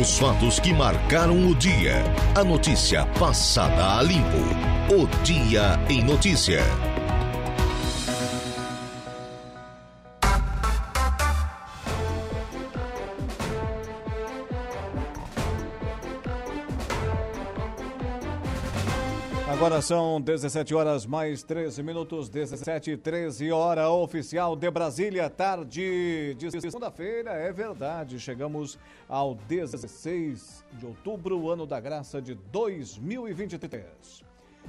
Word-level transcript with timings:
Os 0.00 0.18
fatos 0.18 0.58
que 0.58 0.72
marcaram 0.72 1.46
o 1.46 1.54
dia. 1.54 2.02
A 2.34 2.42
notícia 2.42 3.04
passada 3.18 3.98
a 3.98 4.02
limpo. 4.02 4.38
O 4.90 5.06
Dia 5.22 5.78
em 5.90 6.02
Notícia. 6.02 6.91
São 19.82 20.20
17 20.20 20.74
horas 20.76 21.04
mais 21.04 21.42
13 21.42 21.82
minutos, 21.82 22.28
17 22.28 22.92
e 22.92 22.96
13 22.96 23.50
hora 23.50 23.90
oficial 23.90 24.54
de 24.54 24.70
Brasília, 24.70 25.28
tarde 25.28 26.34
de 26.34 26.60
segunda-feira, 26.60 27.32
é 27.32 27.52
verdade. 27.52 28.20
Chegamos 28.20 28.78
ao 29.08 29.34
16 29.34 30.64
de 30.74 30.86
outubro, 30.86 31.50
ano 31.50 31.66
da 31.66 31.80
graça 31.80 32.22
de 32.22 32.34
2023. 32.34 34.24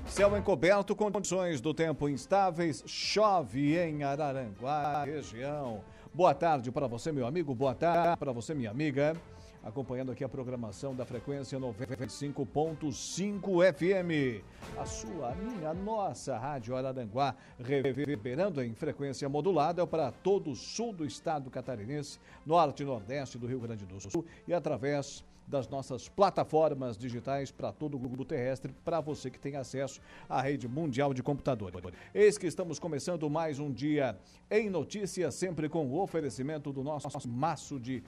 Céu 0.08 0.36
encoberto, 0.36 0.96
condições 0.96 1.62
do 1.62 1.76
tempo 1.76 2.10
instáveis, 2.10 2.84
chove 2.88 3.78
em 3.78 4.04
Araranguá, 4.04 5.04
região. 5.04 5.82
Boa 6.12 6.34
tarde 6.34 6.72
para 6.72 6.88
você, 6.88 7.12
meu 7.12 7.28
amigo, 7.28 7.54
boa 7.54 7.76
tarde 7.76 8.18
para 8.18 8.32
você, 8.32 8.56
minha 8.56 8.72
amiga 8.72 9.16
acompanhando 9.64 10.12
aqui 10.12 10.24
a 10.24 10.30
programação 10.30 10.94
da 10.94 11.06
frequência 11.06 11.60
95.5 11.60 13.74
FM. 13.74 14.44
A 14.78 14.86
sua, 14.86 15.32
a 15.32 15.36
minha, 15.36 15.70
a 15.70 15.74
nossa 15.74 16.38
Rádio 16.38 16.76
Araranguá, 16.76 17.36
reverberando 17.58 18.62
em 18.62 18.74
frequência 18.74 19.30
modulada 19.30 19.88
para 19.88 20.12
todo 20.12 20.52
o 20.52 20.56
sul 20.56 20.92
do 20.92 21.06
estado 21.06 21.50
catarinense, 21.50 22.20
norte 22.46 22.84
e 22.84 22.86
nordeste 22.86 23.38
do 23.38 23.48
Rio 23.48 23.60
Grande 23.60 23.86
do 23.86 24.00
Sul 24.02 24.26
e 24.48 24.54
através 24.54 25.24
das 25.48 25.68
nossas 25.68 26.08
plataformas 26.08 26.98
digitais 26.98 27.52
para 27.52 27.72
todo 27.72 27.96
o 27.96 28.00
globo 28.00 28.26
terrestre, 28.26 28.74
para 28.84 29.02
você 29.02 29.30
que 29.30 29.40
tem 29.40 29.56
acesso 29.56 30.02
à 30.28 30.42
rede 30.42 30.68
mundial 30.68 31.14
de 31.14 31.22
computadores. 31.22 31.82
Eis 32.14 32.38
que 32.38 32.48
estamos 32.48 32.80
começando 32.80 33.30
mais 33.30 33.60
um 33.60 33.72
dia 33.72 34.18
em 34.50 34.70
notícias, 34.70 35.36
sempre 35.36 35.68
com 35.68 35.86
o 35.86 36.02
oferecimento 36.02 36.72
do 36.72 36.84
nosso 36.84 37.28
maço 37.28 37.80
de 37.80 38.04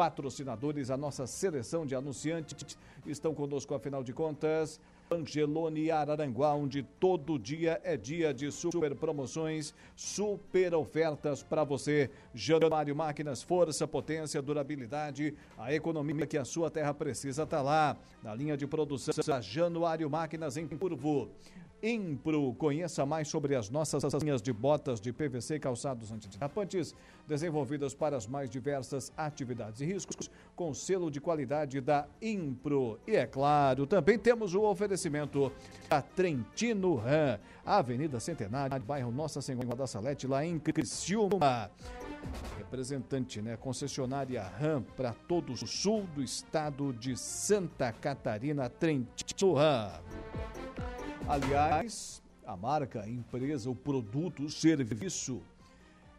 patrocinadores, 0.00 0.90
a 0.90 0.96
nossa 0.96 1.26
seleção 1.26 1.84
de 1.84 1.94
anunciantes 1.94 2.78
estão 3.04 3.34
conosco, 3.34 3.74
afinal 3.74 4.02
de 4.02 4.14
contas. 4.14 4.80
Angelone 5.10 5.90
Araranguá, 5.90 6.54
onde 6.54 6.82
todo 6.82 7.38
dia 7.38 7.78
é 7.84 7.98
dia 7.98 8.32
de 8.32 8.50
super 8.50 8.94
promoções, 8.94 9.74
super 9.94 10.72
ofertas 10.74 11.42
para 11.42 11.64
você. 11.64 12.08
Januário 12.32 12.96
Máquinas, 12.96 13.42
força, 13.42 13.86
potência, 13.86 14.40
durabilidade, 14.40 15.34
a 15.58 15.74
economia 15.74 16.26
que 16.26 16.38
a 16.38 16.46
sua 16.46 16.70
terra 16.70 16.94
precisa 16.94 17.42
está 17.42 17.60
lá. 17.60 17.94
Na 18.22 18.34
linha 18.34 18.56
de 18.56 18.66
produção, 18.66 19.12
Januário 19.42 20.08
Máquinas 20.08 20.56
em 20.56 20.66
Curvo. 20.66 21.28
Impro. 21.82 22.54
Conheça 22.54 23.04
mais 23.06 23.28
sobre 23.28 23.54
as 23.54 23.70
nossas 23.70 24.02
linhas 24.14 24.42
de 24.42 24.52
botas 24.52 25.00
de 25.00 25.12
PVC 25.12 25.56
e 25.56 25.60
calçados 25.60 26.10
antiderrapantes, 26.12 26.94
desenvolvidas 27.26 27.94
para 27.94 28.16
as 28.16 28.26
mais 28.26 28.50
diversas 28.50 29.12
atividades 29.16 29.80
e 29.80 29.84
riscos, 29.84 30.30
com 30.54 30.74
selo 30.74 31.10
de 31.10 31.20
qualidade 31.20 31.80
da 31.80 32.06
Impro. 32.20 32.98
E 33.06 33.16
é 33.16 33.26
claro, 33.26 33.86
também 33.86 34.18
temos 34.18 34.54
o 34.54 34.62
oferecimento 34.62 35.52
da 35.88 36.02
Trentino 36.02 36.96
Ram, 36.96 37.38
Avenida 37.64 38.20
Centenário, 38.20 38.80
bairro 38.82 39.10
Nossa 39.10 39.40
Senhora 39.40 39.76
da 39.76 39.86
Salete, 39.86 40.26
lá 40.26 40.44
em 40.44 40.58
Criciúma. 40.58 41.70
Representante, 42.58 43.40
né? 43.40 43.56
Concessionária 43.56 44.42
RAM 44.42 44.82
para 44.96 45.12
todo 45.12 45.52
o 45.52 45.66
sul 45.66 46.06
do 46.14 46.22
estado 46.22 46.92
de 46.92 47.16
Santa 47.16 47.92
Catarina, 47.92 48.68
Trentino 48.68 49.54
Ram. 49.54 50.00
Aliás, 51.30 52.20
a 52.44 52.56
marca, 52.56 53.02
a 53.02 53.08
empresa, 53.08 53.70
o 53.70 53.74
produto, 53.74 54.42
o 54.42 54.50
serviço, 54.50 55.40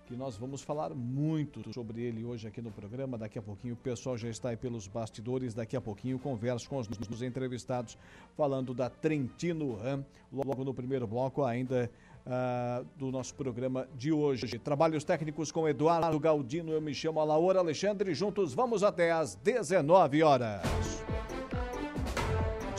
que 0.05 0.16
nós 0.16 0.38
vamos 0.38 0.61
falar 0.61 0.91
muito 0.91 1.73
sobre 1.73 2.01
ele 2.01 2.23
hoje 2.23 2.47
aqui 2.47 2.61
no 2.61 2.72
programa. 2.72 3.17
Daqui 3.17 3.38
a 3.38 3.41
pouquinho 3.41 3.73
o 3.73 3.77
pessoal 3.77 4.17
já 4.17 4.29
está 4.29 4.51
aí 4.51 4.55
pelos 4.55 4.88
bastidores. 4.88 5.53
Daqui 5.53 5.75
a 5.75 5.81
pouquinho 5.81 6.17
converso 6.17 6.69
com 6.69 6.77
os, 6.77 6.88
os 6.88 7.22
entrevistados 7.22 7.97
falando 8.38 8.73
da 8.73 8.89
Trentino 8.89 9.75
Ram, 9.75 10.05
logo 10.31 10.63
no 10.63 10.73
primeiro 10.73 11.05
bloco 11.05 11.43
ainda 11.43 11.91
uh, 12.25 12.88
do 12.95 13.11
nosso 13.11 13.35
programa 13.35 13.89
de 13.97 14.13
hoje. 14.13 14.57
Trabalhos 14.59 15.03
técnicos 15.03 15.51
com 15.51 15.67
Eduardo 15.67 16.17
Galdino, 16.22 16.72
eu 16.72 16.81
me 16.81 16.93
chamo 16.93 17.22
Laura 17.22 17.59
Alexandre. 17.59 18.13
Juntos 18.13 18.53
vamos 18.53 18.81
até 18.81 19.11
às 19.11 19.35
19 19.35 20.23
horas. 20.23 20.61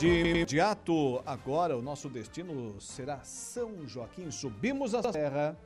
De 0.03 0.19
imediato, 0.19 1.23
agora 1.25 1.77
o 1.77 1.81
nosso 1.81 2.09
destino 2.09 2.75
será 2.81 3.21
São 3.23 3.87
Joaquim. 3.87 4.29
Subimos 4.31 4.93
a 4.93 5.01
serra. 5.13 5.57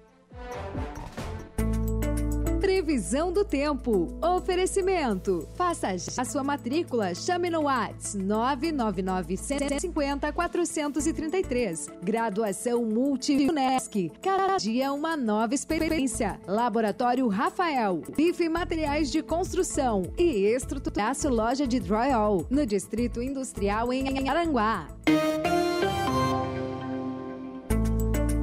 Previsão 2.60 3.32
do 3.32 3.46
tempo. 3.46 4.18
Oferecimento. 4.22 5.48
Faça 5.56 5.90
a 5.90 6.26
sua 6.26 6.44
matrícula. 6.44 7.14
Chame 7.14 7.52
no 7.52 7.64
Whats 7.64 8.16
999 8.16 9.38
150 9.38 10.32
433. 10.34 11.90
Graduação 12.02 12.84
Multi-UNESC. 12.84 14.12
Cada 14.22 14.58
dia 14.58 14.92
uma 14.92 15.16
nova 15.16 15.54
experiência. 15.54 16.40
Laboratório 16.48 17.28
Rafael. 17.28 18.02
Bife 18.16 18.50
Materiais 18.50 19.12
de 19.12 19.22
Construção 19.22 20.04
e 20.18 20.46
Estruturaço 20.48 21.30
Loja 21.30 21.68
de 21.68 21.80
Drywall. 21.80 22.48
No 22.50 22.66
Distrito 22.66 23.22
Industrial 23.22 23.94
em 23.94 24.28
Aranguá. 24.28 24.88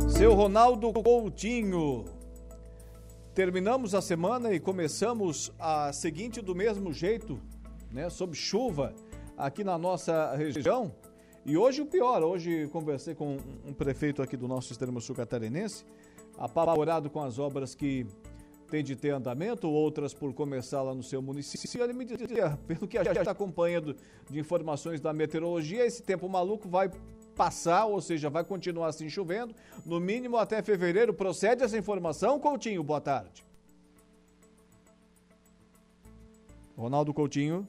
Seu 0.09 0.33
Ronaldo 0.35 0.93
Coutinho. 0.93 2.14
Terminamos 3.35 3.97
a 3.97 4.01
semana 4.01 4.55
e 4.55 4.61
começamos 4.61 5.53
a 5.59 5.93
seguinte 5.93 6.41
do 6.41 6.55
mesmo 6.55 6.93
jeito, 6.93 7.37
né, 7.91 8.09
sob 8.09 8.33
chuva 8.37 8.95
aqui 9.37 9.65
na 9.65 9.77
nossa 9.77 10.37
região. 10.37 10.95
E 11.45 11.57
hoje 11.57 11.83
o 11.83 11.87
pior, 11.87 12.23
hoje 12.23 12.69
conversei 12.69 13.13
com 13.13 13.37
um 13.67 13.73
prefeito 13.73 14.23
aqui 14.23 14.37
do 14.37 14.47
nosso 14.47 14.71
extremo 14.71 15.01
sul 15.01 15.17
catarinense, 15.17 15.85
apavorado 16.39 17.11
com 17.11 17.21
as 17.21 17.41
obras 17.41 17.75
que 17.75 18.07
tem 18.71 18.85
de 18.85 18.95
ter 18.95 19.11
andamento, 19.11 19.69
outras 19.69 20.15
por 20.15 20.33
começar 20.33 20.83
lá 20.83 20.95
no 20.95 21.03
seu 21.03 21.21
município. 21.21 21.83
Ele 21.83 21.93
me 21.93 22.05
dizia, 22.05 22.57
pelo 22.69 22.87
que 22.87 22.97
a 22.97 23.03
gente 23.03 23.19
está 23.19 23.33
acompanhando 23.33 23.97
de 24.31 24.39
informações 24.39 25.01
da 25.01 25.13
meteorologia, 25.13 25.85
esse 25.85 26.05
tempo 26.05 26.29
maluco 26.29 26.69
vai 26.69 26.89
passar, 27.35 27.87
ou 27.87 28.01
seja, 28.01 28.31
vai 28.31 28.45
continuar 28.45 28.89
assim 28.89 29.09
chovendo, 29.09 29.55
no 29.85 30.01
mínimo 30.01 30.37
até 30.37 30.63
fevereiro. 30.63 31.13
Procede 31.13 31.63
essa 31.63 31.77
informação, 31.77 32.39
Coutinho? 32.41 32.83
Boa 32.83 33.01
tarde. 33.01 33.45
Ronaldo 36.77 37.13
Coutinho. 37.13 37.67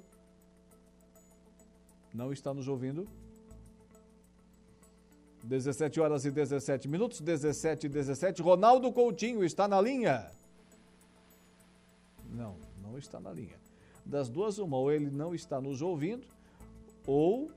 Não 2.14 2.32
está 2.32 2.54
nos 2.54 2.68
ouvindo. 2.68 3.08
17 5.44 6.00
horas 6.00 6.26
e 6.26 6.32
17 6.32 6.88
minutos, 6.88 7.22
17 7.22 7.86
e 7.86 7.90
17. 7.90 8.42
Ronaldo 8.42 8.92
Coutinho 8.92 9.44
está 9.44 9.68
na 9.68 9.80
linha? 9.80 10.32
Não, 12.32 12.56
não 12.82 12.98
está 12.98 13.20
na 13.20 13.32
linha. 13.32 13.60
Das 14.04 14.28
duas, 14.28 14.58
uma, 14.58 14.78
ou 14.78 14.92
ele 14.92 15.10
não 15.10 15.36
está 15.36 15.62
nos 15.62 15.82
ouvindo, 15.82 16.26
ou 17.06 17.52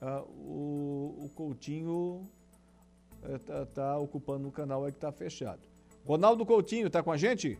ah, 0.00 0.22
o, 0.22 1.24
o 1.24 1.30
Coutinho 1.34 2.28
está 3.34 3.54
é, 3.54 3.64
tá 3.64 3.98
ocupando 3.98 4.48
o 4.48 4.52
canal 4.52 4.86
é 4.86 4.90
que 4.90 4.96
está 4.96 5.10
fechado. 5.10 5.60
Ronaldo 6.04 6.46
Coutinho 6.46 6.86
está 6.86 7.02
com 7.02 7.10
a 7.10 7.16
gente? 7.16 7.58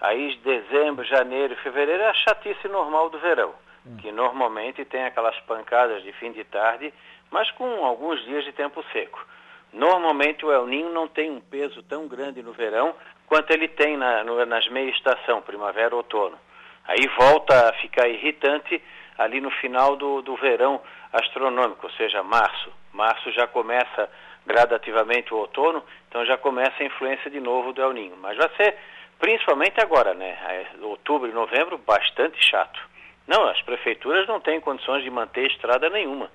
Aí 0.00 0.36
dezembro, 0.44 1.04
janeiro 1.04 1.54
e 1.54 1.62
fevereiro 1.62 2.02
é 2.02 2.08
a 2.08 2.14
chatice 2.14 2.66
normal 2.66 3.08
do 3.08 3.20
verão, 3.20 3.54
hum. 3.86 3.96
que 3.98 4.10
normalmente 4.10 4.84
tem 4.84 5.04
aquelas 5.04 5.38
pancadas 5.40 6.02
de 6.02 6.12
fim 6.14 6.32
de 6.32 6.44
tarde, 6.44 6.92
mas 7.30 7.50
com 7.52 7.84
alguns 7.84 8.24
dias 8.24 8.44
de 8.44 8.52
tempo 8.52 8.84
seco. 8.92 9.24
Normalmente 9.72 10.44
o 10.44 10.52
El 10.52 10.66
Ninho 10.66 10.90
não 10.90 11.06
tem 11.06 11.30
um 11.30 11.40
peso 11.40 11.82
tão 11.82 12.08
grande 12.08 12.42
no 12.42 12.52
verão 12.52 12.94
quanto 13.26 13.50
ele 13.50 13.68
tem 13.68 13.96
na, 13.96 14.24
no, 14.24 14.44
nas 14.46 14.66
meia 14.68 14.90
estação, 14.90 15.42
primavera, 15.42 15.94
outono. 15.94 16.38
Aí 16.86 17.06
volta 17.18 17.68
a 17.68 17.72
ficar 17.74 18.08
irritante 18.08 18.82
ali 19.18 19.40
no 19.40 19.50
final 19.50 19.96
do, 19.96 20.22
do 20.22 20.36
verão 20.36 20.80
astronômico, 21.12 21.86
ou 21.86 21.92
seja, 21.92 22.22
março. 22.22 22.72
Março 22.92 23.30
já 23.32 23.46
começa 23.46 24.08
gradativamente 24.46 25.34
o 25.34 25.36
outono, 25.36 25.84
então 26.08 26.24
já 26.24 26.38
começa 26.38 26.82
a 26.82 26.86
influência 26.86 27.30
de 27.30 27.40
novo 27.40 27.74
do 27.74 27.82
El 27.82 27.92
Ninho. 27.92 28.16
Mas 28.16 28.38
vai 28.38 28.48
ser 28.56 28.74
Principalmente 29.18 29.80
agora, 29.80 30.14
né? 30.14 30.38
É, 30.48 30.66
outubro 30.84 31.28
e 31.28 31.32
novembro, 31.32 31.76
bastante 31.78 32.42
chato. 32.44 32.80
Não, 33.26 33.48
as 33.48 33.60
prefeituras 33.62 34.26
não 34.28 34.40
têm 34.40 34.60
condições 34.60 35.02
de 35.02 35.10
manter 35.10 35.50
estrada 35.50 35.90
nenhuma. 35.90 36.30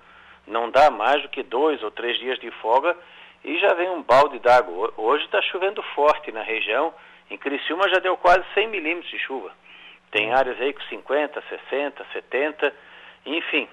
Não 0.45 0.69
dá 0.69 0.91
mais 0.91 1.21
do 1.21 1.29
que 1.29 1.43
dois 1.43 1.81
ou 1.83 1.91
três 1.91 2.17
dias 2.17 2.39
de 2.39 2.51
folga 2.51 2.95
e 3.43 3.57
já 3.59 3.73
vem 3.73 3.89
um 3.89 4.01
balde 4.01 4.39
d'água. 4.39 4.93
Hoje 4.97 5.25
está 5.25 5.41
chovendo 5.41 5.81
forte 5.95 6.31
na 6.31 6.41
região. 6.41 6.93
Em 7.29 7.37
Criciúma 7.37 7.89
já 7.89 7.99
deu 7.99 8.17
quase 8.17 8.43
100 8.53 8.67
milímetros 8.67 9.11
de 9.11 9.19
chuva. 9.19 9.51
Tem 10.11 10.33
áreas 10.33 10.59
aí 10.61 10.73
com 10.73 10.81
50, 10.83 11.43
60, 11.49 12.05
70, 12.13 12.73
enfim. 13.25 13.67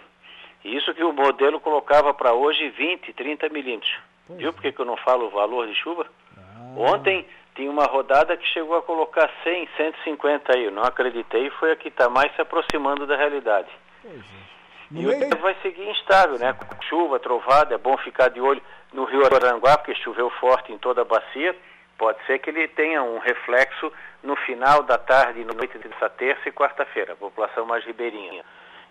Isso 0.64 0.94
que 0.94 1.04
o 1.04 1.12
modelo 1.12 1.60
colocava 1.60 2.14
para 2.14 2.32
hoje 2.32 2.68
20, 2.70 3.12
30 3.12 3.48
milímetros. 3.48 3.92
Viu 4.28 4.52
por 4.52 4.62
que, 4.62 4.72
que 4.72 4.80
eu 4.80 4.86
não 4.86 4.96
falo 4.96 5.26
o 5.26 5.30
valor 5.30 5.66
de 5.66 5.74
chuva? 5.74 6.06
Ah. 6.36 6.40
Ontem 6.76 7.26
tinha 7.54 7.70
uma 7.70 7.84
rodada 7.84 8.36
que 8.36 8.46
chegou 8.48 8.76
a 8.76 8.82
colocar 8.82 9.30
100, 9.42 9.68
150 9.76 10.56
aí. 10.56 10.64
Eu 10.64 10.70
não 10.70 10.82
acreditei, 10.82 11.50
foi 11.50 11.72
a 11.72 11.76
que 11.76 11.88
está 11.88 12.08
mais 12.08 12.34
se 12.34 12.40
aproximando 12.40 13.06
da 13.06 13.16
realidade. 13.16 13.68
É. 14.04 14.08
E 14.92 15.06
o 15.06 15.18
tempo 15.18 15.36
vai 15.36 15.54
seguir 15.62 15.88
instável, 15.88 16.38
né? 16.38 16.54
Chuva, 16.88 17.20
trovada, 17.20 17.74
é 17.74 17.78
bom 17.78 17.96
ficar 17.98 18.28
de 18.28 18.40
olho 18.40 18.60
no 18.92 19.04
rio 19.04 19.24
Aranguá, 19.24 19.78
porque 19.78 19.94
choveu 19.94 20.28
forte 20.30 20.72
em 20.72 20.78
toda 20.78 21.02
a 21.02 21.04
bacia. 21.04 21.54
Pode 21.96 22.18
ser 22.26 22.40
que 22.40 22.50
ele 22.50 22.66
tenha 22.66 23.02
um 23.02 23.18
reflexo 23.18 23.92
no 24.22 24.34
final 24.36 24.82
da 24.82 24.98
tarde 24.98 25.40
e 25.40 25.44
noite 25.44 25.78
dessa 25.78 26.08
terça 26.10 26.48
e 26.48 26.52
quarta-feira, 26.52 27.12
a 27.12 27.16
população 27.16 27.64
mais 27.66 27.84
ribeirinha. 27.84 28.44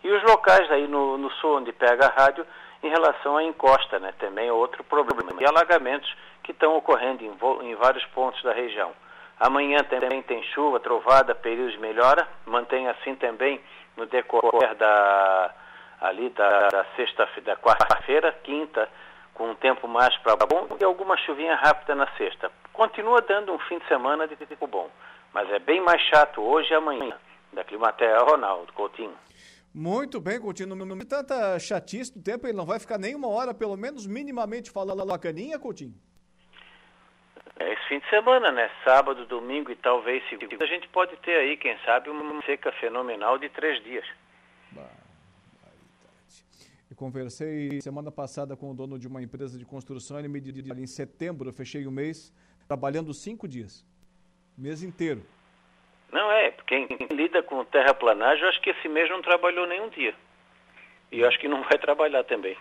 E 0.04 0.10
os 0.10 0.24
locais 0.24 0.72
aí 0.72 0.88
no, 0.88 1.18
no 1.18 1.30
sul, 1.32 1.58
onde 1.58 1.74
pega 1.74 2.06
a 2.06 2.24
rádio, 2.24 2.46
em 2.82 2.90
relação 2.90 3.36
à 3.36 3.44
encosta, 3.44 4.00
né? 4.00 4.14
Também 4.20 4.48
é 4.48 4.54
outro 4.54 4.84
problema. 4.86 5.34
E 5.38 5.46
alagamentos 5.46 6.16
que 6.44 6.52
estão 6.52 6.78
ocorrendo 6.78 7.24
em, 7.24 7.70
em 7.70 7.76
vários 7.76 8.06
pontos 8.06 8.42
da 8.42 8.54
região. 8.54 8.92
Amanhã 9.38 9.80
também 9.90 10.22
tem 10.22 10.42
chuva, 10.44 10.80
trovada, 10.80 11.36
períodos 11.36 11.74
de 11.74 11.80
melhora, 11.80 12.28
mantém 12.46 12.88
assim 12.88 13.16
também 13.16 13.60
no 13.98 14.06
decorrer 14.06 14.76
da 14.76 15.54
ali 16.02 16.30
da, 16.30 16.68
da 16.68 16.86
sexta 16.96 17.28
da 17.44 17.56
quarta-feira, 17.58 18.32
quinta, 18.44 18.90
com 19.34 19.52
um 19.52 19.56
tempo 19.56 19.88
mais 19.88 20.16
para 20.18 20.36
bom 20.46 20.68
e 20.80 20.84
alguma 20.84 21.18
chuvinha 21.18 21.56
rápida 21.56 21.96
na 21.96 22.08
sexta. 22.18 22.52
Continua 22.74 23.22
dando 23.22 23.54
um 23.54 23.60
fim 23.60 23.80
de 23.80 23.88
semana 23.88 24.28
de 24.28 24.36
tempo 24.36 24.68
bom, 24.68 24.90
mas 25.34 25.50
é 25.52 25.60
bem 25.60 25.82
mais 25.82 26.02
chato 26.04 26.42
hoje 26.42 26.72
e 26.72 26.76
amanhã. 26.76 27.18
Da 27.52 27.64
Climatea, 27.64 28.20
Ronaldo 28.20 28.72
Coutinho. 28.74 29.16
Muito 29.74 30.20
bem, 30.20 30.40
Coutinho. 30.40 30.76
Não 30.76 30.96
me 30.96 31.06
tanta 31.06 31.58
chatice 31.60 32.14
do 32.14 32.24
tempo, 32.24 32.46
ele 32.46 32.58
não 32.58 32.66
vai 32.66 32.80
ficar 32.80 33.00
nem 33.00 33.16
uma 33.16 33.28
hora, 33.28 33.54
pelo 33.54 33.76
menos 33.76 34.06
minimamente 34.06 34.72
falando 34.72 35.12
a 35.12 35.20
caninha, 35.20 35.58
Coutinho? 35.58 35.96
É 37.60 37.74
esse 37.74 37.88
fim 37.88 38.00
de 38.00 38.10
semana, 38.10 38.52
né? 38.52 38.70
Sábado, 38.86 39.26
domingo 39.26 39.72
e 39.72 39.76
talvez 39.76 40.24
segunda. 40.30 40.64
A 40.64 40.68
gente 40.68 40.88
pode 40.90 41.16
ter 41.18 41.36
aí, 41.36 41.58
quem 41.58 41.78
sabe, 41.80 42.10
uma 42.10 42.42
seca 42.44 42.72
fenomenal 42.74 43.38
de 43.38 43.50
três 43.50 43.84
dias. 43.84 44.06
Eu 44.76 44.84
conversei 47.00 47.80
semana 47.80 48.12
passada 48.12 48.58
com 48.58 48.72
o 48.72 48.74
dono 48.74 49.00
de 49.00 49.08
uma 49.08 49.22
empresa 49.22 49.58
de 49.58 49.64
construção. 49.66 50.20
Ele 50.20 50.28
me 50.28 50.42
disse 50.42 50.70
em 50.70 50.86
setembro, 50.86 51.48
eu 51.48 51.54
fechei 51.54 51.88
o 51.88 51.92
mês 51.92 52.34
trabalhando 52.68 53.14
cinco 53.14 53.48
dias, 53.48 53.86
mês 54.58 54.84
inteiro. 54.84 55.26
Não 56.12 56.30
é, 56.30 56.52
quem 56.68 56.88
lida 57.10 57.42
com 57.42 57.64
terraplanagem, 57.64 58.44
eu 58.44 58.50
acho 58.50 58.62
que 58.62 58.72
esse 58.72 58.90
mês 58.90 59.10
não 59.10 59.22
trabalhou 59.22 59.66
nenhum 59.66 59.88
dia. 59.88 60.14
E 61.10 61.22
eu 61.22 61.28
acho 61.30 61.40
que 61.40 61.48
não 61.48 61.64
vai 61.70 61.78
trabalhar 61.80 62.26
também. 62.26 62.58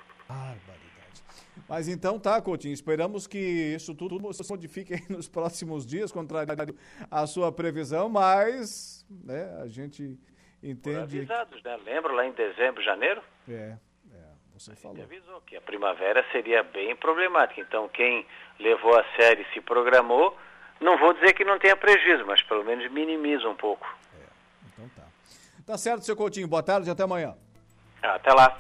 Mas 1.69 1.89
então 1.89 2.19
tá, 2.19 2.41
Coutinho, 2.41 2.73
esperamos 2.73 3.27
que 3.27 3.39
isso 3.39 3.93
tudo 3.93 4.33
se 4.33 4.49
modifique 4.49 4.95
nos 5.11 5.29
próximos 5.29 5.85
dias, 5.85 6.13
contrário 6.13 6.55
à 7.11 7.27
sua 7.27 7.51
previsão, 7.51 8.09
mas 8.09 9.05
né, 9.11 9.59
a 9.61 9.67
gente 9.67 10.17
entende... 10.63 10.97
Por 10.97 10.97
avisados, 10.97 11.63
né? 11.65 11.77
Lembra 11.85 12.13
lá 12.13 12.25
em 12.25 12.33
dezembro, 12.33 12.83
janeiro? 12.83 13.21
É 13.49 13.77
você 14.59 14.75
falou. 14.77 14.97
Gente 14.97 15.07
avisou 15.07 15.41
que 15.43 15.57
a 15.57 15.61
primavera 15.61 16.25
seria 16.33 16.63
bem 16.63 16.95
problemática, 16.97 17.61
então 17.61 17.89
quem 17.89 18.27
levou 18.59 18.99
a 18.99 19.05
sério 19.17 19.45
e 19.49 19.53
se 19.53 19.61
programou, 19.61 20.37
não 20.81 20.99
vou 20.99 21.13
dizer 21.15 21.33
que 21.35 21.45
não 21.45 21.59
tenha 21.59 21.77
prejuízo, 21.77 22.25
mas 22.27 22.43
pelo 22.43 22.65
menos 22.65 22.91
minimiza 22.91 23.49
um 23.49 23.55
pouco. 23.55 23.87
É, 24.15 24.27
então 24.73 24.89
tá. 24.91 25.03
Tá 25.67 25.79
certo, 25.79 26.05
seu 26.05 26.17
Coutinho, 26.17 26.49
boa 26.49 26.63
tarde 26.63 26.89
e 26.89 26.91
até 26.91 27.03
amanhã. 27.03 27.37
Até 28.03 28.33
lá. 28.33 28.59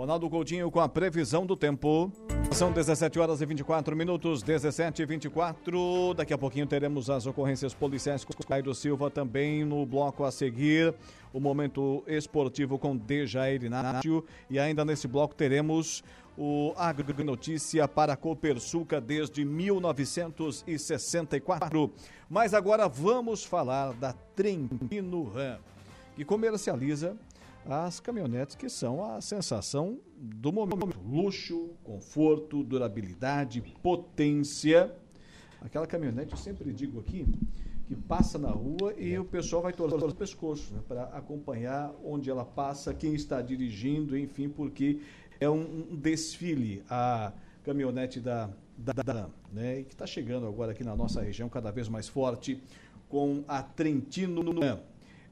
Ronaldo 0.00 0.30
Coutinho 0.30 0.70
com 0.70 0.80
a 0.80 0.88
previsão 0.88 1.44
do 1.44 1.54
tempo. 1.54 2.10
São 2.52 2.72
17 2.72 3.18
horas 3.18 3.42
e 3.42 3.46
24 3.46 3.94
minutos, 3.94 4.42
17 4.42 5.02
e 5.02 5.04
24. 5.04 6.14
Daqui 6.14 6.32
a 6.32 6.38
pouquinho 6.38 6.66
teremos 6.66 7.10
as 7.10 7.26
ocorrências 7.26 7.74
policiais 7.74 8.24
com 8.24 8.32
Caio 8.42 8.74
Silva 8.74 9.10
também 9.10 9.62
no 9.62 9.84
bloco 9.84 10.24
a 10.24 10.30
seguir. 10.30 10.94
O 11.34 11.40
momento 11.40 12.02
esportivo 12.06 12.78
com 12.78 12.96
Dejair 12.96 13.62
Inácio. 13.62 14.24
E 14.48 14.58
ainda 14.58 14.86
nesse 14.86 15.06
bloco 15.06 15.34
teremos 15.34 16.02
o 16.34 16.72
Agronotícia 16.78 17.86
para 17.86 18.16
Copersuca 18.16 19.02
desde 19.02 19.44
1964. 19.44 21.92
Mas 22.26 22.54
agora 22.54 22.88
vamos 22.88 23.44
falar 23.44 23.92
da 23.92 24.14
Trentino 24.34 25.24
Ram, 25.24 25.58
que 26.16 26.24
comercializa 26.24 27.18
as 27.66 28.00
caminhonetes 28.00 28.56
que 28.56 28.68
são 28.68 29.04
a 29.04 29.20
sensação 29.20 29.98
do 30.16 30.52
momento. 30.52 30.98
Luxo, 31.04 31.70
conforto, 31.84 32.62
durabilidade, 32.62 33.60
potência. 33.82 34.94
Aquela 35.60 35.86
caminhonete, 35.86 36.32
eu 36.32 36.38
sempre 36.38 36.72
digo 36.72 37.00
aqui, 37.00 37.26
que 37.86 37.94
passa 37.94 38.38
na 38.38 38.50
rua 38.50 38.94
e 38.96 39.18
o 39.18 39.24
pessoal 39.24 39.62
vai 39.62 39.72
torcer 39.72 40.02
os 40.02 40.14
pescoços 40.14 40.70
né, 40.70 40.80
para 40.86 41.04
acompanhar 41.04 41.92
onde 42.04 42.30
ela 42.30 42.44
passa, 42.44 42.94
quem 42.94 43.14
está 43.14 43.42
dirigindo, 43.42 44.16
enfim, 44.16 44.48
porque 44.48 45.00
é 45.38 45.50
um, 45.50 45.86
um 45.90 45.96
desfile 45.96 46.82
a 46.88 47.32
caminhonete 47.62 48.20
da 48.20 48.48
da, 48.80 48.92
da 48.92 49.28
né, 49.52 49.82
que 49.82 49.92
está 49.92 50.06
chegando 50.06 50.46
agora 50.46 50.72
aqui 50.72 50.82
na 50.82 50.96
nossa 50.96 51.20
região 51.20 51.48
cada 51.48 51.70
vez 51.70 51.88
mais 51.88 52.08
forte 52.08 52.62
com 53.08 53.44
a 53.46 53.62
Trentino 53.62 54.42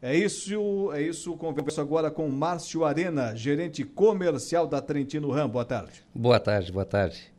é 0.01 0.17
isso, 0.17 0.93
é 0.93 1.03
isso. 1.03 1.37
Converso 1.37 1.81
agora 1.81 2.11
com 2.11 2.29
Márcio 2.29 2.85
Arena, 2.85 3.35
gerente 3.35 3.85
comercial 3.85 4.67
da 4.67 4.81
Trentino 4.81 5.31
Ram. 5.31 5.49
Boa 5.49 5.65
tarde. 5.65 6.05
Boa 6.15 6.39
tarde, 6.39 6.71
boa 6.71 6.85
tarde. 6.85 7.33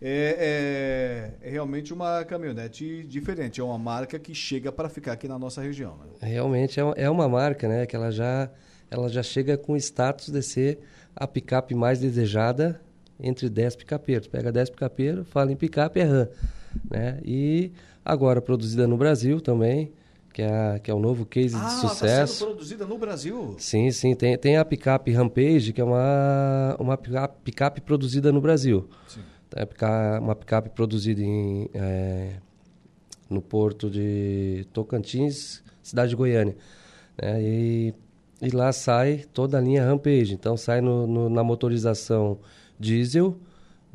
É, 0.00 1.32
é, 1.42 1.48
é 1.48 1.50
realmente 1.50 1.92
uma 1.92 2.24
caminhonete 2.24 3.04
diferente, 3.04 3.60
é 3.60 3.64
uma 3.64 3.78
marca 3.78 4.18
que 4.18 4.34
chega 4.34 4.70
para 4.70 4.88
ficar 4.88 5.12
aqui 5.12 5.26
na 5.26 5.38
nossa 5.38 5.62
região. 5.62 5.96
Né? 5.96 6.28
Realmente 6.28 6.78
é, 6.78 6.82
é 6.96 7.10
uma 7.10 7.28
marca, 7.28 7.66
né? 7.66 7.86
Que 7.86 7.96
ela 7.96 8.10
já, 8.10 8.50
ela 8.90 9.08
já 9.08 9.22
chega 9.22 9.56
com 9.56 9.76
status 9.76 10.28
de 10.28 10.42
ser 10.42 10.78
a 11.16 11.26
picape 11.26 11.74
mais 11.74 12.00
desejada 12.00 12.80
entre 13.18 13.48
10 13.48 13.76
picapeiros. 13.76 14.28
Pega 14.28 14.52
10 14.52 14.70
picapeiros, 14.70 15.26
fala 15.28 15.50
em 15.50 15.56
picape, 15.56 16.00
é 16.00 16.04
RAM. 16.04 16.28
Né? 16.90 17.20
E 17.24 17.72
agora 18.04 18.42
produzida 18.42 18.86
no 18.86 18.96
Brasil 18.96 19.40
também 19.40 19.92
que 20.34 20.42
é, 20.42 20.80
que 20.80 20.90
é 20.90 20.94
o 20.94 20.98
novo 20.98 21.24
case 21.24 21.54
ah, 21.54 21.64
de 21.64 21.72
sucesso. 21.74 22.04
Ah, 22.04 22.24
está 22.24 22.26
sendo 22.26 22.48
produzida 22.48 22.84
no 22.84 22.98
Brasil? 22.98 23.54
Sim, 23.56 23.88
sim. 23.92 24.16
Tem, 24.16 24.36
tem 24.36 24.56
a 24.56 24.64
picape 24.64 25.12
Rampage, 25.12 25.72
que 25.72 25.80
é 25.80 25.84
uma, 25.84 26.76
uma 26.76 26.98
picape, 26.98 27.80
produzida 27.80 28.32
no 28.32 28.40
Brasil. 28.40 28.88
Sim. 29.06 29.20
É 29.54 30.18
uma 30.18 30.34
picape 30.34 30.70
produzida 30.70 31.22
em, 31.22 31.70
é, 31.72 32.32
no 33.30 33.40
porto 33.40 33.88
de 33.88 34.66
Tocantins, 34.72 35.62
cidade 35.80 36.10
de 36.10 36.16
Goiânia. 36.16 36.56
Né? 37.16 37.40
E, 37.40 37.94
e 38.42 38.50
lá 38.50 38.72
sai 38.72 39.24
toda 39.32 39.56
a 39.56 39.60
linha 39.60 39.86
Rampage. 39.86 40.34
Então 40.34 40.56
sai 40.56 40.80
no, 40.80 41.06
no, 41.06 41.30
na 41.30 41.44
motorização 41.44 42.40
diesel, 42.76 43.38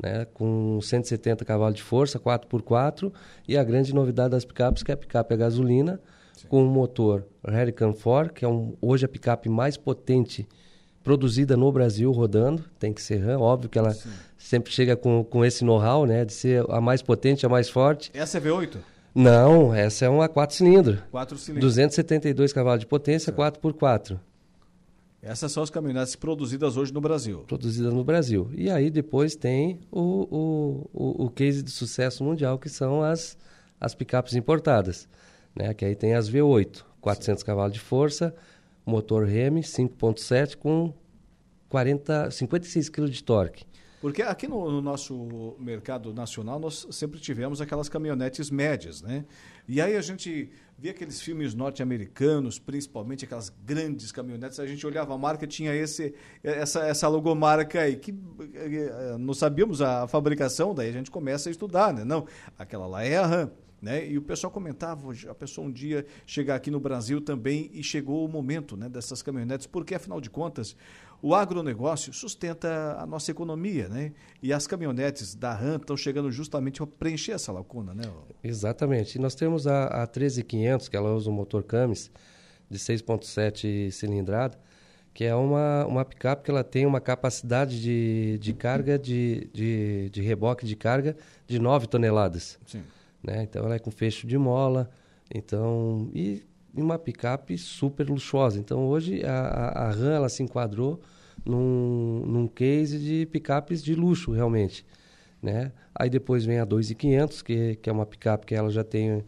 né, 0.02 0.24
com 0.32 0.80
170 0.80 1.44
cavalos 1.44 1.76
de 1.76 1.82
força, 1.82 2.18
4x4, 2.18 3.12
e 3.46 3.58
a 3.58 3.62
grande 3.62 3.94
novidade 3.94 4.30
das 4.30 4.46
picapes 4.46 4.82
que 4.82 4.90
é 4.90 4.94
a 4.94 4.96
picape 4.96 5.34
a 5.34 5.36
gasolina. 5.36 6.00
Com 6.50 6.64
um 6.64 6.66
motor 6.66 7.24
Hurricane 7.46 7.94
4, 7.94 8.34
que 8.34 8.44
é 8.44 8.48
um, 8.48 8.76
hoje 8.82 9.04
a 9.04 9.08
picape 9.08 9.48
mais 9.48 9.76
potente 9.76 10.48
produzida 11.02 11.56
no 11.56 11.70
Brasil 11.70 12.10
rodando, 12.10 12.64
tem 12.76 12.92
que 12.92 13.00
ser 13.00 13.18
RAM, 13.18 13.38
óbvio 13.38 13.70
que 13.70 13.78
ela 13.78 13.92
Sim. 13.92 14.10
sempre 14.36 14.72
chega 14.72 14.96
com, 14.96 15.22
com 15.22 15.44
esse 15.44 15.64
know-how, 15.64 16.04
né, 16.04 16.24
de 16.24 16.32
ser 16.32 16.68
a 16.68 16.80
mais 16.80 17.02
potente, 17.02 17.46
a 17.46 17.48
mais 17.48 17.70
forte. 17.70 18.10
Essa 18.12 18.38
é 18.38 18.40
V8? 18.40 18.78
Não, 19.14 19.72
essa 19.72 20.04
é 20.04 20.08
uma 20.08 20.28
4 20.28 20.56
cilindros. 20.56 20.98
4 21.12 21.38
cilindros. 21.38 21.68
272 21.72 22.52
cavalos 22.52 22.80
de 22.80 22.86
potência, 22.86 23.32
4x4. 23.32 24.18
Essas 25.22 25.52
são 25.52 25.62
as 25.62 25.70
caminhonetes 25.70 26.16
produzidas 26.16 26.76
hoje 26.76 26.92
no 26.92 27.00
Brasil. 27.00 27.44
Produzidas 27.46 27.94
no 27.94 28.02
Brasil. 28.02 28.50
E 28.54 28.68
aí 28.68 28.90
depois 28.90 29.36
tem 29.36 29.78
o, 29.90 30.00
o, 30.02 30.90
o, 30.92 31.24
o 31.26 31.30
case 31.30 31.62
de 31.62 31.70
sucesso 31.70 32.24
mundial, 32.24 32.58
que 32.58 32.68
são 32.68 33.02
as, 33.02 33.36
as 33.80 33.94
picapes 33.94 34.34
importadas. 34.34 35.08
Né? 35.54 35.74
Que 35.74 35.84
aí 35.84 35.94
tem 35.94 36.14
as 36.14 36.30
V8, 36.30 36.84
400 37.00 37.40
Sim. 37.40 37.46
cavalos 37.46 37.72
de 37.72 37.80
força, 37.80 38.34
motor 38.84 39.26
Remy 39.26 39.60
5.7 39.60 40.56
com 40.56 40.92
40, 41.68 42.30
56 42.30 42.88
kg 42.88 43.08
de 43.08 43.22
torque. 43.22 43.64
Porque 44.00 44.22
aqui 44.22 44.48
no, 44.48 44.70
no, 44.70 44.80
nosso 44.80 45.54
mercado 45.58 46.14
nacional 46.14 46.58
nós 46.58 46.86
sempre 46.90 47.20
tivemos 47.20 47.60
aquelas 47.60 47.86
caminhonetes 47.86 48.50
médias, 48.50 49.02
né? 49.02 49.26
E 49.68 49.78
aí 49.78 49.94
a 49.94 50.00
gente 50.00 50.50
via 50.78 50.92
aqueles 50.92 51.20
filmes 51.20 51.52
norte-americanos, 51.52 52.58
principalmente 52.58 53.26
aquelas 53.26 53.50
grandes 53.50 54.10
caminhonetes, 54.10 54.58
a 54.58 54.66
gente 54.66 54.86
olhava 54.86 55.14
a 55.14 55.18
marca 55.18 55.46
tinha 55.46 55.74
esse, 55.74 56.14
essa, 56.42 56.86
essa 56.86 57.08
logomarca 57.08 57.82
aí, 57.82 57.96
que 57.96 58.14
eh, 58.54 59.16
não 59.18 59.34
sabíamos 59.34 59.82
a 59.82 60.08
fabricação, 60.08 60.74
daí 60.74 60.88
a 60.88 60.92
gente 60.92 61.10
começa 61.10 61.50
a 61.50 61.52
estudar, 61.52 61.92
né? 61.92 62.02
Não, 62.02 62.26
aquela 62.58 62.86
lá 62.86 63.04
é 63.04 63.18
a 63.18 63.26
RAM. 63.26 63.50
Né? 63.80 64.06
E 64.06 64.18
o 64.18 64.22
pessoal 64.22 64.50
comentava, 64.50 65.10
a 65.28 65.34
pessoa 65.34 65.66
um 65.66 65.70
dia 65.70 66.04
chegar 66.26 66.54
aqui 66.54 66.70
no 66.70 66.78
Brasil 66.78 67.20
também 67.20 67.70
e 67.72 67.82
chegou 67.82 68.24
o 68.24 68.28
momento 68.28 68.76
né, 68.76 68.88
dessas 68.88 69.22
caminhonetes, 69.22 69.66
porque 69.66 69.94
afinal 69.94 70.20
de 70.20 70.28
contas 70.28 70.76
o 71.22 71.34
agronegócio 71.34 72.12
sustenta 72.12 72.96
a 72.98 73.06
nossa 73.06 73.30
economia, 73.30 73.88
né? 73.88 74.12
E 74.42 74.52
as 74.52 74.66
caminhonetes 74.66 75.34
da 75.34 75.52
RAM 75.52 75.76
estão 75.76 75.96
chegando 75.96 76.30
justamente 76.30 76.78
para 76.78 76.86
preencher 76.86 77.32
essa 77.32 77.52
lacuna, 77.52 77.92
né? 77.92 78.04
Exatamente. 78.42 79.16
E 79.16 79.20
nós 79.20 79.34
temos 79.34 79.66
a, 79.66 80.02
a 80.02 80.06
13500, 80.06 80.88
que 80.88 80.96
ela 80.96 81.14
usa 81.14 81.28
um 81.28 81.32
motor 81.32 81.62
Camis 81.62 82.10
de 82.70 82.78
6.7 82.78 83.90
cilindrada, 83.90 84.58
que 85.12 85.24
é 85.24 85.34
uma, 85.34 85.84
uma 85.86 86.04
picape 86.04 86.44
que 86.44 86.50
ela 86.50 86.64
tem 86.64 86.86
uma 86.86 87.00
capacidade 87.00 87.82
de, 87.82 88.38
de 88.38 88.54
carga, 88.54 88.98
de, 88.98 89.50
de, 89.52 90.08
de 90.10 90.22
reboque 90.22 90.64
de 90.64 90.76
carga 90.76 91.16
de 91.46 91.58
9 91.58 91.86
toneladas. 91.86 92.58
Sim. 92.66 92.82
Né? 93.22 93.42
Então 93.42 93.64
ela 93.64 93.74
é 93.74 93.78
com 93.78 93.90
fecho 93.90 94.26
de 94.26 94.36
mola, 94.38 94.90
então... 95.32 96.10
E 96.14 96.42
uma 96.74 96.98
picape 96.98 97.58
super 97.58 98.08
luxuosa. 98.08 98.58
Então 98.58 98.86
hoje 98.86 99.24
a, 99.24 99.86
a 99.86 99.90
RAM 99.90 100.12
ela 100.12 100.28
se 100.28 100.42
enquadrou 100.42 101.00
num, 101.44 102.22
num 102.26 102.46
case 102.46 102.98
de 102.98 103.26
picapes 103.26 103.82
de 103.82 103.94
luxo 103.94 104.30
realmente, 104.32 104.84
né? 105.42 105.72
Aí 105.94 106.08
depois 106.08 106.44
vem 106.44 106.58
a 106.58 106.64
2500 106.64 107.42
que 107.42 107.76
que 107.76 107.90
é 107.90 107.92
uma 107.92 108.06
picape 108.06 108.46
que 108.46 108.54
ela 108.54 108.70
já 108.70 108.84
tem 108.84 109.24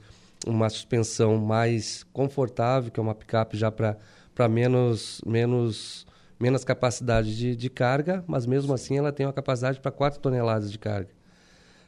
uma 0.47 0.69
suspensão 0.69 1.39
mais 1.39 2.05
confortável, 2.13 2.91
que 2.91 3.01
é 3.01 3.03
uma 3.03 3.15
picape 3.15 3.57
já 3.57 3.71
para 3.71 3.97
para 4.35 4.49
menos 4.49 5.21
menos 5.27 6.07
menos 6.39 6.65
capacidade 6.65 7.37
de, 7.37 7.55
de 7.55 7.71
carga, 7.71 8.25
mas 8.27 8.47
mesmo 8.47 8.75
assim 8.75 8.99
ela 8.99 9.13
tem 9.13 9.25
uma 9.27 9.33
capacidade 9.33 9.81
para 9.81 9.93
4 9.93 10.21
toneladas 10.21 10.73
de 10.73 10.79
carga. 10.79 11.11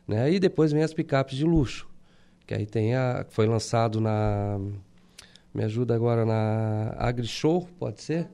Né? 0.06 0.32
E 0.32 0.38
depois 0.38 0.70
vem 0.70 0.82
as 0.82 0.94
picapes 0.94 1.36
de 1.36 1.44
luxo, 1.44 1.88
que 2.46 2.54
aí 2.54 2.66
tem 2.66 2.94
a 2.94 3.24
foi 3.28 3.46
lançado 3.46 4.00
na 4.00 4.58
me 5.52 5.62
ajuda 5.62 5.94
agora 5.94 6.24
na 6.24 6.94
AgriShow, 6.98 7.68
pode 7.78 8.02
ser? 8.02 8.28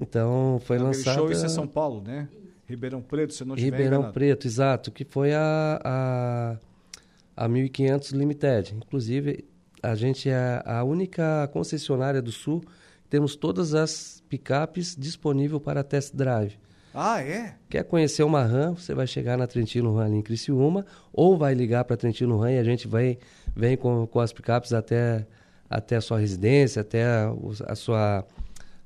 Então, 0.00 0.60
foi 0.64 0.78
lançado... 0.78 1.08
AgriShow, 1.08 1.32
isso 1.32 1.46
é 1.46 1.48
São 1.48 1.66
Paulo, 1.66 2.02
né? 2.02 2.28
Ribeirão 2.66 3.00
Preto, 3.00 3.32
se 3.32 3.44
não 3.44 3.54
estiver 3.54 3.76
Ribeirão 3.76 3.98
enganado. 3.98 4.14
Preto, 4.14 4.46
exato, 4.46 4.90
que 4.90 5.04
foi 5.04 5.32
a, 5.34 5.80
a, 5.84 7.44
a 7.44 7.48
1500 7.48 8.10
Limited. 8.10 8.74
Inclusive, 8.74 9.44
a 9.82 9.94
gente 9.94 10.28
é 10.28 10.62
a 10.64 10.82
única 10.82 11.48
concessionária 11.52 12.20
do 12.20 12.32
Sul 12.32 12.62
temos 13.08 13.36
todas 13.36 13.74
as 13.74 14.22
picapes 14.28 14.96
disponíveis 14.96 15.62
para 15.62 15.84
test 15.84 16.14
drive. 16.14 16.58
Ah, 16.98 17.22
é? 17.22 17.54
Quer 17.68 17.84
conhecer 17.84 18.22
uma 18.22 18.42
RAM, 18.42 18.74
você 18.74 18.94
vai 18.94 19.06
chegar 19.06 19.36
na 19.36 19.46
Trentino 19.46 19.94
RAM 19.94 20.06
ali 20.06 20.16
em 20.16 20.22
Criciúma, 20.22 20.86
ou 21.12 21.36
vai 21.36 21.52
ligar 21.52 21.84
para 21.84 21.92
a 21.92 21.96
Trentino 21.96 22.38
RAM 22.38 22.52
e 22.52 22.58
a 22.58 22.64
gente 22.64 22.88
vai, 22.88 23.18
vem 23.54 23.76
com, 23.76 24.06
com 24.06 24.18
as 24.18 24.32
picapes 24.32 24.72
até 24.72 25.26
até 25.68 25.96
a 25.96 26.00
sua 26.00 26.18
residência, 26.18 26.80
até 26.80 27.04
a, 27.04 27.34
a 27.66 27.74
sua 27.74 28.24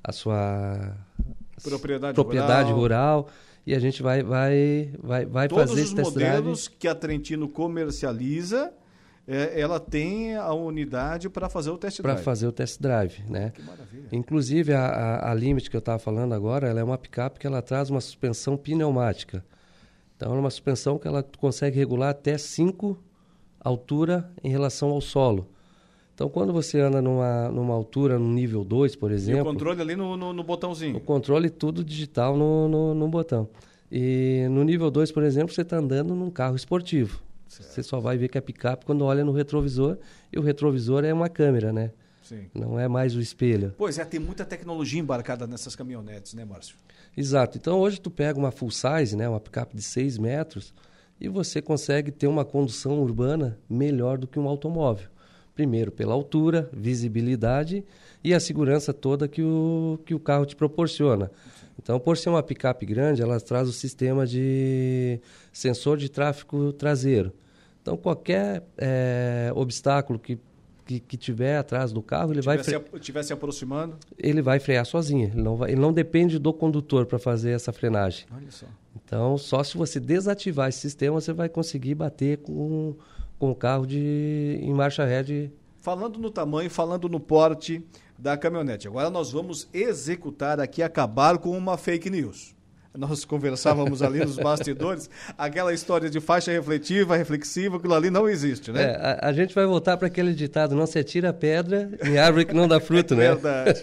a 0.02 0.12
sua 0.12 0.97
propriedade, 1.62 2.14
propriedade 2.14 2.73
rural. 2.73 3.21
rural. 3.21 3.29
e 3.64 3.76
a 3.76 3.79
gente 3.79 4.02
vai 4.02 4.25
vai 4.25 4.93
vai, 5.00 5.25
vai 5.25 5.47
Todos 5.47 5.71
fazer 5.71 5.83
os 5.83 5.93
modelos 5.93 6.67
que 6.67 6.88
a 6.88 6.97
Trentino 6.97 7.49
comercializa, 7.49 8.73
é, 9.26 9.60
ela 9.60 9.78
tem 9.78 10.34
a 10.34 10.52
unidade 10.52 11.28
para 11.28 11.48
fazer 11.48 11.70
o 11.70 11.78
test 11.78 12.00
drive. 12.00 12.16
Para 12.16 12.24
fazer 12.24 12.46
o 12.46 12.52
test 12.52 12.80
drive, 12.80 13.22
né? 13.28 13.50
Que 13.54 13.62
maravilha. 13.62 14.08
Inclusive 14.12 14.72
a, 14.72 14.86
a, 14.86 15.30
a 15.30 15.34
Limit 15.34 15.70
que 15.70 15.76
eu 15.76 15.80
estava 15.80 15.98
falando 15.98 16.34
agora, 16.34 16.68
ela 16.68 16.80
é 16.80 16.84
uma 16.84 16.98
picape 16.98 17.38
que 17.38 17.46
ela 17.46 17.62
traz 17.62 17.90
uma 17.90 18.00
suspensão 18.00 18.56
pneumática. 18.56 19.44
Então 20.16 20.34
é 20.34 20.38
uma 20.38 20.50
suspensão 20.50 20.98
que 20.98 21.08
ela 21.08 21.22
consegue 21.22 21.76
regular 21.76 22.10
até 22.10 22.36
5 22.36 22.98
altura 23.62 24.30
em 24.42 24.50
relação 24.50 24.90
ao 24.90 25.00
solo. 25.00 25.48
Então, 26.14 26.28
quando 26.28 26.52
você 26.52 26.78
anda 26.80 27.00
numa, 27.00 27.48
numa 27.48 27.72
altura, 27.72 28.18
no 28.18 28.28
nível 28.28 28.62
2, 28.62 28.94
por 28.96 29.10
exemplo... 29.10 29.38
E 29.38 29.42
o 29.42 29.44
controle 29.44 29.80
ali 29.80 29.96
no, 29.96 30.18
no, 30.18 30.32
no 30.34 30.44
botãozinho. 30.44 30.96
O 30.96 31.00
controle 31.00 31.48
tudo 31.48 31.82
digital 31.82 32.36
no, 32.36 32.68
no, 32.68 32.94
no 32.94 33.08
botão. 33.08 33.48
E 33.90 34.46
no 34.50 34.62
nível 34.62 34.90
2, 34.90 35.12
por 35.12 35.22
exemplo, 35.22 35.54
você 35.54 35.62
está 35.62 35.78
andando 35.78 36.14
num 36.14 36.30
carro 36.30 36.56
esportivo. 36.56 37.22
Você 37.50 37.83
só 37.83 37.99
vai 37.99 38.16
ver 38.16 38.28
que 38.28 38.38
é 38.38 38.40
picape 38.40 38.87
quando 38.87 39.04
olha 39.04 39.25
no 39.25 39.33
retrovisor. 39.33 39.99
E 40.33 40.38
o 40.38 40.42
retrovisor 40.42 41.04
é 41.04 41.12
uma 41.12 41.28
câmera, 41.28 41.73
né? 41.73 41.90
Sim. 42.23 42.47
Não 42.54 42.78
é 42.78 42.87
mais 42.87 43.16
o 43.16 43.21
espelho. 43.21 43.75
Pois 43.76 43.99
é, 43.99 44.04
tem 44.04 44.21
muita 44.21 44.45
tecnologia 44.45 45.00
embarcada 45.00 45.49
nessas 45.49 45.75
caminhonetes, 45.75 46.33
né, 46.33 46.45
Márcio? 46.45 46.76
Exato. 47.16 47.59
Então, 47.59 47.80
hoje 47.80 48.00
tu 48.00 48.09
pega 48.09 48.38
uma 48.38 48.52
full 48.52 48.71
size, 48.71 49.16
né, 49.16 49.28
uma 49.28 49.40
picape 49.40 49.75
de 49.75 49.83
6 49.83 50.16
metros, 50.16 50.73
e 51.21 51.28
você 51.28 51.61
consegue 51.61 52.12
ter 52.12 52.28
uma 52.28 52.45
condução 52.45 53.00
urbana 53.00 53.59
melhor 53.69 54.16
do 54.16 54.28
que 54.28 54.38
um 54.38 54.49
automóvel. 54.49 55.09
Primeiro, 55.57 55.90
pela 55.90 56.14
altura, 56.14 56.71
visibilidade 56.73 57.85
e 58.23 58.33
a 58.33 58.38
segurança 58.38 58.95
toda 58.95 59.26
que 59.26 59.42
o, 59.42 59.99
que 60.07 60.14
o 60.14 60.21
carro 60.21 60.47
te 60.47 60.54
proporciona. 60.54 61.30
Então, 61.83 61.99
por 61.99 62.16
ser 62.16 62.28
uma 62.28 62.42
picape 62.42 62.87
grande, 62.87 63.23
ela 63.23 63.40
traz 63.40 63.69
o 63.69 63.73
sistema 63.73 64.26
de 64.26 65.19
sensor 65.52 65.97
de 65.99 66.09
tráfego 66.09 66.73
traseiro. 66.73 67.33
Então, 67.82 67.96
qualquer 67.96 68.62
é, 68.76 69.50
obstáculo 69.54 70.18
que, 70.18 70.38
que, 70.84 71.00
que, 71.00 71.16
tiver 71.16 71.56
atrás 71.56 71.92
do 71.92 72.02
carro, 72.02 72.32
ele 72.32 72.42
vai... 72.42 72.58
Estiver 72.58 73.22
se 73.22 73.32
aproximando? 73.32 73.96
Ele 74.18 74.42
vai 74.42 74.60
frear 74.60 74.84
sozinho. 74.84 75.28
Ele 75.28 75.42
não, 75.42 75.56
vai, 75.56 75.70
ele 75.70 75.80
não 75.80 75.92
depende 75.92 76.38
do 76.38 76.52
condutor 76.52 77.06
para 77.06 77.18
fazer 77.18 77.52
essa 77.52 77.72
frenagem. 77.72 78.26
Olha 78.34 78.50
só. 78.50 78.66
Então, 78.94 79.38
só 79.38 79.64
se 79.64 79.76
você 79.76 79.99
desativar 79.99 80.68
esse 80.68 80.80
sistema, 80.80 81.20
você 81.20 81.32
vai 81.32 81.49
conseguir 81.49 81.94
bater 81.94 82.38
com 82.38 82.96
com 83.40 83.50
o 83.50 83.54
carro 83.54 83.87
de, 83.87 84.60
em 84.60 84.72
marcha 84.72 85.04
ré. 85.04 85.22
De... 85.22 85.50
Falando 85.78 86.18
no 86.18 86.30
tamanho, 86.30 86.68
falando 86.70 87.08
no 87.08 87.18
porte 87.18 87.82
da 88.16 88.37
caminhonete. 88.37 88.87
Agora 88.87 89.08
nós 89.08 89.32
vamos 89.32 89.66
executar 89.72 90.60
aqui, 90.60 90.82
acabar 90.82 91.38
com 91.38 91.56
uma 91.56 91.78
fake 91.78 92.10
news. 92.10 92.54
Nós 92.97 93.25
conversávamos 93.25 94.02
ali 94.02 94.18
nos 94.18 94.37
bastidores, 94.37 95.09
aquela 95.38 95.73
história 95.73 96.11
de 96.11 96.18
faixa 96.18 96.50
refletiva, 96.50 97.16
reflexiva, 97.16 97.76
aquilo 97.76 97.94
ali 97.94 98.11
não 98.11 98.28
existe, 98.28 98.73
né? 98.73 98.82
É, 98.82 98.97
a, 98.97 99.28
a, 99.28 99.32
gente 99.32 99.54
vai 99.54 99.64
voltar 99.64 99.97
para 99.97 100.09
aquele 100.09 100.35
ditado, 100.35 100.75
não 100.75 100.87
se 100.87 100.99
atira 100.99 101.32
pedra 101.32 101.88
em 102.04 102.18
árvore 102.18 102.47
que 102.47 102.54
não 102.54 102.66
dá 102.66 102.80
fruto, 102.80 103.14
né? 103.14 103.28
Verdade. 103.28 103.80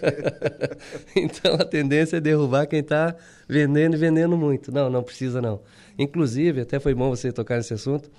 então 1.16 1.54
a 1.54 1.64
tendência 1.64 2.18
é 2.18 2.20
derrubar 2.20 2.66
quem 2.66 2.80
está 2.80 3.16
vendendo 3.48 3.94
e 3.94 3.96
vendendo 3.96 4.36
muito. 4.36 4.70
Não, 4.70 4.90
não 4.90 5.02
precisa 5.02 5.40
não. 5.40 5.62
Inclusive, 5.98 6.60
até 6.60 6.78
foi 6.78 6.94
bom 6.94 7.08
você 7.08 7.32
tocar 7.32 7.56
nesse 7.56 7.72
assunto, 7.72 8.10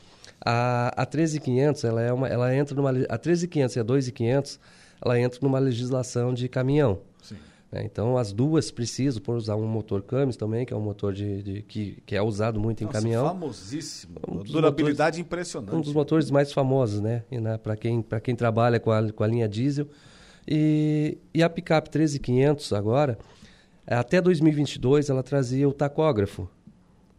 a, 0.43 0.91
a 0.99 1.05
13500, 1.05 1.83
ela, 1.83 2.01
é 2.01 2.11
uma, 2.11 2.27
ela 2.27 2.55
entra 2.55 2.75
numa... 2.75 2.89
A 3.09 3.17
13500 3.17 3.75
e 3.75 3.79
a 3.79 3.83
2500, 3.83 4.59
ela 5.05 5.19
entra 5.19 5.39
numa 5.43 5.59
legislação 5.59 6.33
de 6.33 6.49
caminhão. 6.49 6.99
Né? 7.71 7.83
Então, 7.85 8.17
as 8.17 8.33
duas 8.33 8.71
precisam, 8.71 9.21
por 9.21 9.35
usar 9.35 9.55
um 9.55 9.67
motor 9.67 10.01
Camis 10.01 10.35
também, 10.35 10.65
que 10.65 10.73
é 10.73 10.77
um 10.77 10.81
motor 10.81 11.13
de, 11.13 11.43
de 11.43 11.61
que, 11.61 12.01
que 12.05 12.15
é 12.15 12.21
usado 12.21 12.59
muito 12.59 12.81
em 12.81 12.85
Nossa, 12.85 12.99
caminhão. 12.99 13.27
famosíssimo. 13.27 14.19
Um 14.27 14.43
Durabilidade 14.43 15.17
motores, 15.17 15.19
impressionante. 15.19 15.75
Um 15.75 15.81
dos 15.81 15.93
motores 15.93 16.31
mais 16.31 16.51
famosos, 16.51 16.99
né? 16.99 17.23
né? 17.31 17.57
Para 17.57 17.75
quem, 17.75 18.03
quem 18.23 18.35
trabalha 18.35 18.79
com 18.79 18.91
a, 18.91 19.11
com 19.11 19.23
a 19.23 19.27
linha 19.27 19.47
diesel. 19.47 19.87
E, 20.47 21.17
e 21.33 21.43
a 21.43 21.49
picape 21.49 21.89
13500 21.91 22.73
agora, 22.73 23.19
até 23.85 24.19
2022, 24.19 25.09
ela 25.09 25.21
trazia 25.21 25.69
o 25.69 25.73
tacógrafo. 25.73 26.49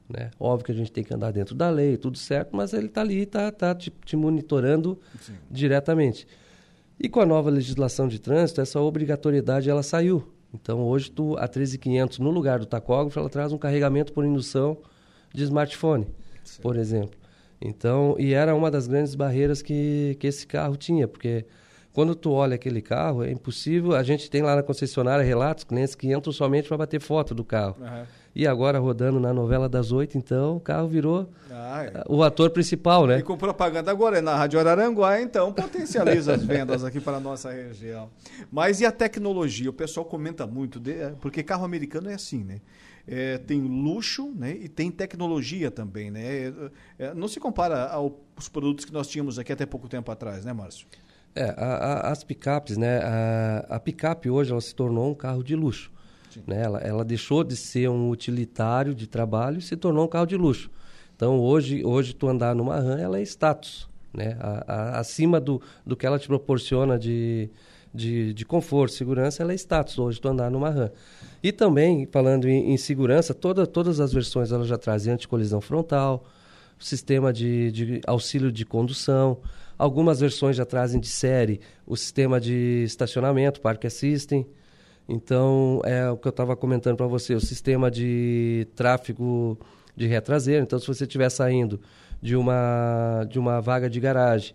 Né? 0.09 0.33
Óbvio 0.41 0.67
que 0.67 0.73
a 0.73 0.75
gente 0.75 0.91
tem 0.91 1.05
que 1.05 1.15
andar 1.15 1.31
dentro 1.31 1.55
da 1.55 1.71
lei, 1.71 1.97
tudo 1.97 2.19
certo, 2.19 2.57
mas 2.57 2.73
ele 2.73 2.87
está 2.87 3.01
ali, 3.03 3.23
está 3.23 3.53
tá 3.53 3.73
te, 3.73 3.93
te 4.05 4.17
monitorando 4.17 4.99
Sim. 5.21 5.35
diretamente. 5.49 6.27
E 6.99 7.09
com 7.09 7.21
a 7.21 7.27
nova 7.27 7.49
legislação 7.49 8.09
de 8.09 8.19
trânsito, 8.19 8.61
essa 8.61 8.81
obrigatoriedade 8.81 9.71
ela 9.71 9.85
saiu. 9.85 10.27
Então 10.53 10.83
hoje 10.83 11.11
tu, 11.11 11.37
a 11.39 11.47
13500 11.47 12.19
no 12.19 12.31
lugar 12.31 12.59
do 12.59 12.67
tacógrafo, 12.67 13.19
ela 13.19 13.29
traz 13.29 13.53
um 13.53 13.59
carregamento 13.59 14.13
por 14.13 14.25
indução 14.25 14.77
de 15.33 15.45
smartphone, 15.45 16.07
Sim. 16.43 16.63
por 16.63 16.77
exemplo. 16.77 17.19
Então, 17.61 18.17
e 18.19 18.33
era 18.33 18.55
uma 18.55 18.71
das 18.71 18.87
grandes 18.87 19.15
barreiras 19.15 19.61
que, 19.61 20.17
que 20.19 20.27
esse 20.27 20.47
carro 20.47 20.77
tinha, 20.77 21.07
porque 21.07 21.45
quando 21.93 22.15
tu 22.15 22.31
olha 22.31 22.55
aquele 22.55 22.81
carro, 22.81 23.23
é 23.23 23.31
impossível. 23.31 23.95
A 23.95 24.03
gente 24.03 24.31
tem 24.31 24.43
lá 24.43 24.57
na 24.57 24.63
concessionária 24.63 25.25
relatos, 25.25 25.65
clientes 25.65 25.95
que 25.95 26.13
entram 26.13 26.33
somente 26.33 26.69
para 26.69 26.79
bater 26.79 27.01
foto 27.01 27.35
do 27.35 27.45
carro. 27.45 27.77
Uhum. 27.81 28.05
E 28.35 28.47
agora 28.47 28.79
rodando 28.79 29.19
na 29.19 29.33
novela 29.33 29.69
das 29.69 29.91
oito, 29.91 30.17
então 30.17 30.57
o 30.57 30.61
carro 30.61 30.87
virou 30.87 31.29
ah, 31.51 31.85
é. 31.85 32.05
o 32.09 32.23
ator 32.23 32.51
principal, 32.51 33.07
né? 33.07 33.19
E 33.19 33.23
com 33.23 33.37
propaganda 33.37 33.91
agora 33.91 34.19
é 34.19 34.21
na 34.21 34.37
Rádio 34.37 34.61
Araranguá, 34.61 35.21
então 35.21 35.53
potencializa 35.53 36.35
as 36.35 36.43
vendas 36.47 36.85
aqui 36.85 37.01
para 37.01 37.17
a 37.17 37.21
nossa 37.21 37.51
região. 37.51 38.09
Mas 38.51 38.81
e 38.81 38.87
a 38.87 38.93
tecnologia? 38.93 39.69
O 39.69 39.73
pessoal 39.73 40.07
comenta 40.07 40.47
muito, 40.47 40.79
de, 40.79 41.11
porque 41.21 41.43
carro 41.43 41.65
americano 41.65 42.09
é 42.09 42.15
assim, 42.15 42.45
né? 42.45 42.61
É, 43.09 43.39
tem 43.39 43.61
luxo 43.61 44.33
né, 44.37 44.53
e 44.53 44.69
tem 44.69 44.91
tecnologia 44.91 45.69
também. 45.69 46.11
Né? 46.13 46.23
É, 46.23 47.07
é, 47.07 47.15
não 47.15 47.27
se 47.27 47.41
compara 47.41 47.89
aos 47.89 48.49
produtos 48.53 48.85
que 48.85 48.93
nós 48.93 49.09
tínhamos 49.09 49.39
aqui 49.39 49.53
até 49.53 49.67
pouco 49.67 49.89
tempo 49.89 50.13
atrás, 50.13 50.45
né, 50.45 50.53
Márcio? 50.53 50.87
É, 51.35 51.55
a, 51.57 51.65
a, 51.65 52.13
as 52.13 52.23
picapes, 52.23 52.77
né? 52.77 52.99
A, 52.99 53.67
a 53.71 53.81
picape 53.81 54.31
hoje 54.31 54.53
ela 54.53 54.61
se 54.61 54.75
tornou 54.75 55.11
um 55.11 55.15
carro 55.15 55.43
de 55.43 55.57
luxo. 55.57 55.91
Né? 56.47 56.63
Ela, 56.63 56.79
ela 56.79 57.05
deixou 57.05 57.43
de 57.43 57.57
ser 57.57 57.89
um 57.89 58.11
utilitário 58.11 58.95
de 58.95 59.07
trabalho 59.07 59.59
e 59.59 59.63
se 59.63 59.77
tornou 59.77 60.05
um 60.05 60.09
carro 60.09 60.27
de 60.27 60.37
luxo. 60.37 60.71
Então 61.17 61.39
hoje, 61.39 61.85
hoje 61.85 62.15
tu 62.15 62.29
andar 62.29 62.55
numa 62.55 62.79
RAM, 62.81 62.99
ela 62.99 63.19
é 63.19 63.23
status, 63.23 63.89
né? 64.13 64.37
A, 64.41 64.99
acima 65.01 65.41
do, 65.41 65.61
do 65.85 65.97
que 65.97 66.07
ela 66.07 66.19
te 66.19 66.27
proporciona 66.27 66.99
de, 66.99 67.51
de, 67.93 68.33
de 68.33 68.45
conforto, 68.45 68.95
segurança, 68.95 69.43
ela 69.43 69.53
é 69.53 69.55
status 69.55 69.99
hoje 69.99 70.21
tu 70.21 70.29
andar 70.29 70.51
numa 70.51 70.71
RAM. 70.71 70.91
E 71.43 71.53
também, 71.53 72.07
falando 72.11 72.49
em, 72.49 72.73
em 72.73 72.77
segurança, 72.77 73.35
toda, 73.35 73.67
todas 73.67 74.01
as 74.01 74.13
versões 74.13 74.51
ela 74.51 74.65
já 74.65 74.79
trazem 74.79 75.13
anticolisão 75.13 75.61
frontal, 75.61 76.25
sistema 76.79 77.33
de, 77.33 77.71
de 77.71 78.01
auxílio 78.07 78.51
de 78.51 78.65
condução, 78.65 79.39
Algumas 79.81 80.21
versões 80.21 80.57
já 80.57 80.67
trazem 80.67 81.01
de 81.01 81.09
série 81.09 81.59
o 81.87 81.97
sistema 81.97 82.39
de 82.39 82.83
estacionamento, 82.85 83.63
Park 83.63 83.87
Assistem. 83.87 84.47
Então, 85.13 85.81
é 85.85 86.09
o 86.09 86.17
que 86.17 86.29
eu 86.29 86.31
estava 86.31 86.55
comentando 86.55 86.97
para 86.97 87.07
você, 87.09 87.35
o 87.35 87.41
sistema 87.41 87.91
de 87.91 88.69
tráfego 88.77 89.59
de 89.97 90.07
retraseiro. 90.07 90.63
Então, 90.63 90.79
se 90.79 90.87
você 90.87 91.03
estiver 91.03 91.29
saindo 91.29 91.81
de 92.23 92.37
uma, 92.37 93.27
de 93.29 93.37
uma 93.37 93.61
vaga 93.61 93.91
de 93.91 93.99
garagem, 93.99 94.55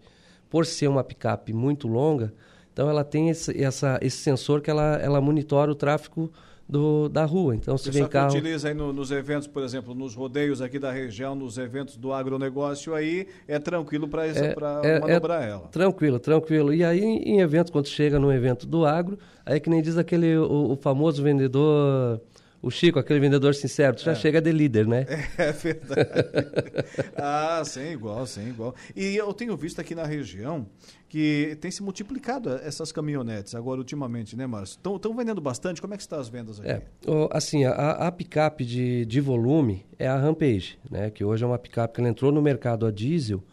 por 0.50 0.66
ser 0.66 0.88
uma 0.88 1.04
picape 1.04 1.52
muito 1.52 1.90
longa, 1.90 2.34
então 2.72 2.90
ela 2.90 3.04
tem 3.04 3.30
esse, 3.30 3.62
essa, 3.62 4.00
esse 4.02 4.16
sensor 4.16 4.62
que 4.62 4.70
ela, 4.70 4.96
ela 5.02 5.20
monitora 5.20 5.70
o 5.70 5.76
tráfego 5.76 6.32
do, 6.68 7.08
da 7.08 7.26
rua. 7.26 7.56
Então, 7.56 7.78
se 7.78 7.92
vem 7.92 8.08
carro... 8.08 8.30
utiliza 8.30 8.68
aí 8.68 8.74
no, 8.74 8.92
nos 8.92 9.12
eventos, 9.12 9.48
por 9.48 9.64
exemplo, 9.64 9.94
nos 9.94 10.16
rodeios 10.16 10.62
aqui 10.62 10.80
da 10.80 10.92
região, 10.92 11.36
nos 11.36 11.58
eventos 11.58 11.96
do 11.96 12.12
agronegócio, 12.12 12.94
aí 12.94 13.28
é 13.48 13.60
tranquilo 13.60 14.08
para 14.08 14.28
é, 14.28 14.54
é, 14.84 15.00
manobrar 15.00 15.44
é, 15.44 15.52
ela. 15.52 15.68
Tranquilo, 15.68 16.20
tranquilo. 16.20 16.74
E 16.74 16.84
aí, 16.84 17.02
em 17.02 17.40
eventos, 17.40 17.72
quando 17.72 17.88
chega 17.88 18.20
no 18.20 18.32
evento 18.32 18.66
do 18.66 18.86
agro, 18.86 19.18
aí 19.46 19.60
que 19.60 19.70
nem 19.70 19.82
diz 19.82 19.98
aquele, 19.98 20.38
o, 20.38 20.72
o 20.72 20.76
famoso 20.76 21.22
vendedor 21.22 22.20
o 22.62 22.72
Chico, 22.72 22.98
aquele 22.98 23.20
vendedor 23.20 23.54
sincero, 23.54 23.96
tu 23.96 24.04
já 24.04 24.12
é. 24.12 24.16
chega 24.16 24.42
de 24.42 24.52
líder, 24.52 24.88
né? 24.88 25.06
É, 25.38 25.52
verdade. 25.52 26.10
ah, 27.16 27.62
sim, 27.66 27.92
igual, 27.92 28.26
sim, 28.26 28.50
igual. 28.50 28.74
E 28.96 29.16
eu 29.16 29.34
tenho 29.34 29.56
visto 29.56 29.80
aqui 29.80 29.94
na 29.94 30.06
região 30.06 30.68
que 31.10 31.58
tem 31.62 31.70
se 31.70 31.84
multiplicado 31.84 32.50
essas 32.50 32.92
caminhonetes 32.92 33.54
agora 33.54 33.80
ultimamente, 33.80 34.36
né, 34.36 34.48
Márcio? 34.48 34.78
Estão 34.78 35.16
vendendo 35.16 35.42
bastante? 35.42 35.82
Como 35.82 35.94
é 35.94 35.98
que 35.98 36.04
estão 36.04 36.20
as 36.20 36.28
vendas 36.28 36.60
aqui? 36.60 36.70
É, 36.70 36.82
assim, 37.32 37.66
a, 37.66 37.92
a 37.92 38.12
picape 38.12 38.66
de, 38.66 39.06
de 39.06 39.22
volume 39.22 39.86
é 40.00 40.08
a 40.08 40.18
Rampage, 40.18 40.80
né? 40.90 41.10
Que 41.10 41.24
hoje 41.24 41.44
é 41.44 41.48
uma 41.48 41.60
picape 41.60 41.94
que 41.94 42.02
ela 42.02 42.10
entrou 42.10 42.32
no 42.32 42.42
mercado 42.42 42.86
a 42.86 42.92
diesel 42.92 43.44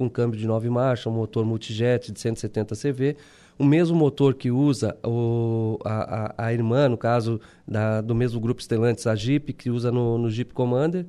com 0.00 0.08
câmbio 0.08 0.40
de 0.40 0.46
nove 0.46 0.70
marchas, 0.70 1.06
um 1.06 1.14
motor 1.14 1.44
multijet 1.44 2.10
de 2.10 2.18
170 2.18 2.74
CV, 2.74 3.16
o 3.60 3.64
mesmo 3.64 3.94
motor 3.94 4.32
que 4.32 4.50
usa 4.50 4.96
o, 5.04 5.78
a, 5.84 6.32
a, 6.38 6.46
a 6.46 6.52
irmã, 6.54 6.88
no 6.88 6.96
caso 6.96 7.38
da, 7.68 8.00
do 8.00 8.14
mesmo 8.14 8.40
grupo 8.40 8.62
Stellantis, 8.62 9.06
a 9.06 9.14
Jeep, 9.14 9.52
que 9.52 9.68
usa 9.68 9.92
no, 9.92 10.16
no 10.16 10.30
Jeep 10.30 10.54
Commander. 10.54 11.04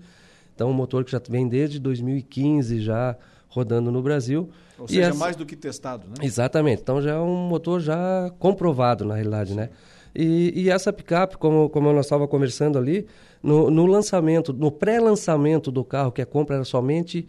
Então, 0.54 0.70
um 0.70 0.74
motor 0.74 1.06
que 1.06 1.12
já 1.12 1.22
vem 1.30 1.48
desde 1.48 1.80
2015 1.80 2.82
já 2.82 3.16
rodando 3.48 3.90
no 3.90 4.02
Brasil. 4.02 4.50
Ou 4.78 4.86
seja, 4.86 5.04
essa... 5.04 5.18
mais 5.18 5.38
do 5.38 5.46
que 5.46 5.56
testado, 5.56 6.06
né? 6.10 6.16
Exatamente. 6.22 6.82
Então, 6.82 7.02
já 7.02 7.12
é 7.12 7.20
um 7.20 7.48
motor 7.48 7.80
já 7.80 8.30
comprovado, 8.38 9.06
na 9.06 9.14
realidade, 9.14 9.56
né? 9.56 9.70
E, 10.14 10.52
e, 10.54 10.70
essa 10.70 10.92
picape, 10.92 11.38
como, 11.38 11.70
como 11.70 11.94
nós 11.94 12.06
estávamos 12.06 12.30
conversando 12.30 12.78
ali, 12.78 13.08
no, 13.42 13.72
no 13.72 13.86
lançamento, 13.86 14.52
no 14.52 14.70
pré-lançamento 14.70 15.72
do 15.72 15.86
carro, 15.86 16.12
que 16.12 16.22
a 16.22 16.26
compra 16.26 16.58
era 16.58 16.66
somente 16.66 17.26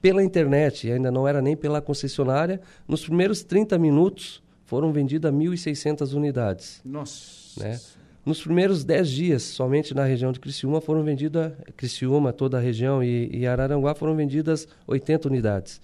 pela 0.00 0.22
internet, 0.22 0.88
ainda 0.88 1.10
não 1.10 1.26
era 1.26 1.42
nem 1.42 1.56
pela 1.56 1.80
concessionária, 1.80 2.60
nos 2.86 3.04
primeiros 3.04 3.42
30 3.42 3.76
minutos 3.76 4.40
foram 4.72 4.90
vendidas 4.90 5.30
1.600 5.30 6.14
unidades. 6.14 6.80
Nossa! 6.82 7.62
Né? 7.62 7.78
Nos 8.24 8.42
primeiros 8.42 8.84
10 8.84 9.10
dias, 9.10 9.42
somente 9.42 9.92
na 9.92 10.02
região 10.02 10.32
de 10.32 10.40
Criciúma, 10.40 10.80
foram 10.80 11.02
vendidas, 11.02 11.52
Criciúma, 11.76 12.32
toda 12.32 12.56
a 12.56 12.60
região 12.60 13.04
e, 13.04 13.28
e 13.36 13.46
Araranguá, 13.46 13.94
foram 13.94 14.16
vendidas 14.16 14.66
80 14.86 15.28
unidades. 15.28 15.78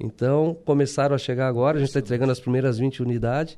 Então, 0.00 0.56
começaram 0.64 1.14
a 1.14 1.18
chegar 1.18 1.46
agora, 1.46 1.76
a 1.76 1.78
gente 1.78 1.90
está 1.90 2.00
entregando 2.00 2.32
as 2.32 2.40
primeiras 2.40 2.80
20 2.80 3.00
unidades. 3.00 3.56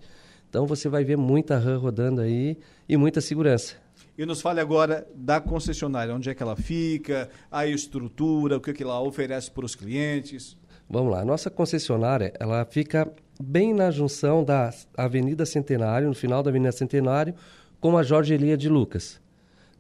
Então, 0.51 0.66
você 0.66 0.87
vai 0.87 1.03
ver 1.03 1.16
muita 1.16 1.57
RAM 1.57 1.79
rodando 1.79 2.20
aí 2.20 2.59
e 2.87 2.94
muita 2.99 3.23
segurança. 3.23 3.77
E 4.18 4.27
nos 4.27 4.42
fale 4.42 4.61
agora 4.61 5.09
da 5.14 5.40
concessionária, 5.40 6.14
onde 6.14 6.29
é 6.29 6.35
que 6.35 6.42
ela 6.42 6.57
fica, 6.57 7.31
a 7.51 7.66
estrutura, 7.66 8.59
o 8.59 8.61
que, 8.61 8.75
que 8.75 8.83
ela 8.83 9.01
oferece 9.01 9.51
para 9.51 9.64
os 9.64 9.75
clientes. 9.75 10.59
Vamos 10.90 11.11
lá, 11.11 11.25
nossa 11.25 11.49
concessionária, 11.49 12.35
ela 12.38 12.62
fica 12.66 13.11
bem 13.40 13.75
na 13.75 13.90
junção 13.90 14.44
da 14.44 14.73
Avenida 14.97 15.44
Centenário, 15.44 16.09
no 16.09 16.14
final 16.14 16.42
da 16.42 16.51
Avenida 16.51 16.73
Centenário, 16.73 17.35
com 17.81 17.97
a 17.97 18.03
Jorge 18.03 18.35
Elia 18.35 18.57
de 18.57 18.68
Lucas, 18.68 19.20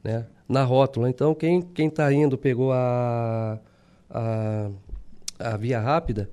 né? 0.02 0.26
na 0.48 0.62
rótula. 0.62 1.08
Então, 1.08 1.34
quem 1.34 1.62
quem 1.62 1.88
está 1.88 2.12
indo 2.12 2.36
pegou 2.36 2.72
a, 2.72 3.58
a, 4.10 4.70
a, 5.38 5.56
via 5.56 5.80
rápida, 5.80 6.30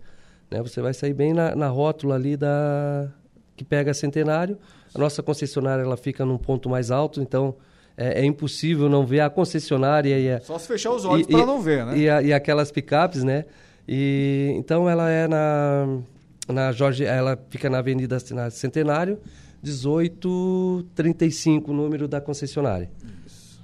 né? 0.49 0.61
você 0.61 0.81
vai 0.81 0.93
sair 0.93 1.13
bem 1.13 1.33
na, 1.33 1.55
na 1.55 1.67
rótula 1.67 2.15
ali 2.15 2.35
da 2.35 3.09
que 3.55 3.63
pega 3.63 3.93
Centenário. 3.93 4.57
A 4.93 4.99
nossa 4.99 5.23
concessionária 5.23 5.83
ela 5.83 5.95
fica 5.95 6.25
num 6.25 6.37
ponto 6.37 6.69
mais 6.69 6.91
alto, 6.91 7.21
então 7.21 7.55
é, 7.95 8.21
é 8.21 8.25
impossível 8.25 8.89
não 8.89 9.05
ver 9.05 9.21
a 9.21 9.29
concessionária 9.29 10.19
e 10.19 10.31
a, 10.31 10.41
só 10.41 10.57
se 10.57 10.67
fechar 10.67 10.91
os 10.91 11.05
olhos 11.05 11.27
para 11.27 11.45
não 11.45 11.61
ver, 11.61 11.85
né? 11.85 11.97
E, 11.97 12.09
a, 12.09 12.21
e 12.21 12.33
aquelas 12.33 12.71
picapes, 12.71 13.23
né? 13.23 13.45
E 13.87 14.53
então 14.55 14.89
ela 14.89 15.09
é 15.09 15.27
na 15.27 16.01
na 16.47 16.71
Jorge, 16.71 17.03
ela 17.03 17.37
fica 17.49 17.69
na 17.69 17.79
Avenida 17.79 18.17
Centenário, 18.49 19.19
1835, 19.63 21.71
o 21.71 21.73
número 21.73 22.07
da 22.07 22.21
concessionária. 22.21 22.89
Isso. 23.25 23.59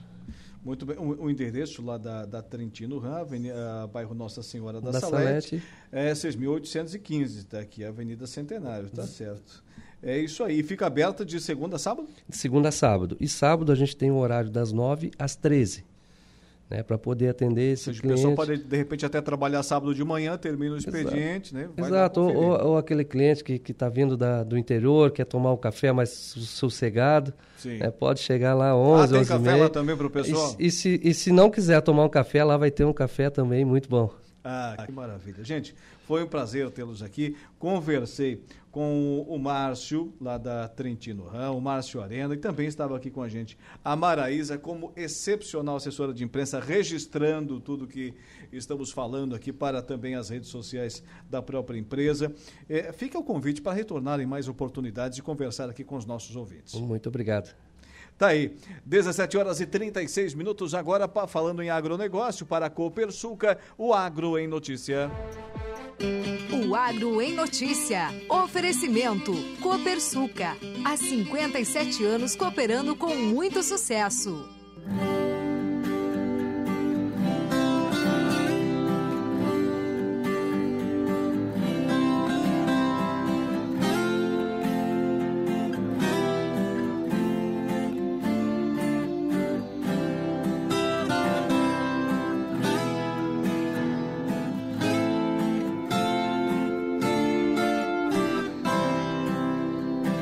Muito 0.63 0.85
bem. 0.85 0.97
O, 0.97 1.23
o 1.23 1.31
endereço 1.31 1.81
lá 1.81 1.97
da, 1.97 2.25
da 2.25 2.41
Trentino 2.41 2.99
Ram, 2.99 3.25
bairro 3.91 4.13
Nossa 4.13 4.43
Senhora 4.43 4.81
da, 4.81 4.91
da 4.91 4.99
Salete, 4.99 5.59
Salete, 5.59 5.67
é 5.91 6.11
6.815, 6.11 7.23
está 7.23 7.59
aqui, 7.59 7.83
Avenida 7.83 8.27
Centenário, 8.27 8.89
tá 8.89 9.07
certo. 9.07 9.65
É 10.03 10.19
isso 10.19 10.43
aí. 10.43 10.61
Fica 10.61 10.85
aberta 10.85 11.25
de 11.25 11.39
segunda 11.39 11.77
a 11.77 11.79
sábado? 11.79 12.07
De 12.29 12.37
segunda 12.37 12.69
a 12.69 12.71
sábado. 12.71 13.17
E 13.19 13.27
sábado 13.27 13.71
a 13.71 13.75
gente 13.75 13.97
tem 13.97 14.11
o 14.11 14.17
horário 14.17 14.51
das 14.51 14.71
9 14.71 15.09
às 15.17 15.35
13 15.35 15.83
né, 16.69 16.83
para 16.83 16.97
poder 16.97 17.29
atender 17.29 17.73
esse 17.73 17.91
cliente. 17.91 18.05
A 18.05 18.15
pessoa 18.15 18.35
pode, 18.35 18.57
de 18.57 18.77
repente, 18.77 19.05
até 19.05 19.21
trabalhar 19.21 19.63
sábado 19.63 19.95
de 19.95 20.03
manhã, 20.03 20.37
termina 20.37 20.75
o 20.75 20.77
expediente, 20.77 21.55
Exato. 21.55 21.81
né? 21.81 21.87
Exato, 21.87 22.21
ou, 22.21 22.35
ou, 22.35 22.65
ou, 22.67 22.77
aquele 22.77 23.05
cliente 23.05 23.43
que 23.43 23.71
está 23.71 23.87
vindo 23.87 24.17
da, 24.17 24.43
do 24.43 24.57
interior, 24.57 25.11
quer 25.11 25.25
tomar 25.25 25.51
o 25.51 25.57
café 25.57 25.91
mais 25.91 26.09
sossegado, 26.09 27.33
né, 27.65 27.89
pode 27.89 28.19
chegar 28.19 28.53
lá 28.53 28.75
11, 28.75 29.03
ah, 29.03 29.07
tem 29.07 29.19
11 29.19 29.29
café 29.29 29.55
lá 29.55 29.69
também 29.69 29.95
para 29.95 30.07
o 30.07 30.09
pessoal? 30.09 30.55
E, 30.59 30.67
e, 30.67 30.71
se, 30.71 30.99
e 31.03 31.13
se 31.13 31.31
não 31.31 31.49
quiser 31.49 31.81
tomar 31.81 32.03
um 32.03 32.09
café, 32.09 32.43
lá 32.43 32.57
vai 32.57 32.69
ter 32.69 32.85
um 32.85 32.93
café 32.93 33.29
também 33.29 33.63
muito 33.63 33.89
bom. 33.89 34.13
Ah, 34.43 34.81
que 34.85 34.91
maravilha. 34.93 35.43
Gente, 35.43 35.75
foi 36.05 36.23
um 36.23 36.27
prazer 36.27 36.69
tê-los 36.71 37.03
aqui. 37.03 37.35
Conversei 37.59 38.41
com 38.77 39.25
o 39.27 39.39
Márcio, 39.39 40.13
lá 40.21 40.37
da 40.37 40.67
Trentino 40.67 41.25
Ram, 41.25 41.53
o 41.53 41.59
Márcio 41.59 41.99
Arena, 41.99 42.35
e 42.35 42.37
também 42.37 42.67
estava 42.67 42.95
aqui 42.95 43.09
com 43.09 43.23
a 43.23 43.27
gente 43.27 43.57
a 43.83 43.95
Maraísa, 43.95 44.55
como 44.55 44.93
excepcional 44.95 45.77
assessora 45.77 46.13
de 46.13 46.23
imprensa, 46.23 46.59
registrando 46.59 47.59
tudo 47.59 47.87
que 47.87 48.13
estamos 48.51 48.91
falando 48.91 49.33
aqui 49.33 49.51
para 49.51 49.81
também 49.81 50.13
as 50.13 50.29
redes 50.29 50.49
sociais 50.49 51.01
da 51.27 51.41
própria 51.41 51.79
empresa. 51.79 52.31
É, 52.69 52.93
fica 52.93 53.17
o 53.17 53.23
convite 53.23 53.63
para 53.63 53.73
retornarem 53.73 54.27
mais 54.27 54.47
oportunidades 54.47 55.17
e 55.17 55.23
conversar 55.23 55.71
aqui 55.71 55.83
com 55.83 55.95
os 55.95 56.05
nossos 56.05 56.35
ouvintes. 56.35 56.75
Muito 56.75 57.09
obrigado. 57.09 57.55
Tá 58.15 58.27
aí, 58.27 58.55
17 58.85 59.37
horas 59.39 59.59
e 59.59 59.65
36 59.65 60.35
minutos 60.35 60.75
agora, 60.75 61.09
falando 61.27 61.63
em 61.63 61.71
agronegócio, 61.71 62.45
para 62.45 62.67
a 62.67 62.69
Copersuca, 62.69 63.57
o 63.75 63.91
Agro 63.91 64.37
em 64.37 64.47
Notícia. 64.47 65.09
O 65.99 66.75
Agro 66.75 67.21
em 67.21 67.33
Notícia. 67.33 68.09
Oferecimento. 68.29 69.33
Copersuca. 69.61 70.55
Há 70.85 70.95
57 70.95 72.03
anos 72.03 72.35
cooperando 72.35 72.95
com 72.95 73.15
muito 73.15 73.63
sucesso. 73.63 74.47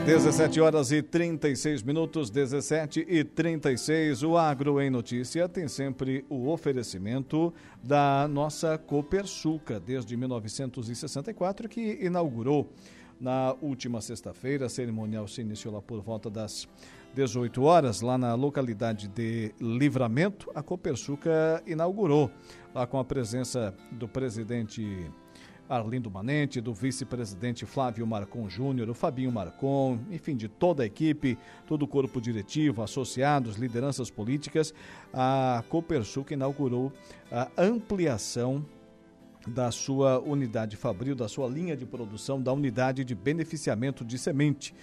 17 0.05 0.61
horas 0.61 0.91
e 0.91 1.01
36 1.01 1.81
minutos, 1.81 2.29
17 2.29 3.07
e 3.09 3.23
36. 3.23 4.21
O 4.21 4.37
Agro 4.37 4.79
em 4.79 4.87
Notícia 4.87 5.49
tem 5.49 5.67
sempre 5.67 6.23
o 6.29 6.47
oferecimento 6.47 7.51
da 7.81 8.27
nossa 8.27 8.77
Copersuca, 8.77 9.79
desde 9.79 10.15
1964, 10.15 11.67
que 11.67 11.97
inaugurou 11.99 12.71
na 13.19 13.55
última 13.59 13.99
sexta-feira. 13.99 14.67
A 14.67 14.69
cerimonial 14.69 15.27
se 15.27 15.41
iniciou 15.41 15.73
lá 15.73 15.81
por 15.81 15.99
volta 16.01 16.29
das 16.29 16.67
18 17.15 17.63
horas, 17.63 18.01
lá 18.01 18.15
na 18.15 18.35
localidade 18.35 19.07
de 19.07 19.55
Livramento. 19.59 20.51
A 20.53 20.61
Copersuca 20.61 21.63
inaugurou, 21.65 22.29
lá 22.75 22.85
com 22.85 22.99
a 22.99 23.03
presença 23.03 23.73
do 23.91 24.07
presidente 24.07 25.09
Arlindo 25.67 26.11
Manente, 26.11 26.61
do 26.61 26.73
vice-presidente 26.73 27.65
Flávio 27.65 28.05
Marcon 28.05 28.47
Júnior, 28.47 28.89
o 28.89 28.93
Fabinho 28.93 29.31
Marcon, 29.31 29.99
enfim, 30.11 30.35
de 30.35 30.47
toda 30.47 30.83
a 30.83 30.85
equipe, 30.85 31.37
todo 31.67 31.83
o 31.83 31.87
corpo 31.87 32.21
diretivo, 32.21 32.83
associados, 32.83 33.55
lideranças 33.55 34.11
políticas, 34.11 34.73
a 35.13 35.63
Copersuc 35.69 36.31
inaugurou 36.33 36.93
a 37.31 37.49
ampliação 37.57 38.63
da 39.47 39.71
sua 39.71 40.19
unidade 40.19 40.75
fabril, 40.75 41.15
da 41.15 41.27
sua 41.27 41.47
linha 41.47 41.75
de 41.75 41.85
produção, 41.85 42.41
da 42.41 42.53
unidade 42.53 43.03
de 43.03 43.15
beneficiamento 43.15 44.05
de 44.05 44.17
semente, 44.17 44.73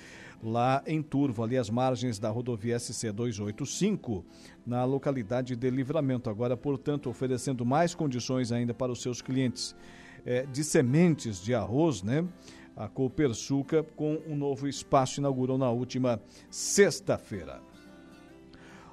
lá 0.43 0.83
em 0.87 1.01
Turvo, 1.01 1.45
ali 1.45 1.57
às 1.57 1.71
margens 1.71 2.19
da 2.19 2.29
rodovia 2.29 2.79
SC 2.79 3.13
285, 3.13 4.25
na 4.67 4.85
localidade 4.85 5.55
de 5.55 5.71
Livramento. 5.71 6.29
Agora, 6.29 6.57
portanto, 6.57 7.09
oferecendo 7.09 7.65
mais 7.65 7.95
condições 7.95 8.51
ainda 8.51 8.75
para 8.75 8.91
os 8.91 9.01
seus 9.01 9.23
clientes 9.23 9.77
é, 10.25 10.47
de 10.47 10.65
sementes 10.65 11.43
de 11.43 11.55
arroz, 11.55 12.03
né? 12.03 12.25
A 12.75 12.89
Copersuca, 12.89 13.83
com 13.83 14.19
um 14.27 14.35
novo 14.35 14.67
espaço, 14.67 15.21
inaugurou 15.21 15.59
na 15.59 15.71
última 15.71 16.19
sexta-feira. 16.51 17.61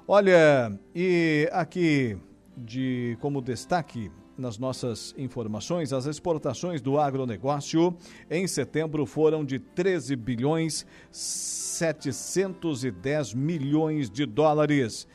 Olha, 0.06 0.78
e 0.94 1.48
aqui 1.52 2.18
de 2.56 3.16
como 3.20 3.40
destaque 3.40 4.12
nas 4.36 4.58
nossas 4.58 5.14
informações, 5.16 5.92
as 5.92 6.06
exportações 6.06 6.80
do 6.80 6.98
agronegócio 6.98 7.96
em 8.30 8.46
setembro 8.46 9.04
foram 9.06 9.44
de 9.44 9.58
13 9.58 10.14
bilhões 10.16 10.86
710 11.10 13.34
milhões 13.34 14.10
de 14.10 14.26
dólares 14.26 15.06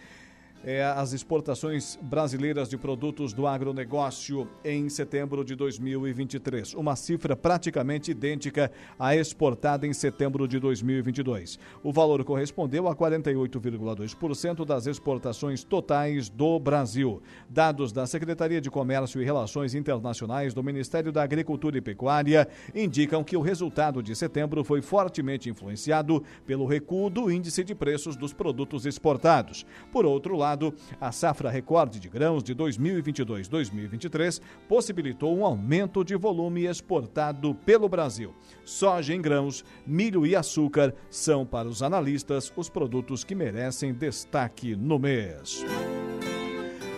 é, 0.65 0.84
as 0.84 1.13
exportações 1.13 1.95
brasileiras 2.01 2.67
de 2.67 2.75
produtos 2.75 3.34
do 3.34 3.45
agronegócio 3.45 4.49
em 4.63 4.89
setembro 4.89 5.45
de 5.45 5.56
2023, 5.56 6.73
uma 6.73 6.95
cifra 6.95 7.36
praticamente 7.36 8.10
idêntica 8.10 8.71
à 8.97 9.15
exportada 9.15 9.86
em 9.86 9.93
setembro 9.93 10.47
de 10.47 10.60
2022. 10.60 11.60
O 11.84 11.93
valor 11.93 12.23
correspondeu 12.23 12.88
a 12.88 12.95
48,2% 12.95 14.65
das 14.65 14.88
exportações 14.88 15.63
totais 15.63 16.30
do 16.30 16.60
Brasil. 16.60 17.21
Dados 17.47 17.91
da 17.91 18.08
Secretaria 18.08 18.60
de 18.60 18.71
Comércio 18.71 19.21
e 19.21 19.25
Relações 19.25 19.75
Internacionais 19.75 20.51
do 20.51 20.63
Ministério 20.63 21.12
da 21.12 21.21
Agricultura 21.21 21.78
e 21.78 21.82
Pecuária 21.82 22.47
indicam 22.73 23.23
que 23.23 23.38
o 23.38 23.41
resultado 23.41 24.01
de 24.01 24.15
setembro 24.15 24.63
foi 24.63 24.82
fortemente 24.82 25.47
influenciado 25.47 26.23
pelo 26.43 26.65
recuo 26.65 27.12
do 27.12 27.30
índice 27.30 27.63
de 27.63 27.75
preços 27.75 28.15
dos 28.15 28.34
produtos 28.34 28.88
exportados. 28.88 29.63
Por 29.91 30.08
outro 30.08 30.36
lado, 30.36 30.54
lado, 30.55 30.73
a 30.99 31.11
safra 31.11 31.49
recorde 31.49 31.99
de 31.99 32.07
grãos 32.07 32.41
de 32.41 32.55
2022-2023 32.55 34.41
possibilitou 34.67 35.37
um 35.37 35.45
aumento 35.45 36.03
de 36.03 36.15
volume 36.15 36.65
exportado 36.65 37.53
pelo 37.53 37.89
Brasil. 37.89 38.33
Soja 38.63 39.13
em 39.13 39.21
grãos, 39.21 39.65
milho 39.85 40.25
e 40.25 40.35
açúcar 40.35 40.95
são, 41.09 41.45
para 41.45 41.67
os 41.67 41.83
analistas, 41.83 42.51
os 42.55 42.69
produtos 42.69 43.23
que 43.23 43.35
merecem 43.35 43.93
destaque 43.93 44.75
no 44.75 44.97
mês. 44.97 45.65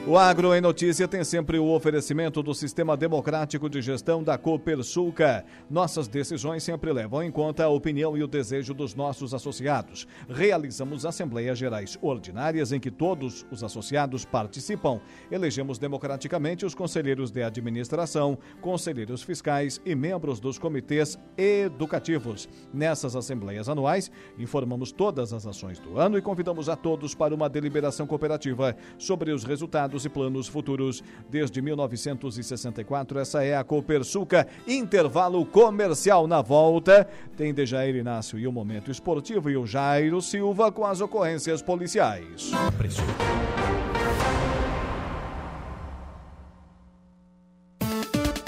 O 0.07 0.17
Agro 0.17 0.55
em 0.55 0.61
Notícia 0.61 1.05
tem 1.05 1.21
sempre 1.21 1.59
o 1.59 1.67
oferecimento 1.67 2.41
do 2.41 2.53
Sistema 2.53 2.95
Democrático 2.95 3.69
de 3.69 3.81
Gestão 3.81 4.23
da 4.23 4.37
Copersuca. 4.37 5.43
Nossas 5.69 6.07
decisões 6.07 6.63
sempre 6.63 6.93
levam 6.93 7.21
em 7.21 7.29
conta 7.29 7.65
a 7.65 7.69
opinião 7.69 8.17
e 8.17 8.23
o 8.23 8.27
desejo 8.27 8.73
dos 8.73 8.95
nossos 8.95 9.33
associados. 9.33 10.07
Realizamos 10.29 11.05
assembleias 11.05 11.59
gerais 11.59 11.99
ordinárias 12.01 12.71
em 12.71 12.79
que 12.79 12.89
todos 12.89 13.45
os 13.51 13.65
associados 13.65 14.23
participam. 14.23 15.01
Elegemos 15.29 15.77
democraticamente 15.77 16.65
os 16.65 16.73
conselheiros 16.73 17.29
de 17.29 17.43
administração, 17.43 18.37
conselheiros 18.61 19.21
fiscais 19.21 19.81
e 19.85 19.93
membros 19.93 20.39
dos 20.39 20.57
comitês 20.57 21.19
educativos. 21.37 22.47
Nessas 22.73 23.13
assembleias 23.13 23.67
anuais, 23.67 24.09
informamos 24.39 24.93
todas 24.93 25.33
as 25.33 25.45
ações 25.45 25.79
do 25.79 25.99
ano 25.99 26.17
e 26.17 26.21
convidamos 26.21 26.69
a 26.69 26.77
todos 26.77 27.13
para 27.13 27.35
uma 27.35 27.49
deliberação 27.49 28.07
cooperativa 28.07 28.73
sobre 28.97 29.33
os 29.33 29.43
resultados 29.43 29.96
e 30.05 30.09
planos 30.09 30.47
futuros. 30.47 31.03
Desde 31.29 31.61
1964, 31.61 33.19
essa 33.19 33.43
é 33.43 33.55
a 33.55 33.63
Copersuca. 33.63 34.47
Intervalo 34.67 35.45
comercial 35.45 36.27
na 36.27 36.41
volta. 36.41 37.07
Tem 37.35 37.53
Dejair 37.53 37.95
Inácio 37.95 38.37
e 38.39 38.47
o 38.47 38.51
Momento 38.51 38.91
Esportivo 38.91 39.49
e 39.49 39.57
o 39.57 39.65
Jairo 39.65 40.21
Silva 40.21 40.71
com 40.71 40.85
as 40.85 41.01
ocorrências 41.01 41.61
policiais. 41.61 42.51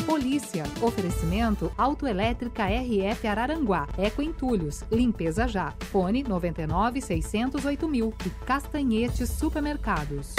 Polícia. 0.06 0.64
Oferecimento 0.82 1.72
Autoelétrica 1.78 2.66
RF 2.66 3.28
Araranguá. 3.28 3.88
Eco 3.98 4.22
Entulhos. 4.22 4.84
Limpeza 4.92 5.48
já. 5.48 5.74
Fone 5.92 6.24
99 6.24 7.02
608 7.02 7.88
mil. 7.88 8.14
E 8.26 8.30
Castanhetes 8.46 9.30
Supermercados. 9.30 10.36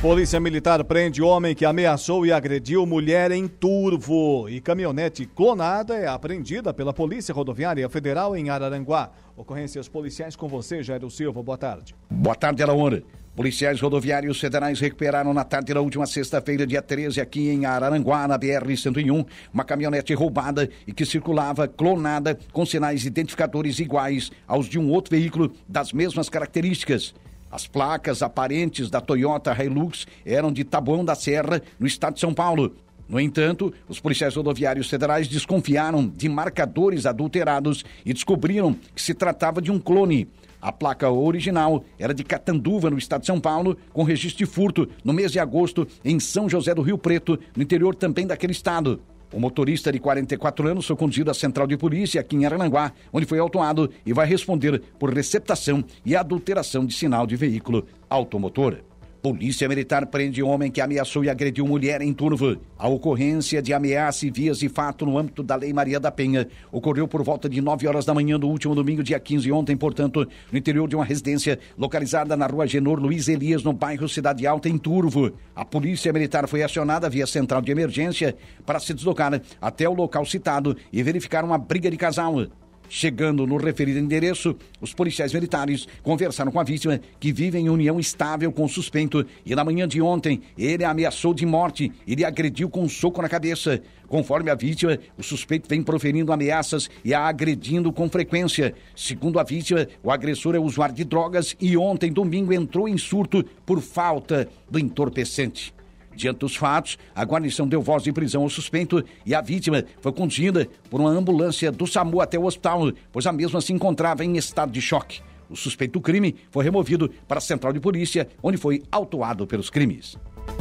Polícia 0.00 0.40
Militar 0.40 0.82
prende 0.82 1.20
homem 1.20 1.54
que 1.54 1.66
ameaçou 1.66 2.24
e 2.24 2.32
agrediu 2.32 2.86
mulher 2.86 3.30
em 3.30 3.46
Turvo. 3.46 4.48
E 4.48 4.58
caminhonete 4.58 5.26
clonada 5.26 5.94
é 5.94 6.06
apreendida 6.06 6.72
pela 6.72 6.90
Polícia 6.90 7.34
Rodoviária 7.34 7.86
Federal 7.86 8.34
em 8.34 8.48
Araranguá. 8.48 9.10
Ocorrências 9.36 9.88
policiais 9.88 10.34
com 10.34 10.48
você, 10.48 10.82
Jairo 10.82 11.10
Silva. 11.10 11.42
Boa 11.42 11.58
tarde. 11.58 11.94
Boa 12.10 12.34
tarde, 12.34 12.62
Alaor. 12.62 13.02
Policiais 13.36 13.78
rodoviários 13.78 14.40
federais 14.40 14.80
recuperaram 14.80 15.34
na 15.34 15.44
tarde 15.44 15.74
da 15.74 15.82
última 15.82 16.06
sexta-feira, 16.06 16.66
dia 16.66 16.80
13, 16.80 17.20
aqui 17.20 17.50
em 17.50 17.66
Araranguá, 17.66 18.26
na 18.26 18.38
BR-101, 18.38 19.26
uma 19.52 19.64
caminhonete 19.64 20.14
roubada 20.14 20.68
e 20.86 20.94
que 20.94 21.04
circulava 21.04 21.68
clonada 21.68 22.38
com 22.54 22.64
sinais 22.64 23.04
identificadores 23.04 23.78
iguais 23.78 24.32
aos 24.48 24.66
de 24.66 24.78
um 24.78 24.90
outro 24.90 25.14
veículo 25.14 25.52
das 25.68 25.92
mesmas 25.92 26.30
características. 26.30 27.14
As 27.50 27.66
placas 27.66 28.22
aparentes 28.22 28.88
da 28.88 29.00
Toyota 29.00 29.52
Hilux 29.52 30.06
eram 30.24 30.52
de 30.52 30.62
Taboão 30.62 31.04
da 31.04 31.14
Serra, 31.14 31.60
no 31.78 31.86
estado 31.86 32.14
de 32.14 32.20
São 32.20 32.32
Paulo. 32.32 32.76
No 33.08 33.18
entanto, 33.18 33.74
os 33.88 33.98
policiais 33.98 34.36
rodoviários 34.36 34.88
federais 34.88 35.26
desconfiaram 35.26 36.06
de 36.06 36.28
marcadores 36.28 37.06
adulterados 37.06 37.84
e 38.06 38.12
descobriram 38.14 38.72
que 38.94 39.02
se 39.02 39.14
tratava 39.14 39.60
de 39.60 39.72
um 39.72 39.80
clone. 39.80 40.28
A 40.62 40.70
placa 40.70 41.10
original 41.10 41.84
era 41.98 42.14
de 42.14 42.22
Catanduva, 42.22 42.88
no 42.88 42.98
estado 42.98 43.22
de 43.22 43.26
São 43.26 43.40
Paulo, 43.40 43.76
com 43.92 44.04
registro 44.04 44.44
de 44.44 44.46
furto 44.46 44.88
no 45.02 45.12
mês 45.12 45.32
de 45.32 45.40
agosto 45.40 45.88
em 46.04 46.20
São 46.20 46.48
José 46.48 46.72
do 46.72 46.82
Rio 46.82 46.98
Preto, 46.98 47.36
no 47.56 47.62
interior 47.64 47.96
também 47.96 48.28
daquele 48.28 48.52
estado. 48.52 49.00
O 49.32 49.38
motorista 49.38 49.92
de 49.92 50.00
44 50.00 50.68
anos 50.68 50.86
foi 50.86 50.96
conduzido 50.96 51.30
à 51.30 51.34
central 51.34 51.66
de 51.66 51.76
polícia 51.76 52.20
aqui 52.20 52.34
em 52.36 52.44
Arananguá, 52.44 52.92
onde 53.12 53.26
foi 53.26 53.38
autuado 53.38 53.90
e 54.04 54.12
vai 54.12 54.26
responder 54.26 54.82
por 54.98 55.12
receptação 55.14 55.84
e 56.04 56.16
adulteração 56.16 56.84
de 56.84 56.94
sinal 56.94 57.26
de 57.26 57.36
veículo 57.36 57.86
automotor. 58.08 58.78
Polícia 59.22 59.68
Militar 59.68 60.06
prende 60.06 60.42
homem 60.42 60.70
que 60.70 60.80
ameaçou 60.80 61.22
e 61.22 61.28
agrediu 61.28 61.66
mulher 61.66 62.00
em 62.00 62.10
Turvo. 62.10 62.56
A 62.78 62.88
ocorrência 62.88 63.60
de 63.60 63.74
ameaça 63.74 64.26
e 64.26 64.30
vias 64.30 64.60
de 64.60 64.68
fato 64.68 65.04
no 65.04 65.18
âmbito 65.18 65.42
da 65.42 65.56
Lei 65.56 65.74
Maria 65.74 66.00
da 66.00 66.10
Penha 66.10 66.48
ocorreu 66.72 67.06
por 67.06 67.22
volta 67.22 67.46
de 67.46 67.60
9 67.60 67.86
horas 67.86 68.06
da 68.06 68.14
manhã 68.14 68.38
do 68.38 68.48
último 68.48 68.74
domingo, 68.74 69.02
dia 69.02 69.20
15, 69.20 69.52
ontem, 69.52 69.76
portanto, 69.76 70.26
no 70.50 70.58
interior 70.58 70.88
de 70.88 70.96
uma 70.96 71.04
residência 71.04 71.58
localizada 71.76 72.34
na 72.34 72.46
rua 72.46 72.66
Genor 72.66 72.98
Luiz 72.98 73.28
Elias, 73.28 73.62
no 73.62 73.74
bairro 73.74 74.08
Cidade 74.08 74.46
Alta, 74.46 74.70
em 74.70 74.78
Turvo. 74.78 75.30
A 75.54 75.66
Polícia 75.66 76.10
Militar 76.14 76.48
foi 76.48 76.62
acionada 76.62 77.10
via 77.10 77.26
central 77.26 77.60
de 77.60 77.70
emergência 77.70 78.34
para 78.64 78.80
se 78.80 78.94
deslocar 78.94 79.38
até 79.60 79.86
o 79.86 79.92
local 79.92 80.24
citado 80.24 80.74
e 80.90 81.02
verificar 81.02 81.44
uma 81.44 81.58
briga 81.58 81.90
de 81.90 81.98
casal. 81.98 82.46
Chegando 82.92 83.46
no 83.46 83.56
referido 83.56 84.00
endereço, 84.00 84.56
os 84.80 84.92
policiais 84.92 85.32
militares 85.32 85.86
conversaram 86.02 86.50
com 86.50 86.58
a 86.58 86.64
vítima, 86.64 87.00
que 87.20 87.32
vive 87.32 87.56
em 87.56 87.68
união 87.68 88.00
estável 88.00 88.50
com 88.50 88.64
o 88.64 88.68
suspeito, 88.68 89.24
e 89.46 89.54
na 89.54 89.64
manhã 89.64 89.86
de 89.86 90.02
ontem 90.02 90.42
ele 90.58 90.84
ameaçou 90.84 91.32
de 91.32 91.46
morte 91.46 91.92
e 92.04 92.16
lhe 92.16 92.24
agrediu 92.24 92.68
com 92.68 92.82
um 92.82 92.88
soco 92.88 93.22
na 93.22 93.28
cabeça. 93.28 93.80
Conforme 94.08 94.50
a 94.50 94.56
vítima, 94.56 94.98
o 95.16 95.22
suspeito 95.22 95.68
vem 95.68 95.84
proferindo 95.84 96.32
ameaças 96.32 96.90
e 97.04 97.14
a 97.14 97.20
agredindo 97.20 97.92
com 97.92 98.10
frequência. 98.10 98.74
Segundo 98.96 99.38
a 99.38 99.44
vítima, 99.44 99.86
o 100.02 100.10
agressor 100.10 100.56
é 100.56 100.58
usuário 100.58 100.96
de 100.96 101.04
drogas 101.04 101.54
e 101.60 101.76
ontem, 101.76 102.12
domingo, 102.12 102.52
entrou 102.52 102.88
em 102.88 102.98
surto 102.98 103.44
por 103.64 103.80
falta 103.80 104.48
do 104.68 104.80
entorpecente. 104.80 105.72
Diante 106.14 106.38
dos 106.38 106.56
fatos, 106.56 106.98
a 107.14 107.24
guarnição 107.24 107.66
deu 107.66 107.80
voz 107.80 108.02
de 108.02 108.12
prisão 108.12 108.42
ao 108.42 108.50
suspeito 108.50 109.02
e 109.24 109.34
a 109.34 109.40
vítima 109.40 109.84
foi 110.00 110.12
conduzida 110.12 110.68
por 110.90 111.00
uma 111.00 111.10
ambulância 111.10 111.70
do 111.70 111.86
SAMU 111.86 112.20
até 112.20 112.38
o 112.38 112.44
hospital, 112.44 112.92
pois 113.12 113.26
a 113.26 113.32
mesma 113.32 113.60
se 113.60 113.72
encontrava 113.72 114.24
em 114.24 114.36
estado 114.36 114.72
de 114.72 114.80
choque. 114.80 115.22
O 115.48 115.56
suspeito 115.56 115.94
do 115.94 116.00
crime 116.00 116.36
foi 116.50 116.64
removido 116.64 117.10
para 117.26 117.38
a 117.38 117.40
central 117.40 117.72
de 117.72 117.80
polícia, 117.80 118.28
onde 118.42 118.56
foi 118.56 118.82
autuado 118.90 119.46
pelos 119.46 119.68
crimes. 119.68 120.16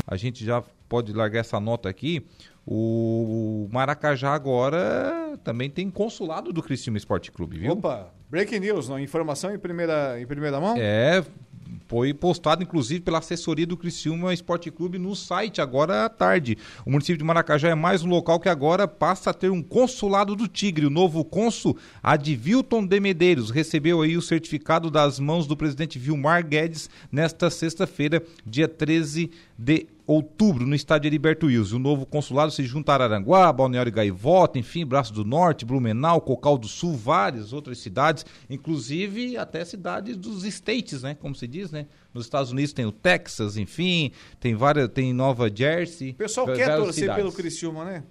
A 0.08 0.16
gente 0.16 0.44
já 0.44 0.64
pode 0.88 1.14
largar 1.14 1.40
essa 1.40 1.60
nota 1.60 1.88
aqui. 1.88 2.26
O 2.66 3.68
Maracajá 3.72 4.34
agora 4.34 5.38
também 5.44 5.70
tem 5.70 5.90
consulado 5.90 6.52
do 6.52 6.62
Criciúma 6.62 6.98
Esporte 6.98 7.32
Clube, 7.32 7.58
viu? 7.58 7.74
Opa, 7.74 8.14
breaking 8.30 8.60
news, 8.60 8.90
não? 8.90 9.00
informação 9.00 9.54
em 9.54 9.60
primeira, 9.60 10.20
em 10.20 10.26
primeira 10.26 10.60
mão? 10.60 10.76
É, 10.78 11.24
foi 11.90 12.14
postado, 12.14 12.62
inclusive, 12.62 13.02
pela 13.02 13.18
assessoria 13.18 13.66
do 13.66 13.76
Criciúma 13.76 14.32
Esporte 14.32 14.70
Clube 14.70 15.00
no 15.00 15.16
site, 15.16 15.60
agora 15.60 16.06
à 16.06 16.10
tarde. 16.10 16.56
O 16.86 16.92
município 16.92 17.18
de 17.18 17.24
Maracajá 17.24 17.68
é 17.68 17.74
mais 17.74 18.04
um 18.04 18.10
local 18.10 18.40
que 18.40 18.48
agora 18.48 18.88
passa 18.88 19.32
a 19.32 19.34
ter 19.34 19.50
um 19.50 19.64
consulado 19.64 20.36
do 20.36 20.48
Tigre. 20.48 20.86
O 20.86 20.92
novo 20.92 21.26
cônsul, 21.26 21.76
Advilton 22.04 22.86
de 22.86 23.00
Medeiros, 23.00 23.50
recebeu 23.50 24.04
aí 24.04 24.16
o 24.16 24.22
certificado 24.22 24.92
das 24.92 25.20
mãos 25.20 25.48
do 25.48 25.58
presidente 25.58 25.98
Vilmar 25.98 26.46
Guedes 26.48 26.92
nesta 27.12 27.50
sexta-feira, 27.50 28.22
dia 28.46 28.68
13 28.68 29.32
de 29.58 29.88
outubro, 30.12 30.66
no 30.66 30.74
estádio 30.74 31.08
Heriberto 31.08 31.46
Wilson. 31.46 31.76
O 31.76 31.80
novo 31.80 32.06
consulado 32.06 32.52
se 32.52 32.64
junta 32.64 32.92
a 32.92 32.96
Araranguá, 32.96 33.54
Balneário 33.54 33.92
Gaivota, 33.92 34.58
enfim, 34.58 34.84
Braço 34.84 35.14
do 35.14 35.24
Norte, 35.24 35.66
Blumenau, 35.66 36.20
Cocal 36.20 36.58
do 36.58 36.68
Sul, 36.68 36.96
várias 36.96 37.54
outras 37.54 37.78
cidades, 37.78 38.26
inclusive 38.50 39.38
até 39.38 39.64
cidades 39.64 40.18
dos 40.18 40.44
States, 40.46 41.04
né? 41.04 41.16
Como 41.16 41.36
se 41.36 41.48
diz, 41.48 41.72
né? 41.72 41.86
Nos 42.12 42.26
Estados 42.26 42.52
Unidos 42.52 42.74
tem 42.74 42.86
o 42.86 42.92
Texas, 42.92 43.56
enfim, 43.56 44.12
tem 44.40 44.56
várias, 44.56 44.88
tem 44.90 45.14
Nova 45.14 45.48
Jersey. 45.54 46.12
O 46.12 46.16
pessoal 46.16 46.48
quer 46.48 46.76
torcer 46.76 47.04
cidades. 47.04 47.24
pelo 47.24 47.32
Criciúma, 47.32 47.86
né? 47.86 48.04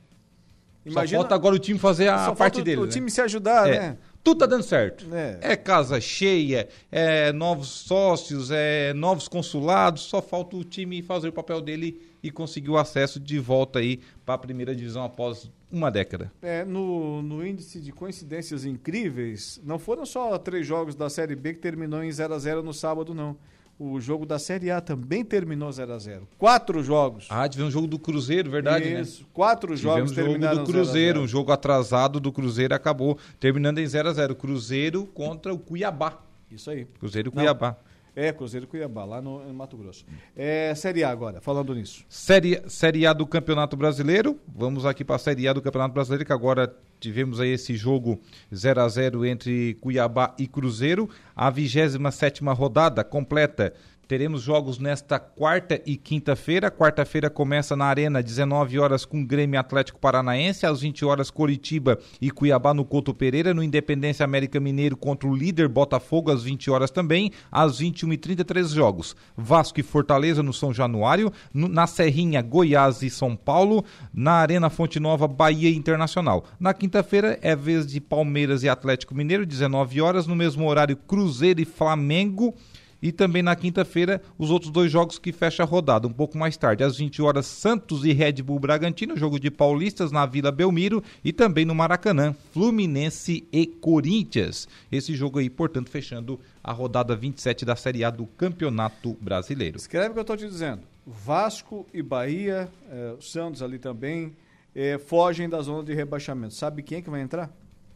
Imagina, 0.87 1.19
Só 1.19 1.23
falta 1.23 1.35
agora 1.35 1.55
o 1.55 1.59
time 1.59 1.79
fazer 1.79 2.09
a 2.09 2.35
parte 2.35 2.63
dele. 2.63 2.81
O 2.81 2.87
né? 2.87 2.91
time 2.93 3.11
se 3.11 3.21
ajudar, 3.21 3.69
é. 3.69 3.79
né? 3.79 3.99
Tudo 4.29 4.41
tá 4.41 4.47
dando 4.47 4.63
certo. 4.63 5.07
É. 5.11 5.39
é. 5.41 5.57
casa 5.57 5.99
cheia, 6.03 6.69
é 6.93 7.33
novos 7.33 7.69
sócios, 7.69 8.51
é 8.51 8.93
novos 8.93 9.27
consulados, 9.27 10.03
só 10.03 10.21
falta 10.21 10.55
o 10.55 10.63
time 10.63 11.01
fazer 11.01 11.29
o 11.29 11.33
papel 11.33 11.63
dele 11.63 11.99
e 12.23 12.31
conseguir 12.31 12.69
o 12.69 12.77
acesso 12.77 13.19
de 13.19 13.39
volta 13.39 13.79
aí 13.79 14.01
para 14.27 14.35
a 14.35 14.39
primeira 14.39 14.77
divisão 14.77 15.03
após 15.03 15.51
uma 15.73 15.91
década. 15.91 16.31
É, 16.43 16.63
no, 16.63 17.23
no 17.23 17.47
índice 17.47 17.81
de 17.81 17.91
coincidências 17.91 18.67
incríveis, 18.67 19.59
não 19.65 19.79
foram 19.79 20.05
só 20.05 20.37
três 20.37 20.67
jogos 20.67 20.95
da 20.95 21.09
Série 21.09 21.35
B 21.35 21.55
que 21.55 21.61
terminou 21.61 22.05
em 22.05 22.13
0 22.13 22.35
a 22.35 22.39
0 22.39 22.63
no 22.63 22.75
sábado, 22.75 23.15
não 23.15 23.35
o 23.79 24.01
jogo 24.01 24.27
da 24.27 24.39
Série 24.39 24.71
A 24.71 24.81
também 24.81 25.25
terminou 25.25 25.71
0 25.71 25.93
a 25.93 25.99
0 25.99 26.29
Quatro 26.37 26.83
jogos. 26.83 27.27
Ah, 27.31 27.49
tivemos 27.49 27.73
um 27.73 27.77
jogo 27.79 27.87
do 27.87 27.99
Cruzeiro, 27.99 28.51
verdade, 28.51 28.91
né? 28.91 29.01
Isso, 29.03 29.23
né? 29.23 29.29
quatro 29.33 29.77
jogos 29.77 30.11
tivemos 30.11 30.13
terminaram 30.13 30.57
jogo 30.57 30.67
do 30.67 30.73
Cruzeiro, 30.73 31.19
0 31.19 31.25
um 31.25 31.29
jogo 31.29 31.53
atrasado 31.53 32.19
do 32.19 32.33
Cruzeiro 32.33 32.75
acabou 32.75 33.17
terminando 33.39 33.79
em 33.79 33.87
0 33.87 34.09
a 34.09 34.13
0 34.13 34.35
Cruzeiro 34.35 35.07
contra 35.07 35.55
o 35.55 35.59
Cuiabá. 35.59 36.19
Isso 36.51 36.71
aí. 36.71 36.87
Cruzeiro 36.99 37.29
e 37.29 37.33
Cuiabá. 37.33 37.77
É, 38.21 38.33
Cruzeiro 38.33 38.67
Cuiabá, 38.67 39.05
lá 39.05 39.23
no, 39.23 39.47
no 39.47 39.55
Mato 39.55 39.77
Grosso. 39.77 40.05
É, 40.35 40.75
série 40.75 41.05
A 41.05 41.09
agora, 41.09 41.41
falando 41.41 41.73
nisso. 41.73 42.05
Série, 42.09 42.61
série 42.67 43.07
A 43.07 43.13
do 43.13 43.25
Campeonato 43.25 43.77
Brasileiro. 43.77 44.37
Vamos 44.49 44.85
aqui 44.85 45.05
para 45.05 45.15
a 45.15 45.21
Série 45.21 45.47
A 45.47 45.53
do 45.53 45.63
Campeonato 45.63 45.95
Brasileiro, 45.95 46.25
que 46.25 46.33
agora 46.33 46.75
tivemos 46.99 47.39
aí 47.39 47.51
esse 47.51 47.77
jogo 47.77 48.21
0 48.53 48.81
a 48.81 48.89
0 48.89 49.25
entre 49.25 49.75
Cuiabá 49.75 50.35
e 50.37 50.49
Cruzeiro. 50.49 51.09
A 51.37 51.49
27 51.49 52.43
rodada 52.43 53.05
completa 53.05 53.73
Teremos 54.09 54.41
jogos 54.41 54.79
nesta 54.79 55.19
quarta 55.21 55.83
e 55.85 55.95
quinta-feira. 55.95 56.71
Quarta-feira 56.71 57.29
começa 57.29 57.77
na 57.77 57.85
Arena, 57.85 58.23
19 58.23 58.79
horas 58.79 59.05
com 59.05 59.23
Grêmio 59.23 59.61
Atlético 59.61 60.01
Paranaense, 60.01 60.65
às 60.65 60.81
20 60.81 61.05
horas 61.05 61.31
Coritiba 61.31 61.99
e 62.19 62.31
Cuiabá 62.31 62.73
no 62.73 62.87
Couto 62.87 63.13
Pereira, 63.13 63.53
no 63.53 63.63
Independência 63.63 64.25
América 64.25 64.59
Mineiro 64.59 64.97
contra 64.97 65.29
o 65.29 65.37
líder 65.37 65.69
Botafogo 65.69 66.31
às 66.31 66.43
20 66.43 66.71
horas 66.71 66.91
também, 66.91 67.33
às 67.53 67.83
21h30 67.83 68.45
três 68.47 68.71
jogos. 68.71 69.15
Vasco 69.37 69.79
e 69.79 69.83
Fortaleza 69.83 70.43
no 70.43 70.55
São 70.55 70.73
Januário, 70.73 71.31
no, 71.53 71.69
na 71.69 71.87
Serrinha 71.87 72.41
Goiás 72.41 73.03
e 73.03 73.11
São 73.11 73.37
Paulo, 73.37 73.85
na 74.11 74.33
Arena 74.33 74.71
Fonte 74.71 74.99
Nova 74.99 75.29
Bahia 75.29 75.69
Internacional. 75.69 76.47
Na 76.59 76.73
quinta-feira 76.73 77.39
é 77.43 77.55
vez 77.55 77.87
de 77.87 78.01
Palmeiras 78.01 78.63
e 78.63 78.71
Atlético 78.71 79.15
Mineiro, 79.15 79.45
19 79.45 80.01
horas, 80.01 80.27
no 80.27 80.35
mesmo 80.35 80.67
horário 80.67 80.97
Cruzeiro 80.97 81.61
e 81.61 81.67
Flamengo. 81.67 82.55
E 83.01 83.13
também 83.13 83.43
na 83.43 83.55
quinta-feira, 83.55 84.21
os 84.37 84.51
outros 84.51 84.73
dois 84.73 84.91
jogos 84.91 85.19
que 85.19 85.31
fecha 85.31 85.63
a 85.63 85.67
rodada, 85.67 86.09
um 86.09 86.13
pouco 86.13 86.37
mais 86.37 86.57
tarde, 86.57 86.83
às 86.83 86.97
20 86.97 87.23
horas, 87.23 87.47
Santos 87.47 88.05
e 88.05 88.13
Red 88.13 88.43
Bull 88.43 88.59
Bragantino, 88.59 89.17
jogo 89.17 89.39
de 89.39 89.51
paulistas 89.51 90.11
na 90.11 90.27
Vila 90.27 90.51
Belmiro 90.51 91.03
e 91.25 91.33
também 91.33 91.65
no 91.65 91.75
Maracanã, 91.75 92.35
Fluminense 92.53 93.47
e 93.53 93.67
Corinthians. 93.67 94.69
Esse 94.91 95.15
jogo 95.15 95.39
aí, 95.39 95.49
portanto, 95.49 95.91
fechando 95.91 96.41
a 96.63 96.73
rodada 96.73 97.15
27 97.15 97.65
da 97.65 97.77
Série 97.77 98.03
A 98.03 98.11
do 98.11 98.27
Campeonato 98.27 99.17
Brasileiro. 99.21 99.77
Escreve 99.77 100.11
o 100.11 100.13
que 100.15 100.19
eu 100.19 100.23
estou 100.23 100.37
te 100.37 100.49
dizendo. 100.49 100.83
Vasco 101.07 101.87
e 101.95 102.03
Bahia, 102.03 102.69
eh, 102.91 103.15
Santos 103.21 103.63
ali 103.63 103.79
também, 103.79 104.35
eh, 104.75 104.99
fogem 104.99 105.49
da 105.49 105.63
zona 105.63 105.85
de 105.85 105.95
rebaixamento. 105.95 106.53
Sabe 106.53 106.83
quem 106.83 106.99
é 106.99 107.03
que 107.03 107.09
vai 107.09 107.21
entrar? 107.21 107.51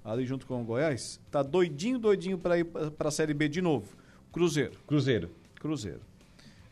Ali 0.05 0.25
junto 0.25 0.47
com 0.47 0.63
o 0.63 0.65
Goiás? 0.65 1.21
Tá 1.31 1.43
doidinho, 1.43 1.99
doidinho 1.99 2.39
para 2.39 2.59
ir 2.59 2.65
para 2.65 3.09
a 3.09 3.11
Série 3.11 3.35
B 3.35 3.49
de 3.49 3.61
novo 3.61 4.02
Cruzeiro. 4.33 4.73
Cruzeiro. 4.87 5.31
Cruzeiro. 5.61 6.01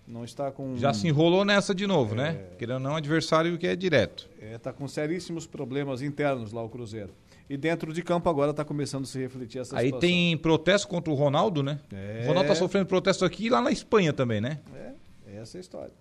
Não 0.07 0.25
está 0.25 0.51
com. 0.51 0.77
Já 0.77 0.93
se 0.93 1.07
enrolou 1.07 1.45
nessa 1.45 1.73
de 1.73 1.87
novo, 1.87 2.15
né? 2.15 2.29
é... 2.29 2.33
né? 2.33 2.47
Querendo 2.59 2.81
não, 2.81 2.97
adversário 2.97 3.57
que 3.57 3.67
é 3.67 3.77
direto. 3.77 4.29
É, 4.41 4.59
tá 4.59 4.73
com 4.73 4.89
seríssimos 4.89 5.47
problemas 5.47 6.03
internos 6.03 6.53
lá 6.53 6.63
o 6.63 6.69
Cruzeiro. 6.69 7.13
E 7.49 7.57
dentro 7.57 7.93
de 7.93 8.03
campo 8.03 8.29
agora 8.29 8.53
está 8.53 8.65
começando 8.65 9.05
a 9.05 9.07
se 9.07 9.19
refletir 9.19 9.61
essa 9.61 9.77
Aí 9.77 9.87
situação. 9.87 10.09
tem 10.09 10.37
protesto 10.37 10.89
contra 10.89 11.13
o 11.13 11.17
Ronaldo, 11.17 11.63
né? 11.63 11.81
É... 11.93 12.23
O 12.25 12.29
Ronaldo 12.29 12.51
está 12.51 12.55
sofrendo 12.55 12.87
protesto 12.87 13.25
aqui 13.25 13.47
e 13.47 13.49
lá 13.51 13.61
na 13.61 13.71
Espanha 13.73 14.13
também, 14.13 14.41
né? 14.41 14.61
É, 14.75 15.37
essa 15.37 15.57
é 15.57 15.59
a 15.59 15.61
história. 15.61 15.93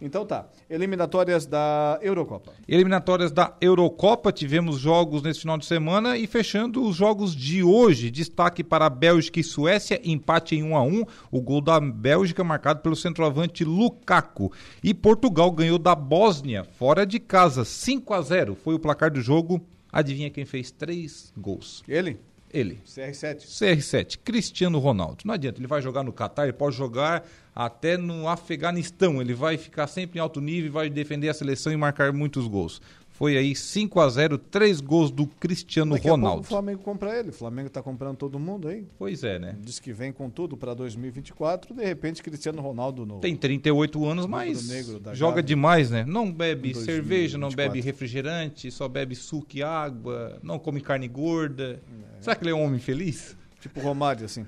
Então 0.00 0.24
tá, 0.24 0.48
eliminatórias 0.68 1.44
da 1.44 1.98
Eurocopa. 2.00 2.52
Eliminatórias 2.66 3.30
da 3.30 3.54
Eurocopa, 3.60 4.32
tivemos 4.32 4.78
jogos 4.78 5.22
nesse 5.22 5.40
final 5.40 5.58
de 5.58 5.66
semana 5.66 6.16
e 6.16 6.26
fechando 6.26 6.82
os 6.82 6.96
jogos 6.96 7.36
de 7.36 7.62
hoje. 7.62 8.10
Destaque 8.10 8.64
para 8.64 8.88
Bélgica 8.88 9.40
e 9.40 9.44
Suécia, 9.44 10.00
empate 10.02 10.56
em 10.56 10.62
1 10.62 10.76
a 10.76 10.82
1 10.82 11.04
o 11.30 11.40
gol 11.42 11.60
da 11.60 11.78
Bélgica 11.78 12.42
marcado 12.42 12.80
pelo 12.80 12.96
centroavante 12.96 13.62
Lukaku. 13.62 14.50
E 14.82 14.94
Portugal 14.94 15.50
ganhou 15.50 15.78
da 15.78 15.94
Bósnia, 15.94 16.64
fora 16.64 17.04
de 17.04 17.20
casa, 17.20 17.64
5 17.64 18.14
a 18.14 18.22
0 18.22 18.54
foi 18.54 18.74
o 18.74 18.78
placar 18.78 19.10
do 19.10 19.20
jogo. 19.20 19.60
Adivinha 19.92 20.30
quem 20.30 20.46
fez 20.46 20.70
três 20.70 21.32
gols? 21.36 21.82
Ele? 21.86 22.18
Ele. 22.52 22.80
CR7. 22.84 23.46
CR7, 23.46 24.18
Cristiano 24.24 24.78
Ronaldo. 24.78 25.18
Não 25.24 25.34
adianta, 25.34 25.58
ele 25.58 25.66
vai 25.66 25.80
jogar 25.80 26.02
no 26.02 26.12
Catar, 26.12 26.44
ele 26.44 26.52
pode 26.52 26.76
jogar 26.76 27.24
até 27.54 27.96
no 27.96 28.28
Afeganistão. 28.28 29.20
Ele 29.20 29.34
vai 29.34 29.56
ficar 29.56 29.86
sempre 29.86 30.18
em 30.18 30.22
alto 30.22 30.40
nível, 30.40 30.72
vai 30.72 30.90
defender 30.90 31.28
a 31.28 31.34
seleção 31.34 31.72
e 31.72 31.76
marcar 31.76 32.12
muitos 32.12 32.46
gols. 32.46 32.80
foi 33.10 33.36
aí 33.36 33.54
5 33.54 34.00
a 34.00 34.08
0 34.08 34.38
três 34.38 34.80
gols 34.80 35.10
do 35.10 35.26
Cristiano 35.26 35.92
Daqui 35.92 36.08
Ronaldo. 36.08 36.40
o 36.40 36.44
Flamengo 36.44 36.82
compra 36.82 37.18
ele. 37.18 37.28
O 37.28 37.32
Flamengo 37.34 37.66
está 37.66 37.82
comprando 37.82 38.16
todo 38.16 38.38
mundo 38.38 38.66
aí. 38.68 38.86
Pois 38.98 39.22
é, 39.22 39.38
né? 39.38 39.56
Diz 39.60 39.78
que 39.78 39.92
vem 39.92 40.10
com 40.10 40.30
tudo 40.30 40.56
para 40.56 40.72
2024. 40.72 41.74
De 41.74 41.84
repente, 41.84 42.22
Cristiano 42.22 42.62
Ronaldo 42.62 43.04
no. 43.04 43.18
Tem 43.20 43.36
38 43.36 44.06
anos, 44.06 44.24
mas 44.26 44.66
joga 45.12 45.32
Gávea. 45.32 45.42
demais, 45.42 45.90
né? 45.90 46.02
Não 46.06 46.32
bebe 46.32 46.72
2024. 46.72 46.84
cerveja, 46.84 47.36
não 47.36 47.50
bebe 47.50 47.80
refrigerante, 47.82 48.70
só 48.70 48.88
bebe 48.88 49.14
suco 49.14 49.54
e 49.54 49.62
água, 49.62 50.38
não 50.42 50.58
come 50.58 50.80
carne 50.80 51.06
gorda. 51.08 51.82
Será 52.20 52.34
que 52.34 52.42
ele 52.42 52.52
é 52.52 52.54
um 52.54 52.62
homem 52.64 52.80
feliz? 52.80 53.36
Tipo 53.60 53.80
Romário, 53.80 54.24
assim. 54.24 54.46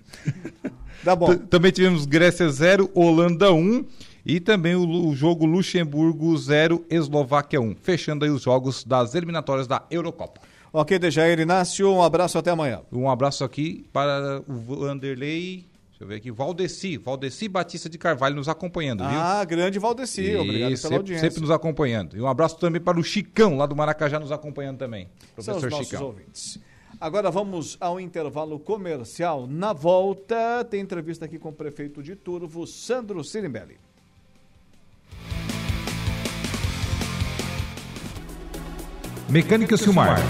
Dá 1.05 1.15
bom. 1.17 1.27
T- 1.35 1.37
Também 1.47 1.71
tivemos 1.71 2.07
Grécia 2.07 2.49
0, 2.49 2.91
Holanda 2.95 3.53
1 3.53 3.85
e 4.25 4.41
também 4.41 4.75
o, 4.75 5.07
o 5.09 5.15
jogo 5.15 5.45
Luxemburgo 5.45 6.37
0, 6.37 6.85
Eslováquia 6.89 7.61
1. 7.61 7.77
Fechando 7.83 8.25
aí 8.25 8.31
os 8.31 8.43
jogos 8.43 8.85
das 8.85 9.15
eliminatórias 9.15 9.67
da 9.67 9.83
Eurocopa. 9.91 10.41
Ok, 10.73 10.99
Dejair 10.99 11.39
Inácio, 11.39 11.91
um 11.93 12.03
abraço 12.03 12.39
até 12.39 12.51
amanhã. 12.51 12.81
Um 12.91 13.11
abraço 13.11 13.45
aqui 13.45 13.85
para 13.93 14.43
o 14.49 14.55
Vanderlei, 14.55 15.67
deixa 15.91 16.03
eu 16.05 16.07
ver 16.07 16.15
aqui, 16.15 16.31
Valdeci, 16.31 16.97
Valdeci 16.97 17.47
Batista 17.49 17.91
de 17.91 17.99
Carvalho 17.99 18.37
nos 18.37 18.49
acompanhando, 18.49 19.07
viu? 19.07 19.19
Ah, 19.19 19.45
grande 19.45 19.79
Valdeci, 19.79 20.35
obrigado 20.35 20.69
pela 20.69 20.77
sempre, 20.79 20.97
audiência. 20.97 21.29
sempre 21.29 21.43
nos 21.43 21.51
acompanhando. 21.51 22.17
E 22.17 22.21
um 22.23 22.27
abraço 22.27 22.57
também 22.57 22.81
para 22.81 22.99
o 22.99 23.05
Chicão, 23.05 23.59
lá 23.59 23.67
do 23.67 23.77
Maracajá, 23.77 24.19
nos 24.19 24.33
acompanhando 24.33 24.79
também. 24.79 25.09
São 25.39 25.57
os 25.57 25.61
Professor 25.61 25.71
nossos 25.71 25.89
Chicão. 25.89 26.07
ouvintes. 26.07 26.59
Agora 27.03 27.33
vamos 27.33 27.77
ao 27.81 27.99
intervalo 27.99 28.61
comercial. 28.61 29.45
Na 29.49 29.73
volta, 29.73 30.65
tem 30.65 30.81
entrevista 30.81 31.25
aqui 31.25 31.37
com 31.37 31.49
o 31.49 31.53
prefeito 31.53 32.01
de 32.01 32.15
Turvo, 32.15 32.65
Sandro 32.65 33.25
Sirimbelli. 33.25 33.77
Mecânica 39.29 39.77
Silmar. 39.77 40.21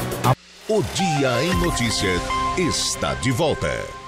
O 0.67 0.83
Dia 0.95 1.45
em 1.45 1.55
Notícias 1.63 2.23
está 2.57 3.13
de 3.17 3.31
volta. 3.33 4.02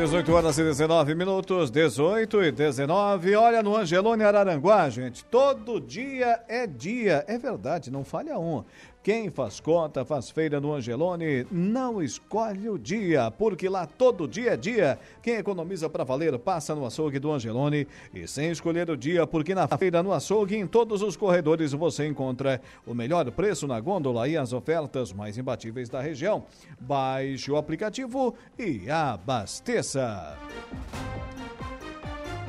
18 0.00 0.32
horas 0.32 0.56
e 0.56 0.62
19 0.62 1.14
minutos, 1.14 1.70
18 1.70 2.42
e 2.44 2.50
19. 2.50 3.36
Olha 3.36 3.62
no 3.62 3.76
Angelone 3.76 4.24
Araranguá, 4.24 4.88
gente. 4.88 5.22
Todo 5.26 5.78
dia 5.78 6.40
é 6.48 6.66
dia. 6.66 7.22
É 7.28 7.36
verdade, 7.36 7.90
não 7.90 8.02
falha 8.02 8.38
um. 8.38 8.64
Quem 9.02 9.30
faz 9.30 9.60
conta, 9.60 10.04
faz 10.04 10.28
feira 10.28 10.60
no 10.60 10.74
Angelone, 10.74 11.46
não 11.50 12.02
escolhe 12.02 12.68
o 12.68 12.76
dia, 12.76 13.30
porque 13.30 13.66
lá 13.66 13.86
todo 13.86 14.28
dia 14.28 14.50
é 14.50 14.56
dia. 14.58 14.98
Quem 15.22 15.36
economiza 15.36 15.88
para 15.88 16.04
valer 16.04 16.38
passa 16.38 16.74
no 16.74 16.84
açougue 16.84 17.18
do 17.18 17.32
Angelone 17.32 17.86
e 18.12 18.28
sem 18.28 18.50
escolher 18.50 18.90
o 18.90 18.98
dia, 18.98 19.26
porque 19.26 19.54
na 19.54 19.66
feira 19.66 20.02
no 20.02 20.12
açougue, 20.12 20.54
em 20.54 20.66
todos 20.66 21.00
os 21.00 21.16
corredores 21.16 21.72
você 21.72 22.06
encontra 22.06 22.60
o 22.86 22.92
melhor 22.92 23.30
preço 23.30 23.66
na 23.66 23.80
gôndola 23.80 24.28
e 24.28 24.36
as 24.36 24.52
ofertas 24.52 25.14
mais 25.14 25.38
imbatíveis 25.38 25.88
da 25.88 26.02
região. 26.02 26.44
Baixe 26.78 27.50
o 27.50 27.56
aplicativo 27.56 28.34
e 28.58 28.90
abasteça. 28.90 30.36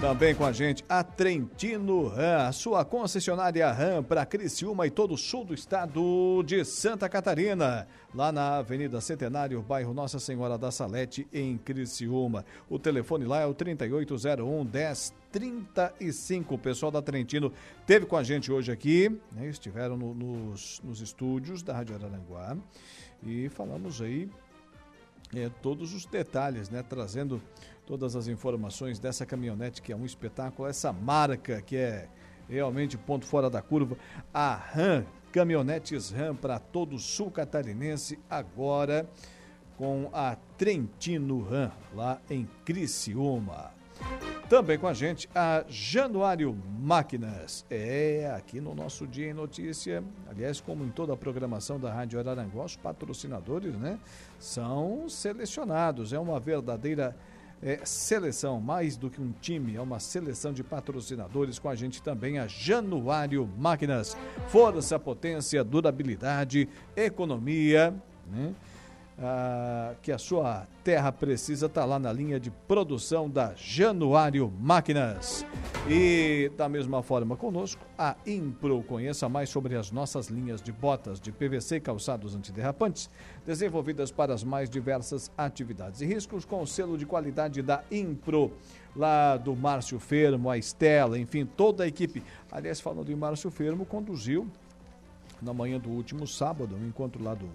Também 0.02 0.34
com 0.34 0.44
a 0.44 0.52
gente 0.52 0.84
a 0.90 1.04
Trentino 1.04 2.08
Ram, 2.08 2.48
a 2.48 2.52
sua 2.52 2.84
concessionária 2.84 3.72
Ram 3.72 4.04
para 4.04 4.26
Criciúma 4.26 4.88
e 4.88 4.90
todo 4.90 5.14
o 5.14 5.18
sul 5.18 5.46
do 5.46 5.54
estado 5.54 6.42
de 6.44 6.66
Santa 6.66 7.08
Catarina. 7.08 7.88
Lá 8.14 8.32
na 8.32 8.58
Avenida 8.58 9.00
Centenário, 9.00 9.62
bairro 9.62 9.94
Nossa 9.94 10.18
Senhora 10.20 10.58
da 10.58 10.72
Salete, 10.72 11.28
em 11.32 11.56
Criciúma. 11.56 12.44
O 12.68 12.80
telefone 12.80 13.26
lá 13.26 13.42
é 13.42 13.46
o 13.46 13.54
3801 13.54 14.64
1035. 14.66 16.56
O 16.56 16.58
pessoal 16.58 16.92
da 16.92 17.02
Trentino 17.02 17.54
teve 17.86 18.08
com 18.08 18.18
a 18.18 18.24
gente 18.24 18.52
hoje 18.52 18.72
aqui, 18.72 19.08
né, 19.32 19.48
estiveram 19.50 19.96
no- 19.96 20.16
nos, 20.16 20.82
nos 20.84 21.00
estúdios 21.00 21.62
da 21.62 21.74
Rádio 21.76 21.96
Araranguá 21.96 22.58
e 23.24 23.50
falamos 23.50 24.02
aí 24.02 24.28
é, 25.34 25.48
todos 25.62 25.94
os 25.94 26.06
detalhes, 26.06 26.70
né? 26.70 26.84
Trazendo 26.84 27.42
todas 27.86 28.16
as 28.16 28.28
informações 28.28 29.00
dessa 29.00 29.26
caminhonete 29.26 29.82
que 29.82 29.92
é 29.92 29.96
um 29.96 30.06
espetáculo, 30.06 30.68
essa 30.68 30.92
marca 30.94 31.62
que 31.62 31.76
é 31.76 32.08
realmente 32.48 32.98
ponto 32.98 33.26
fora 33.26 33.50
da 33.50 33.62
curva, 33.62 33.98
a 34.34 34.54
RAM, 34.54 35.06
caminhonetes 35.32 36.12
RAM 36.12 36.36
para 36.36 36.60
todo 36.60 36.96
o 36.96 37.00
sul 37.00 37.32
catarinense, 37.32 38.20
agora 38.30 39.10
com 39.78 40.10
a 40.14 40.36
Trentino 40.58 41.42
RAM, 41.42 41.72
lá 41.96 42.22
em 42.30 42.48
Criciúma. 42.66 43.72
Também 44.50 44.78
com 44.78 44.88
a 44.88 44.94
gente 44.94 45.30
a 45.34 45.64
Januário 45.68 46.56
Máquinas. 46.80 47.66
É, 47.70 48.32
aqui 48.36 48.60
no 48.60 48.76
nosso 48.76 49.08
Dia 49.08 49.30
em 49.30 49.34
Notícia, 49.34 50.04
aliás, 50.30 50.60
como 50.60 50.84
em 50.84 50.90
toda 50.90 51.14
a 51.14 51.18
programação 51.18 51.80
da 51.80 51.92
Rádio 51.92 52.20
Araranguá, 52.20 52.66
os 52.66 52.76
patrocinadores, 52.76 53.76
né, 53.76 53.98
são 54.38 55.08
selecionados. 55.08 56.12
É 56.12 56.20
uma 56.20 56.40
verdadeira 56.40 57.16
é, 57.62 57.80
seleção, 57.84 58.60
mais 58.60 58.98
do 58.98 59.10
que 59.10 59.22
um 59.22 59.32
time, 59.40 59.76
é 59.76 59.82
uma 59.82 60.00
seleção 60.00 60.52
de 60.52 60.64
patrocinadores. 60.64 61.60
Com 61.60 61.70
a 61.70 61.76
gente 61.76 62.02
também 62.02 62.40
a 62.40 62.48
Januário 62.48 63.48
Máquinas. 63.58 64.18
Força, 64.48 64.98
potência, 64.98 65.64
durabilidade, 65.64 66.68
economia, 66.96 67.94
né? 68.32 68.54
Ah, 69.24 69.94
que 70.02 70.12
a 70.12 70.18
sua 70.18 70.68
terra 70.84 71.12
precisa 71.12 71.68
está 71.68 71.86
lá 71.86 72.00
na 72.00 72.12
linha 72.12 72.40
de 72.40 72.50
produção 72.50 73.30
da 73.30 73.54
Januário 73.56 74.52
Máquinas. 74.60 75.46
E 75.88 76.52
da 76.58 76.68
mesma 76.68 77.04
forma 77.04 77.38
conosco, 77.38 77.86
a 77.98 78.16
Impro. 78.26 78.82
Conheça 78.82 79.30
mais 79.30 79.50
sobre 79.50 79.76
as 79.76 79.92
nossas 79.92 80.28
linhas 80.28 80.60
de 80.60 80.72
botas 80.72 81.20
de 81.20 81.32
PVC 81.32 81.76
e 81.76 81.80
calçados 81.80 82.36
antiderrapantes, 82.36 83.12
desenvolvidas 83.46 84.12
para 84.12 84.34
as 84.34 84.44
mais 84.44 84.70
diversas 84.70 85.32
atividades 85.38 86.02
e 86.02 86.06
riscos, 86.06 86.44
com 86.44 86.62
o 86.62 86.68
selo 86.68 86.98
de 86.98 87.06
qualidade 87.06 87.62
da 87.62 87.84
Impro. 87.92 88.52
Lá 88.96 89.38
do 89.38 89.56
Márcio 89.56 90.00
Fermo, 90.00 90.50
a 90.50 90.58
Estela, 90.58 91.18
enfim, 91.20 91.46
toda 91.46 91.84
a 91.84 91.88
equipe. 91.88 92.24
Aliás, 92.52 92.82
falando 92.82 93.12
em 93.12 93.16
Márcio 93.16 93.52
Fermo, 93.52 93.86
conduziu 93.86 94.48
na 95.42 95.54
manhã 95.54 95.80
do 95.80 95.90
último 95.90 96.28
sábado, 96.28 96.76
um 96.76 96.88
encontro 96.88 97.24
lá 97.24 97.34
do, 97.34 97.48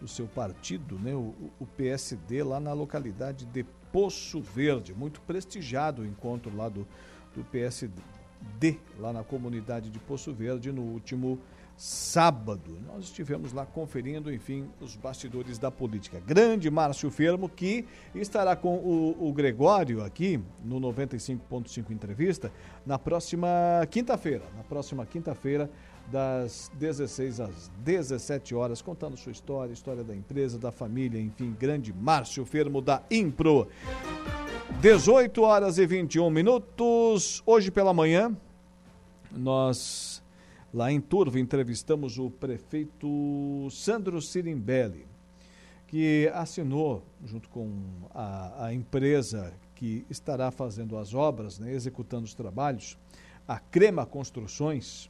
do 0.00 0.08
seu 0.08 0.26
partido, 0.26 0.98
né, 0.98 1.14
o, 1.14 1.34
o 1.60 1.66
PSD, 1.76 2.42
lá 2.42 2.58
na 2.58 2.72
localidade 2.72 3.44
de 3.44 3.64
Poço 3.92 4.40
Verde. 4.40 4.94
Muito 4.94 5.20
prestigiado 5.20 6.02
o 6.02 6.06
encontro 6.06 6.54
lá 6.56 6.68
do, 6.68 6.86
do 7.34 7.44
PSD, 7.44 8.78
lá 8.98 9.12
na 9.12 9.22
comunidade 9.22 9.90
de 9.90 9.98
Poço 9.98 10.32
Verde, 10.32 10.72
no 10.72 10.82
último 10.82 11.38
sábado. 11.80 12.78
Nós 12.86 13.04
estivemos 13.04 13.54
lá 13.54 13.64
conferindo, 13.64 14.30
enfim, 14.30 14.68
os 14.82 14.96
bastidores 14.96 15.58
da 15.58 15.70
política. 15.70 16.20
Grande 16.20 16.70
Márcio 16.70 17.10
Fermo, 17.10 17.48
que 17.48 17.86
estará 18.14 18.54
com 18.54 18.76
o, 18.76 19.28
o 19.28 19.32
Gregório 19.32 20.04
aqui 20.04 20.38
no 20.62 20.78
95.5 20.78 21.90
Entrevista 21.90 22.52
na 22.84 22.98
próxima 22.98 23.48
quinta-feira. 23.90 24.44
Na 24.58 24.62
próxima 24.62 25.06
quinta-feira, 25.06 25.70
das 26.10 26.70
16 26.74 27.40
às 27.40 27.68
17 27.84 28.54
horas, 28.54 28.82
contando 28.82 29.16
sua 29.16 29.32
história, 29.32 29.72
história 29.72 30.02
da 30.02 30.14
empresa, 30.14 30.58
da 30.58 30.72
família, 30.72 31.20
enfim, 31.20 31.54
grande 31.58 31.92
Márcio 31.92 32.44
Fermo 32.44 32.80
da 32.80 33.02
Impro. 33.10 33.68
18 34.80 35.42
horas 35.42 35.78
e 35.78 35.86
21 35.86 36.28
minutos. 36.30 37.42
Hoje 37.46 37.70
pela 37.70 37.94
manhã, 37.94 38.36
nós 39.30 40.22
lá 40.72 40.90
em 40.90 41.00
Turvo 41.00 41.38
entrevistamos 41.38 42.18
o 42.18 42.30
prefeito 42.30 43.68
Sandro 43.70 44.20
Sirimbelli, 44.20 45.06
que 45.86 46.30
assinou, 46.34 47.02
junto 47.24 47.48
com 47.48 47.70
a, 48.14 48.66
a 48.66 48.74
empresa 48.74 49.52
que 49.74 50.04
estará 50.08 50.50
fazendo 50.50 50.96
as 50.96 51.14
obras, 51.14 51.58
né, 51.58 51.72
executando 51.72 52.24
os 52.24 52.34
trabalhos, 52.34 52.96
a 53.46 53.58
Crema 53.58 54.06
Construções, 54.06 55.09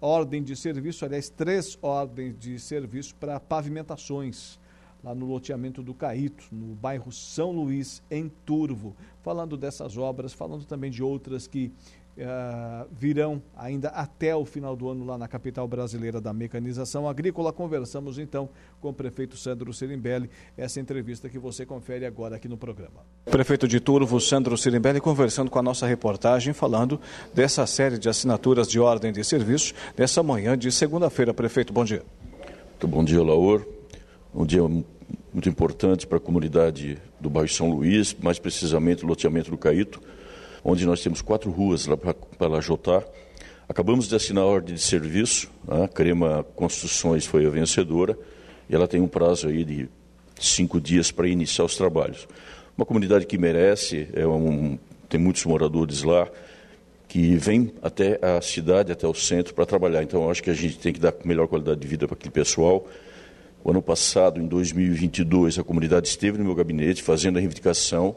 ordem 0.00 0.42
de 0.42 0.54
serviço, 0.54 1.04
aliás, 1.04 1.28
três 1.28 1.78
ordens 1.82 2.38
de 2.38 2.58
serviço 2.58 3.14
para 3.14 3.40
pavimentações 3.40 4.58
lá 5.02 5.14
no 5.14 5.26
loteamento 5.26 5.82
do 5.82 5.94
Caíto, 5.94 6.44
no 6.50 6.74
bairro 6.74 7.12
São 7.12 7.52
Luís, 7.52 8.02
em 8.10 8.28
Turvo. 8.44 8.96
Falando 9.22 9.56
dessas 9.56 9.96
obras, 9.96 10.32
falando 10.32 10.64
também 10.64 10.90
de 10.90 11.02
outras 11.02 11.46
que 11.46 11.72
uh, 12.18 12.86
virão 12.90 13.42
ainda 13.56 13.88
até 13.88 14.34
o 14.34 14.44
final 14.44 14.76
do 14.76 14.88
ano 14.88 15.04
lá 15.04 15.16
na 15.16 15.28
capital 15.28 15.66
brasileira 15.66 16.20
da 16.20 16.32
mecanização 16.32 17.08
agrícola. 17.08 17.52
Conversamos 17.52 18.18
então 18.18 18.48
com 18.80 18.90
o 18.90 18.92
prefeito 18.92 19.36
Sandro 19.36 19.72
Sirimbelli, 19.72 20.30
essa 20.56 20.80
entrevista 20.80 21.28
que 21.28 21.38
você 21.38 21.64
confere 21.64 22.04
agora 22.04 22.36
aqui 22.36 22.48
no 22.48 22.56
programa. 22.56 23.00
Prefeito 23.24 23.66
de 23.68 23.80
Turvo, 23.80 24.20
Sandro 24.20 24.56
Sirimbelli, 24.56 25.00
conversando 25.00 25.50
com 25.50 25.58
a 25.58 25.62
nossa 25.62 25.86
reportagem, 25.86 26.52
falando 26.52 27.00
dessa 27.34 27.66
série 27.66 27.98
de 27.98 28.08
assinaturas 28.08 28.68
de 28.68 28.80
ordem 28.80 29.12
de 29.12 29.24
serviço 29.24 29.74
dessa 29.96 30.22
manhã 30.22 30.56
de 30.56 30.70
segunda-feira. 30.72 31.32
Prefeito, 31.32 31.72
bom 31.72 31.84
dia. 31.84 32.02
Muito 32.70 32.88
bom 32.88 33.04
dia, 33.04 33.22
Laor. 33.22 33.64
Um 34.34 34.44
dia 34.44 34.62
muito 35.32 35.48
importante 35.48 36.06
para 36.06 36.18
a 36.18 36.20
comunidade 36.20 36.98
do 37.20 37.28
bairro 37.28 37.48
São 37.48 37.70
Luís, 37.70 38.14
mais 38.20 38.38
precisamente 38.38 39.04
o 39.04 39.08
loteamento 39.08 39.50
do 39.50 39.58
Caíto, 39.58 40.00
onde 40.68 40.84
nós 40.84 41.02
temos 41.02 41.22
quatro 41.22 41.50
ruas 41.50 41.86
lá 41.86 41.96
para 41.96 42.46
lajotar. 42.46 43.02
Acabamos 43.66 44.06
de 44.06 44.14
assinar 44.14 44.44
a 44.44 44.46
ordem 44.46 44.74
de 44.74 44.80
serviço, 44.82 45.50
a 45.66 45.88
Crema 45.88 46.44
Construções 46.54 47.24
foi 47.24 47.46
a 47.46 47.50
vencedora, 47.50 48.18
e 48.68 48.74
ela 48.74 48.86
tem 48.86 49.00
um 49.00 49.08
prazo 49.08 49.48
aí 49.48 49.64
de 49.64 49.88
cinco 50.38 50.78
dias 50.78 51.10
para 51.10 51.26
iniciar 51.26 51.64
os 51.64 51.74
trabalhos. 51.74 52.28
Uma 52.76 52.84
comunidade 52.84 53.24
que 53.24 53.38
merece, 53.38 54.08
é 54.12 54.26
um, 54.26 54.78
tem 55.08 55.18
muitos 55.18 55.42
moradores 55.46 56.02
lá, 56.02 56.28
que 57.08 57.34
vêm 57.36 57.72
até 57.80 58.18
a 58.20 58.38
cidade, 58.42 58.92
até 58.92 59.06
o 59.06 59.14
centro 59.14 59.54
para 59.54 59.64
trabalhar. 59.64 60.02
Então, 60.02 60.30
acho 60.30 60.42
que 60.42 60.50
a 60.50 60.54
gente 60.54 60.78
tem 60.78 60.92
que 60.92 61.00
dar 61.00 61.14
melhor 61.24 61.48
qualidade 61.48 61.80
de 61.80 61.88
vida 61.88 62.06
para 62.06 62.14
aquele 62.14 62.30
pessoal. 62.30 62.86
O 63.64 63.70
ano 63.70 63.80
passado, 63.80 64.38
em 64.38 64.46
2022, 64.46 65.58
a 65.58 65.64
comunidade 65.64 66.08
esteve 66.08 66.36
no 66.36 66.44
meu 66.44 66.54
gabinete 66.54 67.02
fazendo 67.02 67.38
a 67.38 67.40
reivindicação 67.40 68.16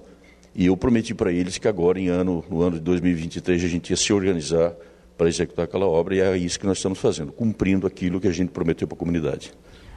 e 0.54 0.66
eu 0.66 0.76
prometi 0.76 1.14
para 1.14 1.32
eles 1.32 1.58
que 1.58 1.68
agora, 1.68 2.00
em 2.00 2.08
ano, 2.08 2.44
no 2.50 2.62
ano 2.62 2.78
de 2.78 2.82
2023, 2.82 3.64
a 3.64 3.68
gente 3.68 3.90
ia 3.90 3.96
se 3.96 4.12
organizar 4.12 4.74
para 5.18 5.30
executar 5.30 5.66
aquela 5.66 5.86
obra 5.86 6.16
e 6.16 6.20
é 6.20 6.38
isso 6.38 6.60
que 6.60 6.66
nós 6.66 6.78
estamos 6.78 7.00
fazendo, 7.00 7.32
cumprindo 7.32 7.86
aquilo 7.88 8.20
que 8.20 8.28
a 8.28 8.32
gente 8.32 8.50
prometeu 8.50 8.88
para 8.88 8.96
a 8.96 9.00
comunidade. 9.00 9.54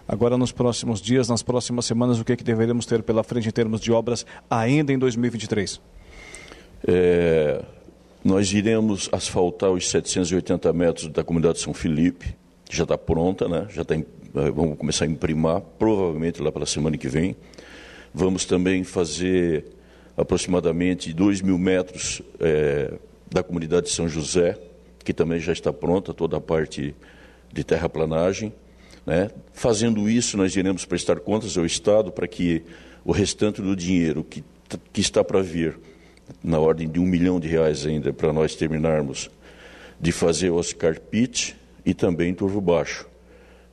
Agora, 0.07 0.36
nos 0.36 0.52
próximos 0.52 1.00
dias, 1.00 1.28
nas 1.28 1.42
próximas 1.42 1.86
semanas, 1.86 2.20
o 2.20 2.24
que, 2.24 2.32
é 2.32 2.36
que 2.36 2.44
deveremos 2.44 2.84
ter 2.84 3.02
pela 3.02 3.24
frente 3.24 3.48
em 3.48 3.50
termos 3.50 3.80
de 3.80 3.90
obras 3.90 4.26
ainda 4.50 4.92
em 4.92 4.98
2023? 4.98 5.80
É, 6.86 7.62
nós 8.22 8.52
iremos 8.52 9.09
asfaltar 9.11 9.70
os 9.70 9.88
780 9.88 10.72
metros 10.74 11.09
da 11.09 11.24
comunidade 11.24 11.59
São 11.59 11.72
Felipe, 11.72 12.36
que 12.66 12.76
já 12.76 12.82
está 12.82 12.98
pronta, 12.98 13.48
né? 13.48 13.66
já 13.70 13.82
tá, 13.82 13.94
vamos 14.55 14.76
começar 14.76 15.07
a 15.07 15.09
imprimar, 15.09 15.62
provavelmente 15.78 16.42
lá 16.42 16.52
pela 16.52 16.66
semana 16.66 16.98
que 16.98 17.09
vem. 17.09 17.34
Vamos 18.12 18.44
também 18.44 18.84
fazer 18.84 19.64
aproximadamente 20.16 21.12
2 21.12 21.42
mil 21.42 21.58
metros 21.58 22.22
é, 22.40 22.94
da 23.30 23.42
comunidade 23.42 23.86
de 23.86 23.92
São 23.92 24.08
José, 24.08 24.58
que 25.04 25.12
também 25.12 25.40
já 25.40 25.52
está 25.52 25.72
pronta, 25.72 26.14
toda 26.14 26.36
a 26.36 26.40
parte 26.40 26.94
de 27.52 27.64
terraplanagem. 27.64 28.52
Né? 29.04 29.30
Fazendo 29.52 30.08
isso, 30.08 30.36
nós 30.36 30.54
iremos 30.56 30.84
prestar 30.84 31.20
contas 31.20 31.58
ao 31.58 31.66
Estado 31.66 32.10
para 32.10 32.26
que 32.26 32.62
o 33.04 33.12
restante 33.12 33.60
do 33.60 33.76
dinheiro 33.76 34.24
que, 34.24 34.42
que 34.92 35.00
está 35.00 35.22
para 35.22 35.42
vir, 35.42 35.78
na 36.42 36.58
ordem 36.58 36.88
de 36.88 36.98
um 36.98 37.04
milhão 37.04 37.38
de 37.38 37.48
reais 37.48 37.84
ainda, 37.84 38.12
para 38.12 38.32
nós 38.32 38.54
terminarmos 38.54 39.30
de 40.00 40.10
fazer 40.10 40.50
Oscar 40.50 40.98
Pitt 40.98 41.54
e 41.84 41.92
também 41.92 42.32
Turvo 42.34 42.60
Baixo. 42.60 43.06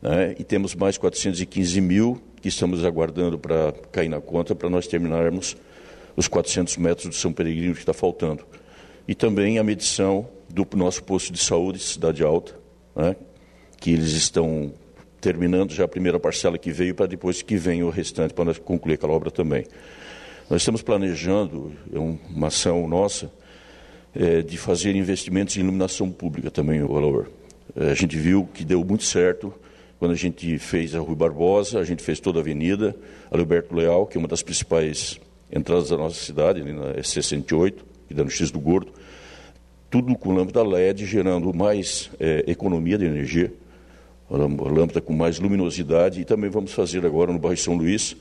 Né? 0.01 0.35
E 0.37 0.43
temos 0.43 0.75
mais 0.75 0.97
415 0.97 1.79
mil 1.79 2.21
que 2.41 2.49
estamos 2.49 2.83
aguardando 2.83 3.37
para 3.37 3.73
cair 3.91 4.09
na 4.09 4.19
conta 4.19 4.53
para 4.55 4.69
nós 4.69 4.87
terminarmos 4.87 5.55
os 6.21 6.27
400 6.27 6.77
metros 6.77 7.07
do 7.07 7.15
São 7.15 7.33
Peregrino 7.33 7.73
que 7.73 7.79
está 7.79 7.93
faltando. 7.93 8.45
E 9.07 9.15
também 9.15 9.57
a 9.57 9.63
medição 9.63 10.29
do 10.47 10.65
nosso 10.75 11.03
posto 11.03 11.33
de 11.33 11.39
saúde, 11.39 11.79
Cidade 11.79 12.23
Alta, 12.23 12.55
né? 12.95 13.15
que 13.79 13.91
eles 13.91 14.11
estão 14.11 14.71
terminando 15.19 15.71
já 15.71 15.85
a 15.85 15.87
primeira 15.87 16.19
parcela 16.19 16.57
que 16.57 16.71
veio, 16.71 16.93
para 16.93 17.07
depois 17.07 17.41
que 17.41 17.57
venha 17.57 17.85
o 17.85 17.89
restante, 17.89 18.33
para 18.33 18.45
nós 18.45 18.59
concluir 18.59 18.95
aquela 18.95 19.13
obra 19.13 19.31
também. 19.31 19.65
Nós 20.49 20.61
estamos 20.61 20.81
planejando, 20.81 21.71
é 21.91 21.97
uma 21.97 22.47
ação 22.47 22.87
nossa, 22.87 23.31
é, 24.13 24.41
de 24.41 24.57
fazer 24.57 24.95
investimentos 24.95 25.57
em 25.57 25.61
iluminação 25.61 26.11
pública 26.11 26.51
também, 26.51 26.83
o 26.83 26.87
valor. 26.87 27.31
É, 27.75 27.91
a 27.91 27.95
gente 27.95 28.17
viu 28.17 28.47
que 28.53 28.63
deu 28.63 28.83
muito 28.83 29.03
certo 29.03 29.53
quando 29.97 30.11
a 30.11 30.15
gente 30.15 30.59
fez 30.59 30.93
a 30.93 30.99
Rui 30.99 31.15
Barbosa, 31.15 31.79
a 31.79 31.83
gente 31.83 32.03
fez 32.03 32.19
toda 32.19 32.39
a 32.39 32.41
avenida, 32.41 32.95
a 33.31 33.37
Alberto 33.37 33.73
Leal, 33.75 34.05
que 34.05 34.17
é 34.17 34.19
uma 34.19 34.27
das 34.27 34.43
principais 34.43 35.19
entradas 35.51 35.89
da 35.89 35.97
nossa 35.97 36.23
cidade, 36.23 36.61
ali 36.61 36.73
na 36.73 36.93
S68, 36.93 37.75
e 38.09 38.13
dando 38.13 38.29
X 38.29 38.51
do 38.51 38.59
Gordo, 38.59 38.91
tudo 39.89 40.15
com 40.15 40.33
lâmpada 40.33 40.63
LED, 40.63 41.05
gerando 41.05 41.53
mais 41.53 42.09
é, 42.19 42.45
economia 42.47 42.97
de 42.97 43.05
energia, 43.05 43.53
a 44.29 44.37
lâmpada 44.37 45.01
com 45.01 45.13
mais 45.13 45.39
luminosidade, 45.39 46.21
e 46.21 46.25
também 46.25 46.49
vamos 46.49 46.71
fazer 46.71 47.05
agora 47.05 47.33
no 47.33 47.39
bairro 47.39 47.57
São 47.57 47.75
Luís, 47.75 48.15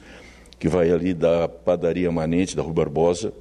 que 0.58 0.68
vai 0.68 0.90
ali 0.90 1.14
da 1.14 1.48
padaria 1.48 2.10
Manente, 2.10 2.56
da 2.56 2.62
Rua 2.62 2.74
Barbosa, 2.74 3.32